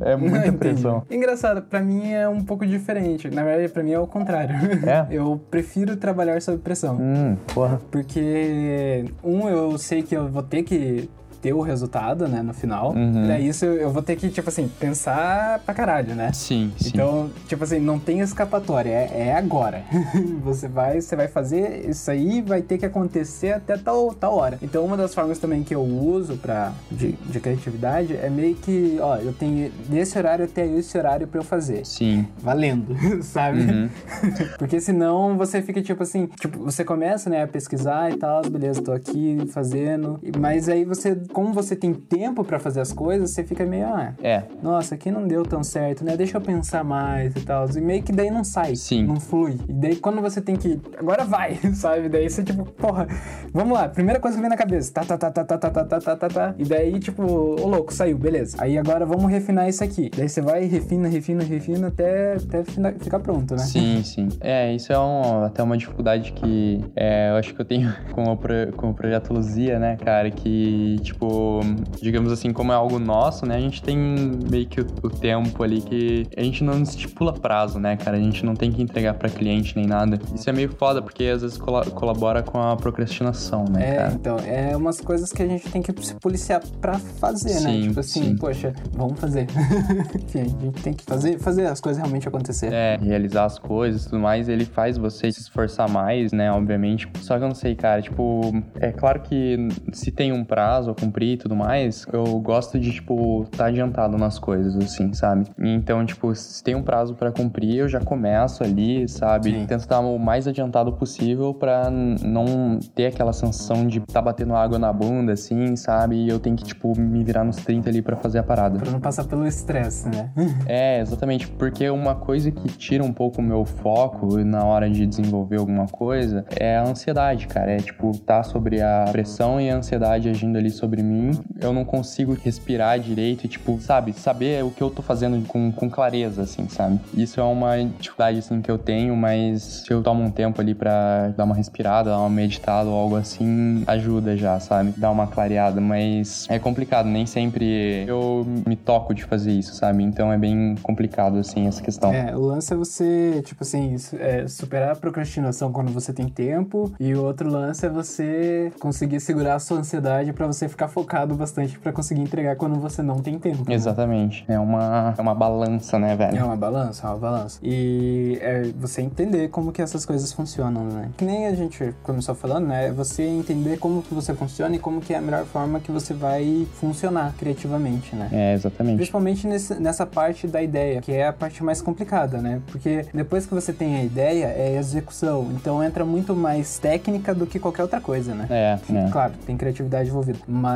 É 0.00 0.14
muita 0.14 0.46
não, 0.46 0.58
pressão. 0.58 1.02
Engraçado, 1.10 1.62
pra 1.62 1.80
mim 1.80 2.12
é 2.12 2.28
um 2.28 2.42
pouco 2.42 2.66
diferente. 2.66 3.30
Na 3.30 3.42
verdade, 3.42 3.72
pra 3.72 3.82
mim 3.82 3.92
é 3.92 3.98
o 3.98 4.06
contrário. 4.06 4.54
É? 4.86 5.06
Eu 5.10 5.40
prefiro 5.50 5.96
trabalhar 5.96 6.40
sob 6.42 6.58
pressão. 6.58 6.98
Hum, 7.00 7.36
porra. 7.54 7.80
Porque, 7.90 9.06
um, 9.22 9.48
eu 9.48 9.78
sei 9.78 10.02
que 10.02 10.14
eu 10.14 10.28
vou 10.28 10.42
ter 10.42 10.62
que 10.64 11.08
ter 11.44 11.52
o 11.52 11.60
resultado, 11.60 12.26
né, 12.26 12.40
no 12.40 12.54
final. 12.54 12.94
Uhum. 12.94 13.26
Pra 13.26 13.38
isso 13.38 13.66
eu 13.66 13.90
vou 13.90 14.02
ter 14.02 14.16
que, 14.16 14.30
tipo 14.30 14.48
assim, 14.48 14.66
pensar 14.80 15.58
pra 15.58 15.74
caralho, 15.74 16.14
né? 16.14 16.32
Sim, 16.32 16.72
sim. 16.78 16.88
Então, 16.88 17.30
tipo 17.46 17.62
assim, 17.62 17.78
não 17.78 17.98
tem 17.98 18.20
escapatória, 18.20 18.88
é, 18.88 19.28
é 19.28 19.36
agora. 19.36 19.82
você 20.42 20.66
vai, 20.66 21.02
você 21.02 21.14
vai 21.14 21.28
fazer 21.28 21.84
isso 21.86 22.10
aí, 22.10 22.40
vai 22.40 22.62
ter 22.62 22.78
que 22.78 22.86
acontecer 22.86 23.52
até 23.52 23.76
tal, 23.76 24.14
tal 24.14 24.34
hora. 24.34 24.58
Então, 24.62 24.86
uma 24.86 24.96
das 24.96 25.14
formas 25.14 25.38
também 25.38 25.62
que 25.62 25.74
eu 25.74 25.82
uso 25.82 26.38
pra, 26.38 26.72
de, 26.90 27.12
de 27.12 27.38
criatividade 27.38 28.16
é 28.16 28.30
meio 28.30 28.54
que, 28.54 28.96
ó, 29.02 29.16
eu 29.16 29.34
tenho 29.34 29.70
desse 29.86 30.16
horário 30.16 30.46
até 30.46 30.66
esse 30.66 30.96
horário 30.96 31.26
pra 31.26 31.40
eu 31.40 31.44
fazer. 31.44 31.84
Sim. 31.84 32.26
Valendo, 32.38 32.96
sabe? 33.20 33.60
Uhum. 33.60 33.90
Porque 34.56 34.80
senão 34.80 35.36
você 35.36 35.60
fica, 35.60 35.82
tipo 35.82 36.02
assim, 36.02 36.26
tipo, 36.40 36.58
você 36.60 36.82
começa, 36.82 37.28
né, 37.28 37.42
a 37.42 37.46
pesquisar 37.46 38.10
e 38.10 38.16
tal, 38.16 38.40
beleza, 38.48 38.80
tô 38.80 38.92
aqui 38.92 39.36
fazendo, 39.52 40.18
mas 40.38 40.70
aí 40.70 40.86
você 40.86 41.14
como 41.34 41.52
você 41.52 41.74
tem 41.74 41.92
tempo 41.92 42.44
para 42.44 42.60
fazer 42.60 42.80
as 42.80 42.92
coisas, 42.92 43.32
você 43.32 43.42
fica 43.42 43.66
meio, 43.66 43.86
ah, 43.86 44.14
é. 44.22 44.44
nossa, 44.62 44.94
aqui 44.94 45.10
não 45.10 45.26
deu 45.26 45.42
tão 45.42 45.64
certo, 45.64 46.04
né? 46.04 46.16
Deixa 46.16 46.38
eu 46.38 46.40
pensar 46.40 46.84
mais 46.84 47.34
e 47.34 47.40
tal. 47.40 47.68
E 47.68 47.80
meio 47.80 48.02
que 48.02 48.12
daí 48.12 48.30
não 48.30 48.44
sai. 48.44 48.76
Sim. 48.76 49.04
Não 49.04 49.18
flui. 49.18 49.58
E 49.68 49.72
daí 49.72 49.96
quando 49.96 50.22
você 50.22 50.40
tem 50.40 50.54
que. 50.54 50.80
Agora 50.96 51.24
vai, 51.24 51.56
sabe? 51.74 52.08
Daí 52.08 52.30
você, 52.30 52.42
tipo, 52.42 52.64
porra, 52.64 53.08
vamos 53.52 53.74
lá, 53.74 53.88
primeira 53.88 54.20
coisa 54.20 54.36
que 54.36 54.40
vem 54.40 54.48
na 54.48 54.56
cabeça. 54.56 54.92
Tá, 54.92 55.04
tá, 55.04 55.18
tá, 55.18 55.30
tá, 55.30 55.44
tá, 55.44 55.58
tá, 55.58 55.70
tá, 55.70 55.84
tá, 55.84 56.00
tá, 56.00 56.16
tá, 56.16 56.28
tá. 56.28 56.54
E 56.56 56.64
daí, 56.64 56.98
tipo, 57.00 57.22
ô 57.24 57.66
louco, 57.66 57.92
saiu, 57.92 58.16
beleza. 58.16 58.56
Aí 58.60 58.78
agora 58.78 59.04
vamos 59.04 59.30
refinar 59.30 59.68
isso 59.68 59.82
aqui. 59.82 60.10
Daí 60.16 60.28
você 60.28 60.40
vai, 60.40 60.64
refina, 60.66 61.08
refina, 61.08 61.42
refina 61.42 61.88
até, 61.88 62.34
até 62.34 62.62
ficar 63.00 63.18
pronto, 63.18 63.54
né? 63.54 63.58
Sim, 63.58 64.02
sim. 64.04 64.28
É, 64.40 64.72
isso 64.72 64.92
é 64.92 64.98
um, 64.98 65.44
até 65.44 65.62
uma 65.62 65.76
dificuldade 65.76 66.32
que 66.32 66.80
é, 66.94 67.30
eu 67.30 67.36
acho 67.36 67.52
que 67.52 67.60
eu 67.60 67.64
tenho 67.64 67.92
com 68.12 68.22
o, 68.22 68.38
com 68.76 68.90
o 68.90 68.94
projeto 68.94 69.32
Luzia, 69.32 69.78
né, 69.80 69.96
cara? 69.96 70.30
Que, 70.30 70.96
tipo, 71.02 71.23
tipo, 71.24 71.60
digamos 72.00 72.32
assim, 72.32 72.52
como 72.52 72.72
é 72.72 72.74
algo 72.74 72.98
nosso, 72.98 73.46
né? 73.46 73.56
A 73.56 73.60
gente 73.60 73.82
tem 73.82 73.96
meio 73.96 74.66
que 74.66 74.80
o, 74.80 74.86
o 75.02 75.10
tempo 75.10 75.62
ali 75.62 75.80
que 75.80 76.26
a 76.36 76.42
gente 76.42 76.62
não 76.62 76.82
estipula 76.82 77.32
prazo, 77.32 77.78
né, 77.78 77.96
cara? 77.96 78.16
A 78.16 78.20
gente 78.20 78.44
não 78.44 78.54
tem 78.54 78.70
que 78.70 78.82
entregar 78.82 79.14
para 79.14 79.28
cliente 79.28 79.76
nem 79.76 79.86
nada. 79.86 80.18
Isso 80.34 80.48
é 80.48 80.52
meio 80.52 80.70
foda, 80.70 81.00
porque 81.00 81.24
às 81.24 81.42
vezes 81.42 81.58
colabora 81.58 82.42
com 82.42 82.60
a 82.60 82.76
procrastinação, 82.76 83.64
né, 83.64 83.90
é, 83.90 83.96
cara? 83.96 84.12
então, 84.14 84.36
é 84.38 84.76
umas 84.76 85.00
coisas 85.00 85.32
que 85.32 85.42
a 85.42 85.46
gente 85.46 85.68
tem 85.70 85.82
que 85.82 85.92
se 86.04 86.14
policiar 86.16 86.60
pra 86.80 86.98
fazer, 86.98 87.54
né? 87.54 87.60
sim, 87.60 87.80
né? 87.80 87.88
Tipo 87.88 88.00
assim, 88.00 88.24
sim. 88.24 88.36
poxa, 88.36 88.72
vamos 88.92 89.18
fazer. 89.18 89.46
Enfim, 90.14 90.40
a 90.40 90.64
gente 90.64 90.82
tem 90.82 90.92
que 90.92 91.04
fazer, 91.04 91.38
fazer 91.38 91.66
as 91.66 91.80
coisas 91.80 92.00
realmente 92.00 92.28
acontecer. 92.28 92.72
É, 92.72 92.96
realizar 92.96 93.44
as 93.44 93.58
coisas 93.58 94.04
e 94.04 94.10
tudo 94.10 94.20
mais, 94.20 94.48
ele 94.48 94.64
faz 94.64 94.96
você 94.96 95.30
se 95.30 95.40
esforçar 95.40 95.88
mais, 95.88 96.32
né, 96.32 96.50
obviamente. 96.50 97.08
Só 97.20 97.38
que 97.38 97.44
eu 97.44 97.48
não 97.48 97.54
sei, 97.54 97.74
cara, 97.74 98.02
tipo, 98.02 98.42
é 98.80 98.92
claro 98.92 99.20
que 99.20 99.68
se 99.92 100.10
tem 100.10 100.32
um 100.32 100.44
prazo 100.44 100.90
ou 100.90 100.94
com 100.94 101.10
cumprir 101.14 101.34
e 101.34 101.36
tudo 101.36 101.54
mais, 101.54 102.04
eu 102.12 102.24
gosto 102.40 102.78
de, 102.78 102.90
tipo, 102.90 103.44
estar 103.44 103.58
tá 103.58 103.66
adiantado 103.66 104.18
nas 104.18 104.38
coisas, 104.38 104.76
assim, 104.76 105.12
sabe? 105.12 105.46
Então, 105.58 106.04
tipo, 106.04 106.34
se 106.34 106.62
tem 106.62 106.74
um 106.74 106.82
prazo 106.82 107.14
para 107.14 107.30
cumprir, 107.30 107.76
eu 107.76 107.88
já 107.88 108.00
começo 108.00 108.64
ali, 108.64 109.08
sabe? 109.08 109.50
Sim. 109.50 109.66
Tento 109.66 109.80
estar 109.80 110.00
o 110.00 110.18
mais 110.18 110.48
adiantado 110.48 110.92
possível 110.92 111.54
para 111.54 111.88
não 111.90 112.80
ter 112.94 113.06
aquela 113.06 113.32
sensação 113.32 113.86
de 113.86 114.00
tá 114.00 114.20
batendo 114.20 114.54
água 114.54 114.78
na 114.78 114.92
bunda, 114.92 115.32
assim, 115.32 115.76
sabe? 115.76 116.16
E 116.16 116.28
eu 116.28 116.40
tenho 116.40 116.56
que, 116.56 116.64
tipo, 116.64 116.98
me 116.98 117.22
virar 117.22 117.44
nos 117.44 117.56
30 117.56 117.88
ali 117.88 118.02
para 118.02 118.16
fazer 118.16 118.40
a 118.40 118.42
parada. 118.42 118.78
Pra 118.78 118.90
não 118.90 119.00
passar 119.00 119.24
pelo 119.24 119.46
estresse, 119.46 120.08
né? 120.08 120.30
é, 120.66 121.00
exatamente. 121.00 121.46
Porque 121.46 121.88
uma 121.88 122.16
coisa 122.16 122.50
que 122.50 122.68
tira 122.68 123.04
um 123.04 123.12
pouco 123.12 123.40
o 123.40 123.44
meu 123.44 123.64
foco 123.64 124.38
na 124.38 124.64
hora 124.64 124.90
de 124.90 125.06
desenvolver 125.06 125.58
alguma 125.58 125.86
coisa 125.86 126.44
é 126.58 126.76
a 126.76 126.82
ansiedade, 126.82 127.46
cara. 127.46 127.72
É, 127.72 127.76
tipo, 127.76 128.16
tá 128.18 128.42
sobre 128.42 128.82
a 128.82 129.04
pressão 129.12 129.60
e 129.60 129.70
a 129.70 129.76
ansiedade 129.76 130.28
agindo 130.28 130.58
ali 130.58 130.70
sobre 130.70 131.03
mim. 131.04 131.38
Eu 131.60 131.72
não 131.72 131.84
consigo 131.84 132.36
respirar 132.42 132.98
direito 132.98 133.44
e, 133.44 133.48
tipo, 133.48 133.78
sabe? 133.80 134.12
Saber 134.12 134.64
o 134.64 134.70
que 134.70 134.82
eu 134.82 134.90
tô 134.90 135.02
fazendo 135.02 135.46
com, 135.46 135.70
com 135.70 135.88
clareza, 135.88 136.42
assim, 136.42 136.68
sabe? 136.68 136.98
Isso 137.14 137.40
é 137.40 137.42
uma 137.42 137.76
dificuldade, 137.78 138.38
assim, 138.38 138.60
que 138.60 138.70
eu 138.70 138.78
tenho, 138.78 139.16
mas 139.16 139.84
se 139.84 139.92
eu 139.92 140.02
tomo 140.02 140.22
um 140.22 140.30
tempo 140.30 140.60
ali 140.60 140.74
para 140.74 141.28
dar 141.36 141.44
uma 141.44 141.54
respirada, 141.54 142.10
dar 142.10 142.18
uma 142.18 142.30
meditada 142.30 142.88
ou 142.88 142.96
algo 142.96 143.16
assim, 143.16 143.84
ajuda 143.86 144.36
já, 144.36 144.58
sabe? 144.60 144.92
Dar 144.96 145.10
uma 145.10 145.26
clareada, 145.26 145.80
mas 145.80 146.46
é 146.48 146.58
complicado, 146.58 147.06
nem 147.06 147.26
sempre 147.26 148.04
eu 148.06 148.46
me 148.66 148.76
toco 148.76 149.14
de 149.14 149.24
fazer 149.24 149.52
isso, 149.52 149.74
sabe? 149.74 150.02
Então 150.02 150.32
é 150.32 150.38
bem 150.38 150.74
complicado, 150.82 151.38
assim, 151.38 151.66
essa 151.66 151.82
questão. 151.82 152.12
É, 152.12 152.36
o 152.36 152.40
lance 152.40 152.72
é 152.72 152.76
você, 152.76 153.42
tipo 153.44 153.62
assim, 153.62 153.96
é, 154.18 154.46
superar 154.48 154.92
a 154.92 154.96
procrastinação 154.96 155.72
quando 155.72 155.92
você 155.92 156.12
tem 156.12 156.28
tempo, 156.28 156.92
e 156.98 157.14
o 157.14 157.24
outro 157.24 157.48
lance 157.48 157.84
é 157.86 157.88
você 157.88 158.72
conseguir 158.80 159.20
segurar 159.20 159.56
a 159.56 159.58
sua 159.58 159.78
ansiedade 159.78 160.32
para 160.32 160.46
você 160.46 160.68
ficar 160.68 160.83
focado 160.88 161.34
bastante 161.34 161.78
para 161.78 161.92
conseguir 161.92 162.22
entregar 162.22 162.56
quando 162.56 162.78
você 162.80 163.02
não 163.02 163.20
tem 163.20 163.38
tempo. 163.38 163.68
Né? 163.68 163.74
Exatamente. 163.74 164.44
É 164.48 164.58
uma, 164.58 165.14
é 165.16 165.20
uma 165.20 165.34
balança, 165.34 165.98
né, 165.98 166.16
velho? 166.16 166.38
É 166.38 166.44
uma 166.44 166.56
balança, 166.56 167.06
é 167.06 167.10
uma 167.10 167.18
balança. 167.18 167.58
E 167.62 168.38
é 168.40 168.62
você 168.78 169.02
entender 169.02 169.48
como 169.48 169.72
que 169.72 169.82
essas 169.82 170.04
coisas 170.04 170.32
funcionam, 170.32 170.84
né? 170.84 171.10
Que 171.16 171.24
nem 171.24 171.46
a 171.46 171.54
gente 171.54 171.94
começou 172.02 172.34
falando, 172.34 172.66
né? 172.66 172.88
É 172.88 172.92
você 172.92 173.22
entender 173.22 173.78
como 173.78 174.02
que 174.02 174.14
você 174.14 174.34
funciona 174.34 174.76
e 174.76 174.78
como 174.78 175.00
que 175.00 175.14
é 175.14 175.18
a 175.18 175.20
melhor 175.20 175.44
forma 175.44 175.80
que 175.80 175.90
você 175.90 176.14
vai 176.14 176.66
funcionar 176.74 177.34
criativamente, 177.38 178.14
né? 178.14 178.28
É, 178.32 178.54
exatamente. 178.54 178.96
Principalmente 178.96 179.46
nesse, 179.46 179.74
nessa 179.74 180.06
parte 180.06 180.46
da 180.46 180.62
ideia, 180.62 181.00
que 181.00 181.12
é 181.12 181.28
a 181.28 181.32
parte 181.32 181.62
mais 181.62 181.80
complicada, 181.80 182.38
né? 182.38 182.60
Porque 182.66 183.06
depois 183.12 183.46
que 183.46 183.54
você 183.54 183.72
tem 183.72 183.96
a 183.96 184.02
ideia, 184.02 184.46
é 184.46 184.76
a 184.76 184.80
execução. 184.80 185.50
Então 185.54 185.82
entra 185.82 186.04
muito 186.04 186.34
mais 186.34 186.78
técnica 186.78 187.34
do 187.34 187.46
que 187.46 187.58
qualquer 187.58 187.82
outra 187.82 188.00
coisa, 188.00 188.34
né? 188.34 188.46
É, 188.50 188.78
é. 188.92 189.10
Claro, 189.10 189.34
tem 189.46 189.56
criatividade 189.56 190.08
envolvida. 190.08 190.38
Mas 190.46 190.73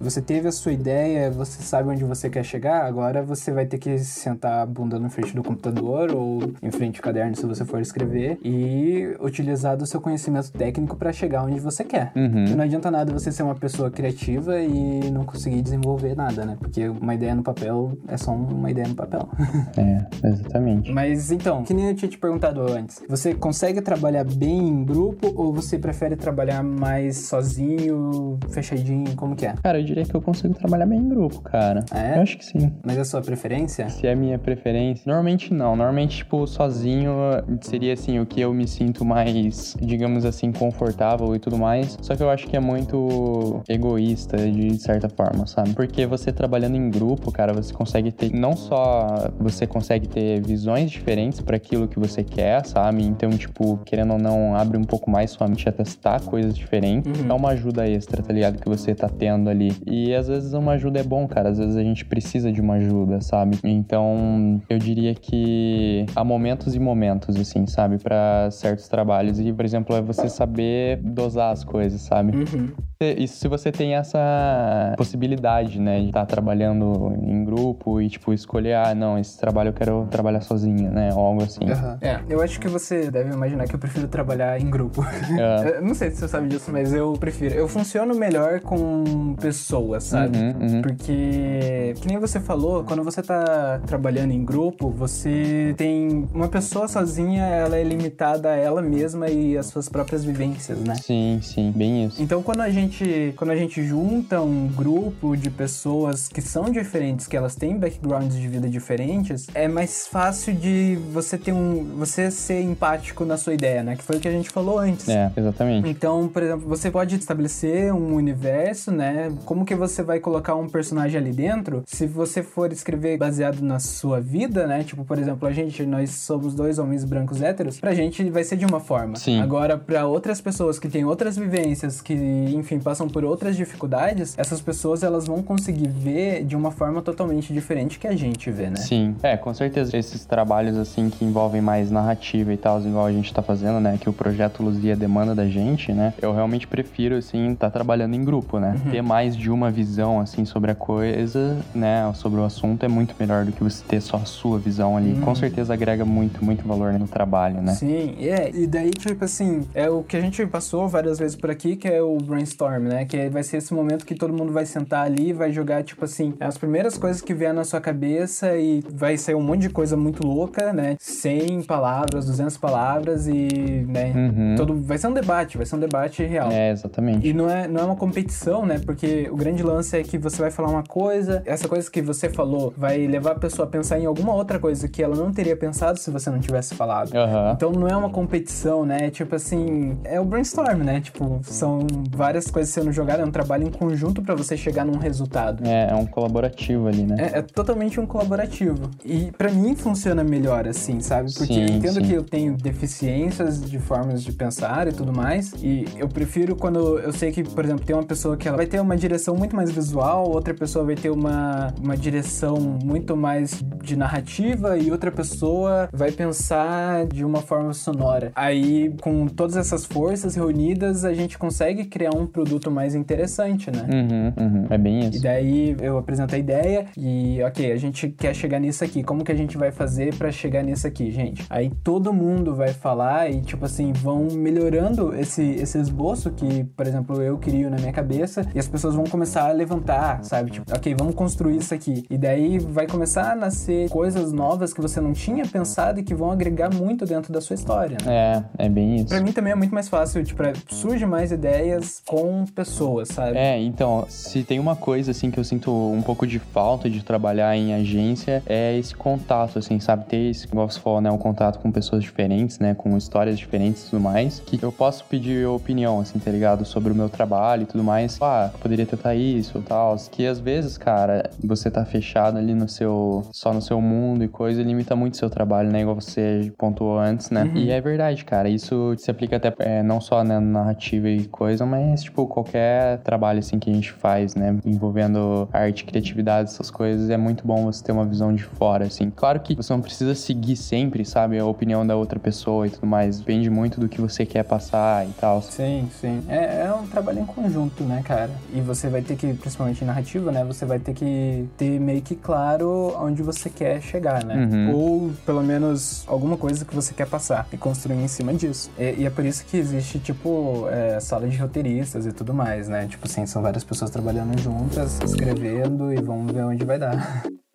você 0.00 0.20
teve 0.20 0.48
a 0.48 0.52
sua 0.52 0.72
ideia, 0.72 1.30
você 1.30 1.62
sabe 1.62 1.90
onde 1.90 2.04
você 2.04 2.28
quer 2.30 2.44
chegar, 2.44 2.84
agora 2.84 3.22
você 3.22 3.52
vai 3.52 3.66
ter 3.66 3.78
que 3.78 3.98
sentar 3.98 4.62
a 4.62 4.66
bunda 4.66 4.98
na 4.98 5.08
frente 5.08 5.34
do 5.34 5.42
computador 5.42 6.14
ou 6.14 6.52
em 6.62 6.70
frente 6.70 6.98
ao 6.98 7.02
caderno 7.02 7.36
se 7.36 7.46
você 7.46 7.64
for 7.64 7.80
escrever 7.80 8.38
e 8.42 9.16
utilizar 9.20 9.76
do 9.76 9.86
seu 9.86 10.00
conhecimento 10.00 10.50
técnico 10.52 10.96
para 10.96 11.12
chegar 11.12 11.44
onde 11.44 11.60
você 11.60 11.84
quer. 11.84 12.12
Uhum. 12.16 12.56
não 12.56 12.64
adianta 12.64 12.90
nada 12.90 13.12
você 13.12 13.30
ser 13.30 13.42
uma 13.42 13.54
pessoa 13.54 13.90
criativa 13.90 14.60
e 14.60 15.10
não 15.10 15.24
conseguir 15.24 15.62
desenvolver 15.62 16.14
nada, 16.14 16.44
né? 16.44 16.56
Porque 16.58 16.88
uma 16.88 17.14
ideia 17.14 17.34
no 17.34 17.42
papel 17.42 17.96
é 18.08 18.16
só 18.16 18.32
uma 18.32 18.70
ideia 18.70 18.88
no 18.88 18.94
papel. 18.94 19.28
é, 19.76 20.28
exatamente. 20.28 20.92
Mas 20.92 21.30
então, 21.30 21.62
que 21.62 21.74
nem 21.74 21.88
eu 21.88 21.94
tinha 21.94 22.08
te 22.08 22.18
perguntado 22.18 22.60
antes, 22.62 23.02
você 23.08 23.34
consegue 23.34 23.80
trabalhar 23.80 24.24
bem 24.24 24.68
em 24.68 24.84
grupo 24.84 25.32
ou 25.34 25.52
você 25.52 25.78
prefere 25.78 26.16
trabalhar 26.16 26.62
mais 26.62 27.18
sozinho, 27.18 28.38
fechadinho? 28.50 29.14
Como 29.14 29.35
que 29.36 29.46
é? 29.46 29.54
Cara, 29.62 29.78
eu 29.78 29.84
diria 29.84 30.04
que 30.04 30.14
eu 30.14 30.20
consigo 30.20 30.54
trabalhar 30.54 30.86
bem 30.86 30.98
em 30.98 31.08
grupo, 31.08 31.40
cara. 31.42 31.84
É? 31.94 32.16
Eu 32.16 32.22
acho 32.22 32.38
que 32.38 32.44
sim. 32.44 32.72
Mas 32.84 32.96
é 32.96 33.00
a 33.00 33.04
sua 33.04 33.20
preferência? 33.20 33.88
Se 33.88 34.06
é 34.06 34.12
a 34.12 34.16
minha 34.16 34.38
preferência. 34.38 35.02
Normalmente 35.06 35.52
não. 35.52 35.76
Normalmente, 35.76 36.18
tipo, 36.18 36.46
sozinho 36.46 37.12
seria 37.60 37.92
assim, 37.92 38.18
o 38.18 38.26
que 38.26 38.40
eu 38.40 38.52
me 38.52 38.66
sinto 38.66 39.04
mais, 39.04 39.76
digamos 39.80 40.24
assim, 40.24 40.50
confortável 40.50 41.34
e 41.34 41.38
tudo 41.38 41.58
mais. 41.58 41.98
Só 42.00 42.16
que 42.16 42.22
eu 42.22 42.30
acho 42.30 42.46
que 42.46 42.56
é 42.56 42.60
muito 42.60 43.62
egoísta 43.68 44.36
de 44.36 44.78
certa 44.78 45.08
forma, 45.08 45.46
sabe? 45.46 45.74
Porque 45.74 46.06
você 46.06 46.32
trabalhando 46.32 46.76
em 46.76 46.90
grupo, 46.90 47.30
cara, 47.30 47.52
você 47.52 47.72
consegue 47.72 48.10
ter 48.10 48.32
não 48.32 48.56
só 48.56 49.30
você 49.38 49.66
consegue 49.66 50.08
ter 50.08 50.40
visões 50.40 50.90
diferentes 50.90 51.40
para 51.40 51.56
aquilo 51.56 51.86
que 51.86 51.98
você 51.98 52.24
quer, 52.24 52.64
sabe? 52.64 53.02
Então, 53.04 53.30
tipo, 53.30 53.78
querendo 53.84 54.14
ou 54.14 54.18
não, 54.18 54.54
abre 54.56 54.78
um 54.78 54.84
pouco 54.84 55.10
mais 55.10 55.30
sua 55.30 55.46
mente 55.46 55.68
a 55.68 55.72
testar 55.72 56.20
coisas 56.22 56.56
diferentes. 56.56 57.20
Uhum. 57.20 57.30
É 57.30 57.32
uma 57.32 57.50
ajuda 57.50 57.88
extra, 57.88 58.22
tá 58.22 58.32
ligado? 58.32 58.58
Que 58.58 58.68
você 58.68 58.94
tá 58.94 59.08
tendo 59.08 59.25
ali. 59.28 59.72
E 59.86 60.14
às 60.14 60.28
vezes 60.28 60.52
uma 60.52 60.72
ajuda 60.72 61.00
é 61.00 61.02
bom, 61.02 61.26
cara. 61.26 61.50
Às 61.50 61.58
vezes 61.58 61.76
a 61.76 61.82
gente 61.82 62.04
precisa 62.04 62.50
de 62.52 62.60
uma 62.60 62.74
ajuda, 62.74 63.20
sabe? 63.20 63.58
Então, 63.64 64.60
eu 64.68 64.78
diria 64.78 65.14
que 65.14 66.06
há 66.14 66.24
momentos 66.24 66.74
e 66.74 66.78
momentos, 66.78 67.36
assim, 67.36 67.66
sabe? 67.66 67.96
para 67.98 68.50
certos 68.50 68.88
trabalhos. 68.88 69.40
E, 69.40 69.52
por 69.52 69.64
exemplo, 69.64 69.96
é 69.96 70.00
você 70.00 70.28
saber 70.28 70.98
dosar 71.02 71.52
as 71.52 71.64
coisas, 71.64 72.00
sabe? 72.00 72.36
Uhum. 72.36 72.72
E 73.00 73.28
se 73.28 73.46
você 73.46 73.70
tem 73.70 73.94
essa 73.94 74.94
possibilidade, 74.96 75.80
né, 75.80 76.00
de 76.00 76.06
estar 76.06 76.20
tá 76.20 76.26
trabalhando 76.26 77.12
em 77.20 77.44
grupo 77.44 78.00
e, 78.00 78.08
tipo, 78.08 78.32
escolher, 78.32 78.74
ah, 78.74 78.94
não, 78.94 79.18
esse 79.18 79.38
trabalho 79.38 79.68
eu 79.68 79.72
quero 79.72 80.06
trabalhar 80.10 80.40
sozinha, 80.40 80.90
né, 80.90 81.10
ou 81.12 81.20
algo 81.20 81.42
assim. 81.42 81.64
Uhum. 81.64 81.98
É, 82.00 82.20
eu 82.28 82.40
acho 82.40 82.58
que 82.58 82.68
você 82.68 83.10
deve 83.10 83.32
imaginar 83.32 83.66
que 83.66 83.74
eu 83.74 83.78
prefiro 83.78 84.08
trabalhar 84.08 84.60
em 84.60 84.70
grupo. 84.70 85.04
É. 85.38 85.80
não 85.82 85.94
sei 85.94 86.10
se 86.10 86.18
você 86.18 86.28
sabe 86.28 86.48
disso, 86.48 86.70
mas 86.72 86.92
eu 86.94 87.12
prefiro. 87.14 87.54
Eu 87.54 87.68
funciono 87.68 88.14
melhor 88.14 88.60
com 88.60 89.04
pessoas, 89.40 90.04
sabe? 90.04 90.38
Uhum, 90.38 90.54
uhum. 90.60 90.82
Porque, 90.82 91.94
que 91.96 92.08
nem 92.08 92.18
você 92.18 92.40
falou, 92.40 92.84
quando 92.84 93.02
você 93.02 93.22
tá 93.22 93.80
trabalhando 93.86 94.32
em 94.32 94.44
grupo, 94.44 94.90
você 94.90 95.74
tem 95.76 96.28
uma 96.32 96.48
pessoa 96.48 96.88
sozinha, 96.88 97.44
ela 97.44 97.76
é 97.76 97.82
limitada 97.82 98.50
a 98.50 98.56
ela 98.56 98.82
mesma 98.82 99.28
e 99.28 99.56
as 99.56 99.66
suas 99.66 99.88
próprias 99.88 100.24
vivências, 100.24 100.78
né? 100.80 100.94
Sim, 100.96 101.40
sim, 101.42 101.72
bem 101.74 102.06
isso. 102.06 102.22
Então, 102.22 102.42
quando 102.42 102.60
a 102.60 102.70
gente, 102.70 103.32
quando 103.36 103.50
a 103.50 103.56
gente 103.56 103.82
junta 103.82 104.40
um 104.40 104.68
grupo 104.68 105.36
de 105.36 105.50
pessoas 105.50 106.28
que 106.28 106.40
são 106.40 106.70
diferentes, 106.70 107.26
que 107.26 107.36
elas 107.36 107.54
têm 107.54 107.76
backgrounds 107.78 108.36
de 108.36 108.48
vida 108.48 108.68
diferentes, 108.68 109.46
é 109.54 109.68
mais 109.68 110.06
fácil 110.06 110.54
de 110.54 110.98
você 111.12 111.36
ter 111.36 111.52
um, 111.52 111.84
você 111.96 112.30
ser 112.30 112.60
empático 112.62 113.24
na 113.24 113.36
sua 113.36 113.54
ideia, 113.54 113.82
né? 113.82 113.96
Que 113.96 114.02
foi 114.02 114.16
o 114.16 114.20
que 114.20 114.28
a 114.28 114.32
gente 114.32 114.50
falou 114.50 114.78
antes. 114.78 115.08
É, 115.08 115.30
exatamente. 115.36 115.88
Então, 115.88 116.28
por 116.28 116.42
exemplo, 116.42 116.68
você 116.68 116.90
pode 116.90 117.16
estabelecer 117.16 117.92
um 117.92 118.14
universo, 118.14 118.90
né? 118.90 119.05
Como 119.44 119.64
que 119.64 119.74
você 119.74 120.02
vai 120.02 120.20
colocar 120.20 120.54
um 120.54 120.68
personagem 120.68 121.20
ali 121.20 121.32
dentro? 121.32 121.82
Se 121.86 122.06
você 122.06 122.42
for 122.42 122.72
escrever 122.72 123.18
baseado 123.18 123.60
na 123.60 123.78
sua 123.78 124.20
vida, 124.20 124.66
né? 124.66 124.82
Tipo, 124.84 125.04
por 125.04 125.18
exemplo, 125.18 125.46
a 125.48 125.52
gente, 125.52 125.84
nós 125.84 126.10
somos 126.10 126.54
dois 126.54 126.78
homens 126.78 127.04
brancos 127.04 127.42
héteros, 127.42 127.80
pra 127.80 127.94
gente 127.94 128.28
vai 128.30 128.44
ser 128.44 128.56
de 128.56 128.64
uma 128.64 128.80
forma. 128.80 129.16
Sim. 129.16 129.40
Agora, 129.40 129.76
para 129.76 130.06
outras 130.06 130.40
pessoas 130.40 130.78
que 130.78 130.88
têm 130.88 131.04
outras 131.04 131.36
vivências, 131.36 132.00
que, 132.00 132.14
enfim, 132.14 132.78
passam 132.78 133.08
por 133.08 133.24
outras 133.24 133.56
dificuldades, 133.56 134.34
essas 134.38 134.60
pessoas 134.60 135.02
elas 135.02 135.26
vão 135.26 135.42
conseguir 135.42 135.88
ver 135.88 136.44
de 136.44 136.56
uma 136.56 136.70
forma 136.70 137.02
totalmente 137.02 137.52
diferente 137.52 137.98
que 137.98 138.06
a 138.06 138.16
gente 138.16 138.50
vê, 138.50 138.68
né? 138.68 138.76
Sim. 138.76 139.14
É, 139.22 139.36
com 139.36 139.52
certeza. 139.54 139.96
Esses 139.96 140.24
trabalhos, 140.24 140.76
assim, 140.76 141.10
que 141.10 141.24
envolvem 141.24 141.60
mais 141.60 141.90
narrativa 141.90 142.52
e 142.52 142.56
tal, 142.56 142.80
igual 142.80 143.06
a 143.06 143.12
gente 143.12 143.32
tá 143.32 143.42
fazendo, 143.42 143.80
né? 143.80 143.98
Que 144.00 144.08
o 144.08 144.12
projeto 144.12 144.62
Luzia 144.62 144.96
demanda 144.96 145.34
da 145.34 145.46
gente, 145.46 145.92
né? 145.92 146.14
Eu 146.20 146.32
realmente 146.32 146.66
prefiro, 146.66 147.16
assim, 147.16 147.52
estar 147.52 147.66
tá 147.66 147.70
trabalhando 147.70 148.14
em 148.14 148.24
grupo, 148.24 148.58
né? 148.58 148.76
Uhum. 148.84 148.94
Ter 148.96 149.02
mais 149.02 149.36
de 149.36 149.50
uma 149.50 149.70
visão, 149.70 150.20
assim, 150.20 150.46
sobre 150.46 150.70
a 150.70 150.74
coisa, 150.74 151.58
né? 151.74 152.10
Sobre 152.14 152.40
o 152.40 152.44
assunto 152.44 152.82
é 152.82 152.88
muito 152.88 153.14
melhor 153.20 153.44
do 153.44 153.52
que 153.52 153.62
você 153.62 153.84
ter 153.86 154.00
só 154.00 154.16
a 154.16 154.24
sua 154.24 154.58
visão 154.58 154.96
ali. 154.96 155.12
Uhum. 155.12 155.20
Com 155.20 155.34
certeza 155.34 155.74
agrega 155.74 156.02
muito, 156.02 156.42
muito 156.42 156.66
valor 156.66 156.94
no 156.94 157.06
trabalho, 157.06 157.60
né? 157.60 157.74
Sim, 157.74 158.16
é. 158.20 158.50
E 158.54 158.66
daí, 158.66 158.88
tipo 158.88 159.22
assim, 159.22 159.66
é 159.74 159.90
o 159.90 160.02
que 160.02 160.16
a 160.16 160.20
gente 160.22 160.46
passou 160.46 160.88
várias 160.88 161.18
vezes 161.18 161.36
por 161.36 161.50
aqui, 161.50 161.76
que 161.76 161.86
é 161.86 162.00
o 162.00 162.16
brainstorm, 162.16 162.84
né? 162.84 163.04
Que 163.04 163.28
vai 163.28 163.42
ser 163.42 163.58
esse 163.58 163.74
momento 163.74 164.06
que 164.06 164.14
todo 164.14 164.32
mundo 164.32 164.50
vai 164.50 164.64
sentar 164.64 165.04
ali 165.04 165.28
e 165.28 165.32
vai 165.34 165.52
jogar, 165.52 165.84
tipo 165.84 166.02
assim, 166.02 166.32
as 166.40 166.56
primeiras 166.56 166.96
coisas 166.96 167.20
que 167.20 167.34
vier 167.34 167.52
na 167.52 167.64
sua 167.64 167.82
cabeça 167.82 168.56
e 168.56 168.82
vai 168.90 169.18
sair 169.18 169.34
um 169.34 169.42
monte 169.42 169.60
de 169.60 169.68
coisa 169.68 169.94
muito 169.94 170.26
louca, 170.26 170.72
né? 170.72 170.96
100 170.98 171.64
palavras, 171.64 172.24
200 172.24 172.56
palavras 172.56 173.28
e, 173.28 173.84
né? 173.86 174.14
Uhum. 174.16 174.54
Todo, 174.56 174.74
vai 174.74 174.96
ser 174.96 175.08
um 175.08 175.12
debate, 175.12 175.58
vai 175.58 175.66
ser 175.66 175.76
um 175.76 175.80
debate 175.80 176.24
real. 176.24 176.50
É, 176.50 176.70
exatamente. 176.70 177.28
E 177.28 177.34
não 177.34 177.50
é, 177.50 177.68
não 177.68 177.82
é 177.82 177.84
uma 177.84 177.96
competição, 177.96 178.64
né? 178.64 178.85
Porque 178.86 179.28
o 179.30 179.36
grande 179.36 179.62
lance 179.62 179.96
é 179.96 180.02
que 180.02 180.16
você 180.16 180.40
vai 180.40 180.50
falar 180.50 180.68
uma 180.70 180.84
coisa, 180.84 181.42
essa 181.44 181.68
coisa 181.68 181.90
que 181.90 182.00
você 182.00 182.30
falou 182.30 182.72
vai 182.76 183.06
levar 183.06 183.32
a 183.32 183.38
pessoa 183.38 183.66
a 183.66 183.70
pensar 183.70 183.98
em 183.98 184.06
alguma 184.06 184.32
outra 184.32 184.58
coisa 184.58 184.88
que 184.88 185.02
ela 185.02 185.16
não 185.16 185.32
teria 185.32 185.56
pensado 185.56 185.98
se 185.98 186.10
você 186.10 186.30
não 186.30 186.38
tivesse 186.38 186.74
falado. 186.74 187.12
Uhum. 187.12 187.52
Então 187.52 187.72
não 187.72 187.88
é 187.88 187.96
uma 187.96 188.10
competição, 188.10 188.86
né? 188.86 189.10
Tipo 189.10 189.34
assim, 189.34 189.98
é 190.04 190.20
o 190.20 190.24
brainstorm, 190.24 190.84
né? 190.84 191.00
Tipo, 191.00 191.40
são 191.42 191.86
várias 192.10 192.50
coisas 192.50 192.72
sendo 192.72 192.92
jogadas, 192.92 193.22
é 193.22 193.28
um 193.28 193.32
trabalho 193.32 193.66
em 193.66 193.70
conjunto 193.70 194.22
para 194.22 194.34
você 194.34 194.56
chegar 194.56 194.84
num 194.84 194.98
resultado. 194.98 195.66
É, 195.66 195.90
é 195.90 195.94
um 195.94 196.06
colaborativo 196.06 196.86
ali, 196.86 197.02
né? 197.02 197.16
É, 197.18 197.38
é 197.38 197.42
totalmente 197.42 197.98
um 197.98 198.06
colaborativo. 198.06 198.90
E 199.04 199.32
para 199.36 199.50
mim 199.50 199.74
funciona 199.74 200.22
melhor 200.22 200.66
assim, 200.66 201.00
sabe? 201.00 201.32
Porque 201.32 201.54
Sim, 201.54 201.62
eu 201.62 201.68
entendo 201.68 201.94
sim. 201.94 202.02
que 202.02 202.12
eu 202.12 202.22
tenho 202.22 202.56
deficiências 202.56 203.60
de 203.68 203.78
formas 203.78 204.22
de 204.22 204.32
pensar 204.32 204.86
e 204.86 204.92
tudo 204.92 205.12
mais. 205.12 205.52
E 205.62 205.84
eu 205.96 206.08
prefiro 206.08 206.54
quando 206.54 206.98
eu 206.98 207.12
sei 207.12 207.32
que, 207.32 207.42
por 207.42 207.64
exemplo, 207.64 207.84
tem 207.84 207.96
uma 207.96 208.04
pessoa 208.04 208.36
que 208.36 208.46
ela 208.46 208.56
vai 208.56 208.65
ter 208.66 208.80
uma 208.80 208.96
direção 208.96 209.34
muito 209.36 209.54
mais 209.54 209.70
visual, 209.70 210.28
outra 210.30 210.54
pessoa 210.54 210.84
vai 210.84 210.94
ter 210.94 211.10
uma, 211.10 211.72
uma 211.82 211.96
direção 211.96 212.56
muito 212.82 213.16
mais 213.16 213.62
de 213.82 213.96
narrativa 213.96 214.76
e 214.78 214.90
outra 214.90 215.10
pessoa 215.10 215.88
vai 215.92 216.10
pensar 216.12 217.06
de 217.06 217.24
uma 217.24 217.40
forma 217.40 217.72
sonora. 217.72 218.32
Aí, 218.34 218.94
com 219.00 219.26
todas 219.26 219.56
essas 219.56 219.84
forças 219.84 220.34
reunidas, 220.34 221.04
a 221.04 221.12
gente 221.14 221.38
consegue 221.38 221.84
criar 221.84 222.14
um 222.14 222.26
produto 222.26 222.70
mais 222.70 222.94
interessante, 222.94 223.70
né? 223.70 223.86
Uhum, 223.92 224.44
uhum. 224.44 224.66
É 224.70 224.78
bem 224.78 225.00
E 225.00 225.08
isso. 225.10 225.22
daí 225.22 225.76
eu 225.80 225.98
apresento 225.98 226.34
a 226.34 226.38
ideia 226.38 226.86
e, 226.96 227.42
ok, 227.42 227.72
a 227.72 227.76
gente 227.76 228.08
quer 228.08 228.34
chegar 228.34 228.58
nisso 228.58 228.84
aqui. 228.84 229.02
Como 229.02 229.24
que 229.24 229.32
a 229.32 229.34
gente 229.34 229.56
vai 229.56 229.70
fazer 229.70 230.14
pra 230.14 230.30
chegar 230.30 230.62
nisso 230.62 230.86
aqui, 230.86 231.10
gente? 231.10 231.44
Aí 231.48 231.70
todo 231.82 232.12
mundo 232.12 232.54
vai 232.54 232.68
falar 232.68 233.30
e, 233.30 233.40
tipo 233.40 233.64
assim, 233.64 233.92
vão 233.92 234.28
melhorando 234.32 235.14
esse, 235.14 235.42
esse 235.42 235.78
esboço 235.78 236.30
que, 236.30 236.64
por 236.76 236.86
exemplo, 236.86 237.22
eu 237.22 237.38
crio 237.38 237.70
na 237.70 237.76
minha 237.76 237.92
cabeça 237.92 238.46
e 238.56 238.58
as 238.58 238.66
pessoas 238.66 238.94
vão 238.94 239.04
começar 239.04 239.50
a 239.50 239.52
levantar, 239.52 240.24
sabe? 240.24 240.50
Tipo, 240.50 240.72
ok, 240.74 240.94
vamos 240.98 241.14
construir 241.14 241.58
isso 241.58 241.74
aqui. 241.74 242.06
E 242.08 242.16
daí 242.16 242.58
vai 242.58 242.86
começar 242.86 243.32
a 243.32 243.36
nascer 243.36 243.90
coisas 243.90 244.32
novas 244.32 244.72
que 244.72 244.80
você 244.80 244.98
não 244.98 245.12
tinha 245.12 245.44
pensado 245.46 246.00
e 246.00 246.02
que 246.02 246.14
vão 246.14 246.30
agregar 246.30 246.72
muito 246.74 247.04
dentro 247.04 247.30
da 247.34 247.40
sua 247.42 247.52
história, 247.52 247.98
né? 248.02 248.42
É, 248.58 248.64
é 248.64 248.68
bem 248.70 248.96
isso. 248.96 249.08
Pra 249.08 249.20
mim 249.20 249.30
também 249.30 249.52
é 249.52 249.54
muito 249.54 249.74
mais 249.74 249.90
fácil, 249.90 250.24
tipo, 250.24 250.42
é- 250.42 250.54
surge 250.70 251.04
mais 251.04 251.32
ideias 251.32 252.00
com 252.06 252.46
pessoas, 252.46 253.08
sabe? 253.08 253.36
É, 253.36 253.60
então, 253.60 254.06
se 254.08 254.42
tem 254.42 254.58
uma 254.58 254.74
coisa, 254.74 255.10
assim, 255.10 255.30
que 255.30 255.38
eu 255.38 255.44
sinto 255.44 255.70
um 255.70 256.00
pouco 256.00 256.26
de 256.26 256.38
falta 256.38 256.88
de 256.88 257.02
trabalhar 257.04 257.54
em 257.54 257.74
agência, 257.74 258.42
é 258.46 258.78
esse 258.78 258.94
contato, 258.94 259.58
assim, 259.58 259.78
sabe? 259.80 260.06
Ter 260.06 260.30
esse, 260.30 260.46
igual 260.46 260.66
você 260.70 260.80
falou, 260.80 261.02
né? 261.02 261.10
Um 261.10 261.18
contato 261.18 261.58
com 261.58 261.70
pessoas 261.70 262.02
diferentes, 262.02 262.58
né? 262.58 262.74
Com 262.74 262.96
histórias 262.96 263.38
diferentes 263.38 263.86
e 263.86 263.90
tudo 263.90 264.00
mais. 264.00 264.40
Que 264.40 264.62
eu 264.62 264.72
posso 264.72 265.04
pedir 265.04 265.46
opinião, 265.46 266.00
assim, 266.00 266.18
tá 266.18 266.30
ligado? 266.30 266.64
Sobre 266.64 266.90
o 266.90 266.94
meu 266.94 267.10
trabalho 267.10 267.64
e 267.64 267.66
tudo 267.66 267.84
mais. 267.84 268.16
Ah, 268.22 268.45
poderia 268.60 268.86
tentar 268.86 269.14
isso 269.14 269.58
e 269.58 269.62
tal. 269.62 269.96
Que 270.10 270.26
às 270.26 270.38
vezes, 270.38 270.76
cara, 270.78 271.30
você 271.42 271.70
tá 271.70 271.84
fechado 271.84 272.38
ali 272.38 272.54
no 272.54 272.68
seu... 272.68 273.24
Só 273.32 273.52
no 273.52 273.62
seu 273.62 273.80
mundo 273.80 274.24
e 274.24 274.28
coisa, 274.28 274.62
limita 274.62 274.94
muito 274.96 275.14
o 275.14 275.16
seu 275.16 275.30
trabalho, 275.30 275.70
né? 275.70 275.80
Igual 275.80 275.96
você 275.96 276.52
pontuou 276.58 276.98
antes, 276.98 277.30
né? 277.30 277.50
E 277.54 277.70
é 277.70 277.80
verdade, 277.80 278.24
cara. 278.24 278.48
Isso 278.48 278.94
se 278.98 279.10
aplica 279.10 279.36
até 279.36 279.52
é, 279.58 279.82
não 279.82 280.00
só 280.00 280.22
né, 280.22 280.38
na 280.38 280.60
narrativa 280.60 281.08
e 281.08 281.24
coisa, 281.26 281.64
mas, 281.64 282.02
tipo, 282.02 282.26
qualquer 282.26 282.98
trabalho, 282.98 283.38
assim, 283.38 283.58
que 283.58 283.70
a 283.70 283.72
gente 283.72 283.92
faz, 283.92 284.34
né? 284.34 284.58
Envolvendo 284.64 285.48
arte, 285.52 285.84
criatividade, 285.84 286.50
essas 286.50 286.70
coisas. 286.70 287.10
É 287.10 287.16
muito 287.16 287.46
bom 287.46 287.64
você 287.64 287.82
ter 287.82 287.92
uma 287.92 288.04
visão 288.04 288.34
de 288.34 288.42
fora, 288.42 288.86
assim. 288.86 289.10
Claro 289.10 289.40
que 289.40 289.54
você 289.54 289.72
não 289.72 289.80
precisa 289.80 290.14
seguir 290.14 290.56
sempre, 290.56 291.04
sabe? 291.04 291.38
A 291.38 291.46
opinião 291.46 291.86
da 291.86 291.96
outra 291.96 292.18
pessoa 292.18 292.66
e 292.66 292.70
tudo 292.70 292.86
mais. 292.86 293.18
Depende 293.18 293.50
muito 293.50 293.80
do 293.80 293.88
que 293.88 294.00
você 294.00 294.26
quer 294.26 294.42
passar 294.44 295.06
e 295.06 295.12
tal. 295.12 295.42
Sim, 295.42 295.88
sim. 296.00 296.22
É, 296.28 296.66
é 296.66 296.72
um 296.72 296.86
trabalho 296.86 297.20
em 297.20 297.26
conjunto, 297.26 297.84
né, 297.84 298.02
cara? 298.04 298.30
E 298.52 298.60
você 298.60 298.88
vai 298.88 299.02
ter 299.02 299.16
que, 299.16 299.32
principalmente 299.34 299.82
em 299.82 299.86
narrativa, 299.86 300.30
né? 300.32 300.44
Você 300.44 300.64
vai 300.64 300.78
ter 300.78 300.94
que 300.94 301.48
ter 301.56 301.78
meio 301.80 302.02
que 302.02 302.14
claro 302.14 302.94
onde 302.98 303.22
você 303.22 303.50
quer 303.50 303.80
chegar, 303.80 304.24
né? 304.24 304.46
Uhum. 304.46 304.74
Ou 304.74 305.12
pelo 305.24 305.42
menos 305.42 306.04
alguma 306.06 306.36
coisa 306.36 306.64
que 306.64 306.74
você 306.74 306.94
quer 306.94 307.06
passar 307.06 307.46
e 307.52 307.56
construir 307.56 307.96
em 307.96 308.08
cima 308.08 308.32
disso. 308.34 308.70
E, 308.78 309.02
e 309.02 309.06
é 309.06 309.10
por 309.10 309.24
isso 309.24 309.44
que 309.44 309.56
existe, 309.56 309.98
tipo, 309.98 310.66
é, 310.70 310.98
sala 311.00 311.28
de 311.28 311.36
roteiristas 311.36 312.06
e 312.06 312.12
tudo 312.12 312.34
mais, 312.34 312.68
né? 312.68 312.86
Tipo 312.86 313.06
assim, 313.06 313.26
são 313.26 313.42
várias 313.42 313.64
pessoas 313.64 313.90
trabalhando 313.90 314.38
juntas, 314.40 315.00
escrevendo 315.02 315.92
e 315.92 316.00
vamos 316.00 316.32
ver 316.32 316.44
onde 316.44 316.64
vai 316.64 316.78
dar. 316.78 317.24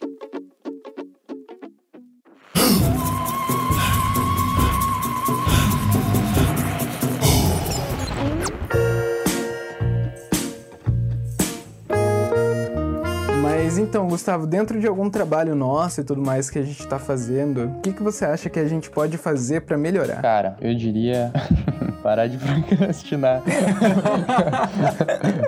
então, 13.91 14.07
Gustavo, 14.07 14.47
dentro 14.47 14.79
de 14.79 14.87
algum 14.87 15.09
trabalho 15.09 15.53
nosso 15.53 15.99
e 15.99 16.03
tudo 16.05 16.21
mais 16.21 16.49
que 16.49 16.57
a 16.57 16.63
gente 16.63 16.87
tá 16.87 16.97
fazendo, 16.97 17.65
o 17.65 17.81
que, 17.81 17.91
que 17.91 18.01
você 18.01 18.23
acha 18.23 18.49
que 18.49 18.57
a 18.57 18.65
gente 18.65 18.89
pode 18.89 19.17
fazer 19.17 19.59
pra 19.63 19.77
melhorar? 19.77 20.21
Cara, 20.21 20.55
eu 20.61 20.73
diria 20.73 21.29
parar 22.01 22.27
de 22.27 22.37
procrastinar. 22.67 23.41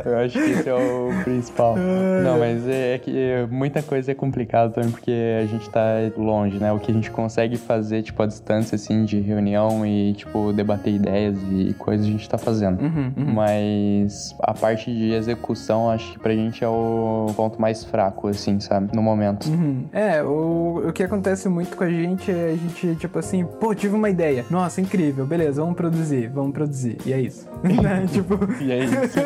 eu 0.06 0.18
acho 0.20 0.40
que 0.40 0.52
esse 0.52 0.70
é 0.70 0.74
o 0.74 1.10
principal. 1.24 1.76
Não, 1.78 2.40
mas 2.40 2.68
é 2.68 2.98
que 2.98 3.48
muita 3.50 3.82
coisa 3.82 4.12
é 4.12 4.16
complicado 4.16 4.74
também 4.74 4.92
porque 4.92 5.12
a 5.42 5.46
gente 5.46 5.70
tá 5.70 5.84
longe, 6.18 6.58
né? 6.58 6.72
O 6.72 6.80
que 6.80 6.92
a 6.92 6.94
gente 6.94 7.10
consegue 7.12 7.58
fazer, 7.58 8.04
tipo, 8.04 8.22
a 8.22 8.26
distância, 8.26 8.76
assim, 8.76 9.06
de 9.06 9.20
reunião 9.20 9.86
e, 9.86 10.14
tipo, 10.14 10.54
debater 10.54 10.94
ideias 10.94 11.38
e 11.52 11.74
coisas 11.74 12.06
a 12.06 12.10
gente 12.10 12.30
tá 12.30 12.38
fazendo. 12.38 12.82
Uhum, 12.82 13.12
uhum. 13.18 13.34
Mas 13.34 14.36
a 14.42 14.54
parte 14.54 14.94
de 14.94 15.14
execução, 15.14 15.90
acho 15.90 16.14
que 16.14 16.20
pra 16.20 16.34
gente 16.34 16.64
é 16.64 16.68
o 16.68 17.28
ponto 17.36 17.60
mais 17.60 17.84
fraco, 17.84 18.28
assim, 18.28 18.60
sabe? 18.60 18.96
No 18.96 19.02
momento. 19.02 19.50
Uhum. 19.50 19.86
É, 19.92 20.22
o, 20.22 20.84
o 20.88 20.94
que 20.94 21.04
acontece 21.04 21.50
muito 21.50 21.76
com 21.76 21.84
a 21.84 21.90
gente 21.90 22.32
é 22.32 22.52
a 22.52 22.56
gente, 22.56 22.96
tipo 22.96 23.20
assim, 23.20 23.46
pô, 23.46 23.74
tive 23.74 23.96
uma 23.96 24.10
ideia. 24.10 24.46
Nossa, 24.50 24.82
incrível, 24.82 25.26
beleza, 25.26 25.62
vamos 25.62 25.76
produzir, 25.76 26.28
vamos 26.28 26.43
produzir. 26.52 26.98
E 27.06 27.14
é 27.14 27.20
isso. 27.22 27.48
Né? 27.64 28.06
tipo, 28.12 28.38
E 28.62 28.72
é 28.72 28.84
isso. 28.84 28.96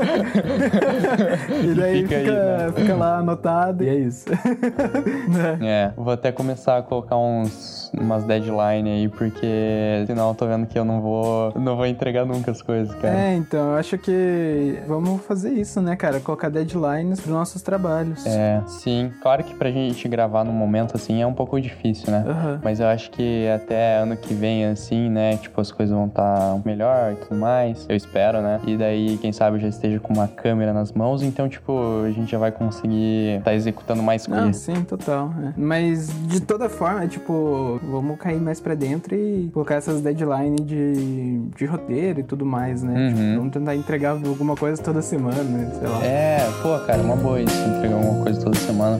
e 1.63 1.73
daí 1.73 2.01
Fica 2.03 2.19
fica, 2.19 2.31
aí, 2.31 2.65
né? 2.65 2.71
fica 2.75 2.95
lá 2.95 3.17
anotado 3.17 3.83
e 3.83 3.89
é 3.89 3.95
isso. 3.95 4.29
né? 5.27 5.57
É, 5.61 5.91
vou 5.95 6.13
até 6.13 6.31
começar 6.31 6.77
a 6.77 6.81
colocar 6.81 7.17
uns 7.17 7.91
umas 7.97 8.23
deadline 8.25 8.89
aí, 8.89 9.09
porque 9.09 10.03
senão 10.05 10.29
eu 10.29 10.35
tô 10.35 10.45
vendo 10.45 10.65
que 10.67 10.77
eu 10.77 10.85
não 10.85 11.01
vou 11.01 11.51
não 11.55 11.75
vou 11.75 11.85
entregar 11.85 12.25
nunca 12.25 12.51
as 12.51 12.61
coisas, 12.61 12.93
cara. 12.95 13.17
É, 13.17 13.35
então, 13.35 13.71
eu 13.71 13.75
acho 13.77 13.97
que 13.97 14.77
vamos 14.87 15.21
fazer 15.23 15.51
isso, 15.51 15.81
né, 15.81 15.95
cara? 15.95 16.19
Colocar 16.19 16.49
deadlines 16.49 17.19
pros 17.19 17.33
nossos 17.33 17.61
trabalhos. 17.61 18.25
É, 18.25 18.61
sim. 18.67 19.11
Claro 19.21 19.43
que 19.43 19.53
pra 19.55 19.71
gente 19.71 20.07
gravar 20.07 20.43
no 20.43 20.51
momento 20.51 20.95
assim 20.95 21.21
é 21.21 21.27
um 21.27 21.33
pouco 21.33 21.59
difícil, 21.59 22.11
né? 22.11 22.23
Aham. 22.27 22.59
Mas 22.63 22.79
eu 22.79 22.87
acho 22.87 23.09
que 23.11 23.47
até 23.49 23.97
ano 23.97 24.15
que 24.17 24.33
vem, 24.33 24.65
assim, 24.65 25.09
né? 25.09 25.37
Tipo, 25.37 25.61
as 25.61 25.71
coisas 25.71 25.95
vão 25.95 26.07
estar 26.07 26.59
melhor 26.65 27.06
e 27.11 27.15
tudo 27.15 27.35
mais. 27.39 27.85
Eu 27.89 27.95
espero, 27.95 28.41
né? 28.41 28.59
E 28.65 28.75
daí, 28.77 29.17
quem 29.17 29.31
sabe, 29.31 29.57
eu 29.57 29.61
já 29.61 29.67
esteja 29.67 29.99
com 29.99 30.13
uma 30.13 30.27
câmera 30.27 30.73
nas 30.73 30.91
mãos. 30.91 31.21
Então, 31.23 31.47
tipo, 31.49 32.03
a 32.05 32.11
gente 32.11 32.31
já 32.31 32.37
vai 32.37 32.51
conseguir 32.51 33.37
estar 33.39 33.53
executando 33.53 34.01
mais 34.03 34.27
Não, 34.27 34.37
coisas. 34.43 34.57
sim, 34.61 34.83
total. 34.83 35.31
é. 35.43 35.53
Mas 35.57 36.09
de 36.27 36.39
toda 36.41 36.69
forma, 36.69 37.03
é 37.03 37.07
tipo, 37.07 37.79
vamos 37.89 38.17
cair 38.17 38.39
mais 38.39 38.59
pra 38.59 38.75
dentro 38.75 39.15
e 39.15 39.49
colocar 39.53 39.75
essas 39.75 40.01
deadlines 40.01 40.65
de, 40.65 41.39
de 41.55 41.65
roteiro 41.65 42.19
e 42.19 42.23
tudo 42.23 42.45
mais, 42.45 42.83
né? 42.83 42.93
Uhum. 42.93 43.07
Tipo, 43.13 43.35
vamos 43.37 43.53
tentar 43.53 43.75
entregar 43.75 44.11
alguma 44.11 44.55
coisa 44.55 44.81
toda 44.81 45.01
semana, 45.01 45.43
né? 45.43 45.71
sei 45.79 45.87
lá. 45.87 46.03
É, 46.03 46.39
pô, 46.61 46.77
cara, 46.85 47.01
uma 47.01 47.15
boa 47.15 47.41
isso, 47.41 47.55
entregar 47.69 47.95
alguma 47.95 48.23
coisa 48.23 48.39
toda 48.41 48.57
semana. 48.57 48.99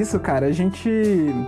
Isso, 0.00 0.18
cara. 0.18 0.46
A 0.46 0.52
gente, 0.52 0.88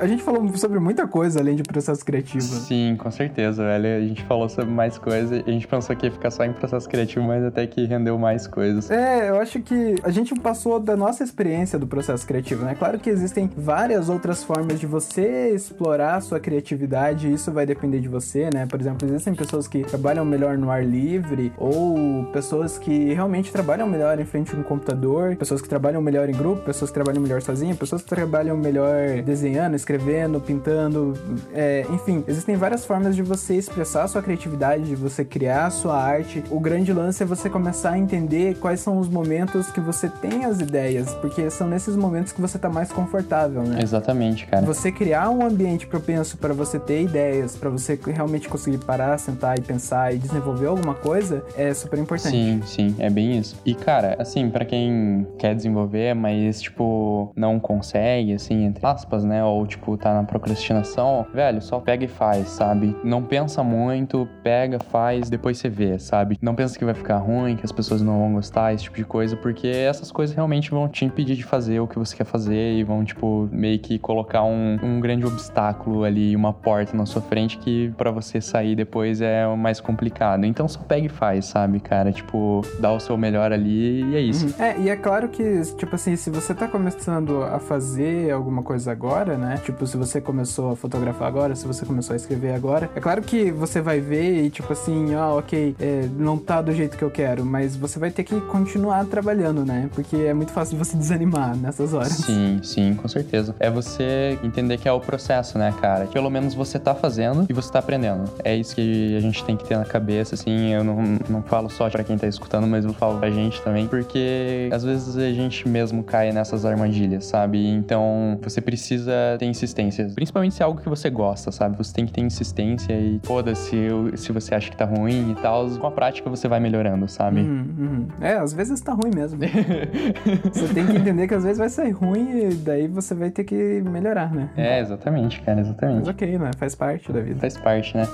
a 0.01 0.07
gente 0.07 0.23
falou 0.23 0.49
sobre 0.57 0.79
muita 0.79 1.07
coisa 1.07 1.41
além 1.41 1.57
de 1.57 1.63
processo 1.63 2.05
criativo. 2.05 2.43
Sim, 2.43 2.97
com 2.99 3.11
certeza, 3.11 3.65
velho. 3.65 4.05
A 4.05 4.07
gente 4.07 4.23
falou 4.25 4.49
sobre 4.49 4.73
mais 4.73 4.99
coisas. 4.99 5.43
A 5.47 5.51
gente 5.51 5.67
pensou 5.67 5.95
que 5.97 6.07
ia 6.07 6.13
ficar 6.13 6.31
só 6.31 6.45
em 6.45 6.53
processo 6.53 6.89
criativo, 6.89 7.27
mas 7.27 7.45
até 7.45 7.67
que 7.67 7.85
rendeu 7.85 8.19
mais 8.19 8.47
coisas. 8.47 8.91
É, 8.91 9.31
eu 9.31 9.37
acho 9.41 9.61
que 9.61 9.97
a 10.03 10.11
gente 10.11 10.35
passou 10.35 10.79
da 10.79 10.97
nossa 10.97 11.23
experiência 11.25 11.79
do 11.79 11.87
processo 11.87 12.27
criativo, 12.27 12.65
né? 12.65 12.75
Claro 12.79 12.99
que 12.99 13.11
existem 13.11 13.51
várias 13.57 14.09
outras 14.09 14.43
formas 14.45 14.79
de 14.79 14.87
você 14.87 15.51
explorar 15.55 16.17
a 16.17 16.21
sua 16.21 16.41
criatividade, 16.41 17.29
e 17.29 17.35
isso 17.35 17.51
vai 17.53 17.67
depender 17.67 18.01
de 18.01 18.09
você, 18.09 18.51
né? 18.53 18.67
Por 18.67 18.81
exemplo, 18.81 19.07
existem 19.09 19.35
pessoas 19.35 19.67
que 19.69 19.83
trabalham 19.85 20.25
melhor 20.25 20.57
no 20.59 20.71
ar 20.71 20.85
livre, 20.85 21.53
ou 21.57 22.25
pessoas 22.33 22.79
que 22.79 23.13
realmente 23.13 23.53
trabalham 23.53 23.87
melhor 23.87 24.19
em 24.19 24.25
frente 24.25 24.55
a 24.55 24.59
um 24.59 24.63
computador, 24.63 25.37
pessoas 25.37 25.61
que 25.61 25.69
trabalham 25.69 26.01
melhor 26.03 26.29
em 26.29 26.33
grupo, 26.33 26.63
pessoas 26.63 26.91
que 26.91 26.95
trabalham 26.95 27.23
melhor 27.23 27.41
sozinha, 27.43 27.75
pessoas 27.75 28.03
que 28.03 28.09
tra- 28.09 28.23
trabalham 28.43 28.57
melhor 28.57 29.23
desenhando, 29.23 29.77
escrevendo, 29.77 30.41
pintando, 30.41 31.15
é, 31.55 31.87
enfim, 31.91 32.25
existem 32.27 32.57
várias 32.57 32.85
formas 32.85 33.15
de 33.15 33.23
você 33.23 33.55
expressar 33.55 34.03
a 34.05 34.09
sua 34.09 34.23
criatividade, 34.23 34.85
de 34.85 34.97
você 34.97 35.25
criar 35.25 35.67
a 35.67 35.71
sua 35.71 35.97
arte. 35.97 36.43
O 36.51 36.59
grande 36.59 36.93
lance 36.93 37.23
é 37.23 37.27
você 37.27 37.49
começar 37.49 37.93
a 37.93 37.99
entender 37.99 38.57
quais 38.57 38.81
são 38.81 38.99
os 38.99 39.09
momentos 39.09 39.71
que 39.71 39.81
você 39.81 40.09
tem 40.09 40.45
as 40.45 40.61
ideias, 40.61 41.15
porque 41.15 41.49
são 41.51 41.69
nesses 41.69 41.95
momentos 41.95 42.33
que 42.33 42.41
você 42.41 42.59
tá 42.59 42.69
mais 42.69 42.91
confortável, 42.91 43.63
né? 43.63 43.79
Exatamente, 43.81 44.47
cara. 44.47 44.67
Você 44.67 44.91
criar 44.91 45.31
um 45.31 45.45
ambiente 45.45 45.87
propenso 45.87 46.37
para 46.37 46.53
você 46.53 46.79
ter 46.79 47.03
ideias, 47.03 47.57
para 47.57 47.71
você 47.71 47.99
realmente 48.05 48.49
conseguir 48.49 48.79
parar, 48.79 49.19
sentar 49.19 49.59
e 49.59 49.63
pensar 49.63 50.15
e 50.15 50.19
desenvolver 50.19 50.67
alguma 50.67 50.95
coisa, 50.95 51.45
é 51.57 51.73
super 51.73 51.99
importante. 51.99 52.33
Sim, 52.35 52.61
sim, 52.65 52.97
é 52.99 53.09
bem 53.09 53.39
isso. 53.39 53.57
E 53.65 53.75
cara, 53.75 54.17
assim, 54.19 54.51
para 54.51 54.65
quem 54.65 55.27
quer 55.39 55.55
desenvolver, 55.55 56.15
mas 56.15 56.61
tipo 56.61 57.33
não 57.37 57.61
consegue, 57.61 58.32
assim, 58.35 58.65
entre 58.65 58.85
aspas, 58.87 59.25
né, 59.25 59.45
ou 59.45 59.67
tipo 59.67 59.97
tá 59.97 60.15
na 60.15 60.25
procrastinação, 60.25 61.27
velho, 61.33 61.61
só 61.61 61.81
pega 61.81 62.05
e 62.05 62.09
faz, 62.09 62.49
sabe? 62.49 62.97
Não 63.05 63.23
pensa 63.23 63.63
muito, 63.63 64.29
pega, 64.43 64.79
faz, 64.79 65.29
depois 65.29 65.59
você 65.59 65.69
vê, 65.69 65.99
sabe? 65.99 66.39
Não 66.41 66.55
pensa 66.55 66.79
que 66.79 66.85
vai 66.85 66.95
ficar 66.95 67.19
ruim, 67.19 67.57
que 67.57 67.65
as 67.65 67.73
pessoas 67.73 68.03
não 68.03 68.19
vão 68.19 68.35
gostar, 68.35 68.75
esse 68.75 68.85
tipo 68.85 68.97
de 68.97 69.05
coisa, 69.05 69.37
porque 69.37 69.69
essas 69.69 70.11
coisas 70.11 70.35
realmente 70.35 70.71
vão 70.71 70.89
te 70.89 71.05
impedir 71.05 71.37
de 71.37 71.45
fazer 71.45 71.81
o 71.81 71.87
que 71.87 71.99
você 71.99 72.17
quer 72.17 72.25
fazer 72.25 72.75
e 72.75 72.85
vão, 72.85 73.05
tipo, 73.05 73.49
meio 73.53 73.79
que 73.79 73.99
colocar 73.99 74.43
um, 74.45 74.79
um 74.83 75.01
grande 75.01 75.27
obstáculo 75.27 76.05
ali, 76.05 76.35
uma 76.35 76.53
porta 76.53 76.97
na 76.97 77.07
sua 77.07 77.23
frente 77.23 77.59
que 77.59 77.93
para 77.97 78.11
você 78.11 78.41
sair 78.41 78.75
depois 78.75 79.21
é 79.21 79.47
mais 79.57 79.81
complicado. 79.81 80.45
Então 80.45 80.67
só 80.69 80.81
pega 80.81 81.07
e 81.07 81.09
faz, 81.09 81.47
sabe, 81.47 81.81
cara? 81.81 82.13
Tipo, 82.13 82.63
dá 82.81 82.93
o 82.93 83.01
seu 83.01 83.17
melhor 83.17 83.53
ali 83.53 84.03
e 84.03 84.17
é 84.17 84.21
isso. 84.21 84.47
Uhum. 84.47 84.65
É, 84.65 84.79
e 84.81 84.89
é 84.89 84.97
claro 84.97 85.29
que, 85.29 85.61
tipo 85.77 85.95
assim, 85.95 86.17
se 86.17 86.31
você 86.31 86.55
tá 86.55 86.69
começando 86.69 87.43
a 87.43 87.59
fazer 87.59 88.22
alguma 88.31 88.63
coisa 88.63 88.93
agora, 88.93 89.37
né? 89.37 89.61
Tipo, 89.65 89.87
se 89.87 89.97
você 89.97 90.21
começou 90.21 90.73
a 90.73 90.77
fotografar 90.77 91.29
agora, 91.29 91.55
se 91.55 91.67
você 91.67 91.85
começou 91.85 92.15
a 92.15 92.17
escrever 92.17 92.55
agora, 92.55 92.91
é 92.95 93.01
claro 93.01 93.23
que 93.23 93.51
você 93.51 93.81
vai 93.81 94.01
ver 94.01 94.45
e, 94.45 94.51
tipo 94.51 94.73
assim, 94.73 95.15
oh, 95.15 95.39
ok, 95.39 95.75
é, 95.81 96.09
não 96.17 96.37
tá 96.37 96.61
do 96.61 96.73
jeito 96.73 96.97
que 96.97 97.05
eu 97.05 97.11
quero, 97.11 97.45
mas 97.45 97.77
você 97.77 97.99
vai 97.99 98.11
ter 98.11 98.25
que 98.25 98.41
continuar 98.43 99.05
trabalhando, 99.07 99.65
né? 99.65 99.89
Porque 99.95 100.17
é 100.17 100.35
muito 100.35 100.53
fácil 100.53 100.77
você 100.79 100.97
desanimar 100.99 101.57
nessas 101.57 101.93
horas. 101.93 102.13
Sim, 102.13 102.61
sim, 102.63 102.95
com 102.95 103.09
certeza. 103.09 103.55
É 103.59 103.71
você 103.71 104.39
entender 104.43 104.79
que 104.79 104.89
é 104.89 104.93
o 104.93 105.01
processo, 105.01 105.59
né, 105.59 105.73
cara? 105.81 106.07
Pelo 106.07 106.31
menos 106.31 106.55
você 106.55 106.79
tá 106.79 106.95
fazendo 106.95 107.47
e 107.49 107.53
você 107.53 107.71
tá 107.71 107.79
aprendendo. 107.79 108.25
É 108.45 108.55
isso 108.55 108.75
que 108.75 109.17
a 109.17 109.21
gente 109.21 109.45
tem 109.45 109.57
que 109.57 109.65
ter 109.65 109.77
na 109.77 109.85
cabeça, 109.85 110.35
assim. 110.35 110.73
Eu 110.73 110.85
não, 110.85 111.19
não 111.29 111.43
falo 111.43 111.69
só 111.71 111.89
para 111.89 112.05
quem 112.05 112.17
tá 112.17 112.27
escutando, 112.27 112.67
mas 112.67 112.85
eu 112.85 112.93
falo 112.93 113.19
pra 113.19 113.31
gente 113.31 113.61
também, 113.63 113.87
porque 113.87 114.69
às 114.73 114.85
vezes 114.85 115.17
a 115.17 115.33
gente 115.33 115.69
mesmo 115.69 116.03
cai 116.03 116.33
nessas 116.33 116.65
armadilhas, 116.65 117.27
sabe? 117.27 117.67
Então 117.67 118.03
você 118.43 118.61
precisa 118.61 119.13
ter 119.39 119.47
insistência, 119.47 120.09
principalmente 120.15 120.55
se 120.55 120.63
é 120.63 120.65
algo 120.65 120.81
que 120.81 120.89
você 120.89 121.11
gosta, 121.11 121.51
sabe? 121.53 121.77
Você 121.77 121.93
tem 121.93 122.07
que 122.07 122.13
ter 122.13 122.21
insistência 122.21 122.93
e 122.93 123.21
foda-se 123.23 123.77
se 124.17 124.33
você 124.33 124.55
acha 124.55 124.71
que 124.71 124.77
tá 124.77 124.85
ruim 124.85 125.33
e 125.33 125.35
tal. 125.37 125.69
Com 125.79 125.87
a 125.87 125.91
prática 125.91 126.29
você 126.29 126.49
vai 126.49 126.61
melhorando, 126.61 127.09
sabe? 127.09 127.41
Uhum, 127.41 127.75
uhum. 127.79 128.09
É, 128.21 128.35
às 128.35 128.53
vezes 128.53 128.81
tá 128.81 128.93
ruim 128.93 129.13
mesmo. 129.15 129.39
você 130.53 130.75
tem 130.75 130.87
que 130.87 130.97
entender 130.97 131.29
que 131.29 131.35
às 131.35 131.43
vezes 131.43 131.59
vai 131.59 131.69
sair 131.69 131.93
ruim 131.93 132.51
e 132.51 132.55
daí 132.55 132.89
você 132.89 133.15
vai 133.15 133.31
ter 133.31 133.45
que 133.45 133.83
melhorar, 133.83 134.33
né? 134.33 134.51
É, 134.57 134.81
exatamente, 134.81 135.41
cara, 135.43 135.61
exatamente. 135.61 136.01
Mas 136.01 136.09
ok, 136.09 136.39
né? 136.39 136.51
Faz 136.57 136.75
parte 136.75 137.13
da 137.13 137.21
vida. 137.21 137.41
Faz 137.41 137.57
parte, 137.57 137.97
né? 137.97 138.07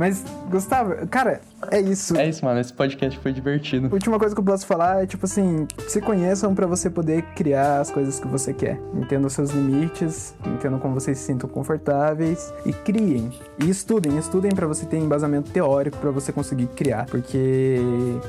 Mas, 0.00 0.24
Gustavo, 0.50 1.06
cara, 1.08 1.42
é 1.70 1.78
isso. 1.78 2.16
É 2.16 2.26
isso, 2.26 2.42
mano. 2.42 2.58
Esse 2.58 2.72
podcast 2.72 3.18
foi 3.18 3.34
divertido. 3.34 3.90
Última 3.92 4.18
coisa 4.18 4.34
que 4.34 4.40
eu 4.40 4.44
posso 4.44 4.64
falar 4.64 5.02
é, 5.02 5.06
tipo 5.06 5.26
assim, 5.26 5.68
se 5.86 6.00
conheçam 6.00 6.54
para 6.54 6.66
você 6.66 6.88
poder 6.88 7.20
criar 7.34 7.80
as 7.80 7.90
coisas 7.90 8.18
que 8.18 8.26
você 8.26 8.54
quer. 8.54 8.80
Entendam 8.94 9.28
seus 9.28 9.50
limites, 9.50 10.34
entendam 10.46 10.78
como 10.78 10.94
vocês 10.94 11.18
se 11.18 11.24
sintam 11.24 11.50
confortáveis 11.50 12.50
e 12.64 12.72
criem. 12.72 13.30
E 13.62 13.68
estudem, 13.68 14.16
estudem 14.16 14.52
para 14.52 14.66
você 14.66 14.86
ter 14.86 14.96
embasamento 14.96 15.50
teórico 15.50 15.98
para 15.98 16.10
você 16.10 16.32
conseguir 16.32 16.68
criar. 16.68 17.04
Porque, 17.04 17.76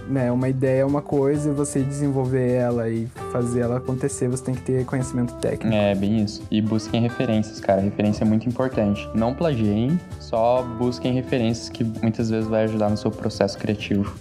né, 0.09 0.29
uma 0.29 0.49
ideia 0.49 0.81
é 0.81 0.85
uma 0.85 1.01
coisa 1.01 1.51
e 1.51 1.53
você 1.53 1.81
desenvolver 1.81 2.51
ela 2.51 2.89
e 2.89 3.07
fazer 3.31 3.61
ela 3.61 3.77
acontecer, 3.77 4.27
você 4.27 4.43
tem 4.43 4.55
que 4.55 4.63
ter 4.63 4.85
conhecimento 4.85 5.35
técnico. 5.35 5.73
É, 5.73 5.95
bem 5.95 6.21
isso. 6.21 6.43
E 6.51 6.61
busquem 6.61 7.01
referências, 7.01 7.61
cara. 7.61 7.79
Referência 7.79 8.25
é 8.25 8.27
muito 8.27 8.49
importante. 8.49 9.09
Não 9.15 9.33
plagiem, 9.33 9.97
só 10.19 10.63
busquem 10.77 11.13
referências 11.13 11.60
que 11.69 11.83
muitas 11.83 12.29
vezes 12.29 12.47
vai 12.49 12.63
ajudar 12.63 12.89
no 12.89 12.97
seu 12.97 13.11
processo 13.11 13.57
criativo. 13.57 14.13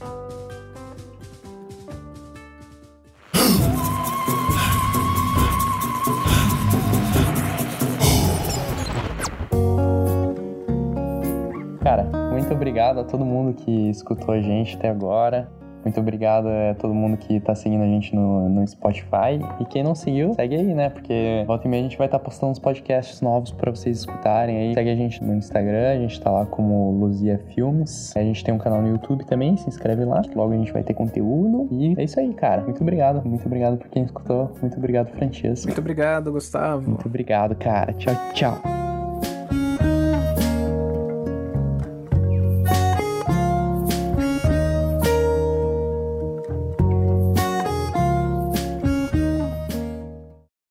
Cara, 11.83 12.05
muito 12.31 12.53
obrigado 12.53 13.01
a 13.01 13.05
todo 13.05 13.25
mundo 13.25 13.55
que 13.55 13.91
escutou 13.91 14.35
a 14.35 14.41
gente 14.41 14.77
até 14.77 14.89
agora. 14.89 15.51
Muito 15.85 15.99
obrigado 16.01 16.47
a 16.47 16.75
todo 16.75 16.95
mundo 16.95 17.17
que 17.17 17.41
tá 17.41 17.55
seguindo 17.55 17.83
a 17.83 17.87
gente 17.87 18.15
no, 18.15 18.49
no 18.49 18.67
Spotify. 18.67 19.41
E 19.59 19.65
quem 19.65 19.83
não 19.83 19.95
seguiu, 19.95 20.35
segue 20.35 20.57
aí, 20.57 20.75
né? 20.75 20.91
Porque 20.91 21.45
volta 21.47 21.67
e 21.67 21.71
meia 21.71 21.81
a 21.81 21.85
gente 21.85 21.99
vai 21.99 22.07
estar 22.07 22.19
tá 22.19 22.25
postando 22.25 22.53
uns 22.53 22.59
podcasts 22.59 23.21
novos 23.21 23.53
para 23.53 23.71
vocês 23.71 23.99
escutarem 23.99 24.57
aí. 24.57 24.75
Segue 24.75 24.91
a 24.91 24.97
gente 24.97 25.23
no 25.25 25.35
Instagram, 25.35 25.93
a 25.93 25.97
gente 25.97 26.21
tá 26.21 26.31
lá 26.31 26.47
como 26.47 26.93
Luzia 26.93 27.39
Filmes. 27.55 28.15
A 28.17 28.23
gente 28.23 28.45
tem 28.45 28.53
um 28.55 28.59
canal 28.59 28.83
no 28.83 28.89
YouTube 28.89 29.25
também, 29.25 29.57
se 29.57 29.69
inscreve 29.69 30.05
lá. 30.05 30.23
Logo 30.35 30.53
a 30.53 30.57
gente 30.57 30.73
vai 30.73 30.83
ter 30.83 30.95
conteúdo. 30.95 31.69
E 31.71 31.95
é 31.99 32.05
isso 32.05 32.21
aí, 32.21 32.33
cara. 32.35 32.63
Muito 32.63 32.81
obrigado. 32.83 33.23
Muito 33.25 33.47
obrigado 33.47 33.79
por 33.79 33.89
quem 33.89 34.05
escutou. 34.05 34.53
Muito 34.61 34.77
obrigado, 34.77 35.09
Francesco. 35.09 35.67
Muito 35.67 35.81
obrigado, 35.81 36.33
Gustavo. 36.33 36.91
Muito 36.91 37.07
obrigado, 37.07 37.55
cara. 37.55 37.93
Tchau, 37.95 38.15
tchau. 38.33 38.90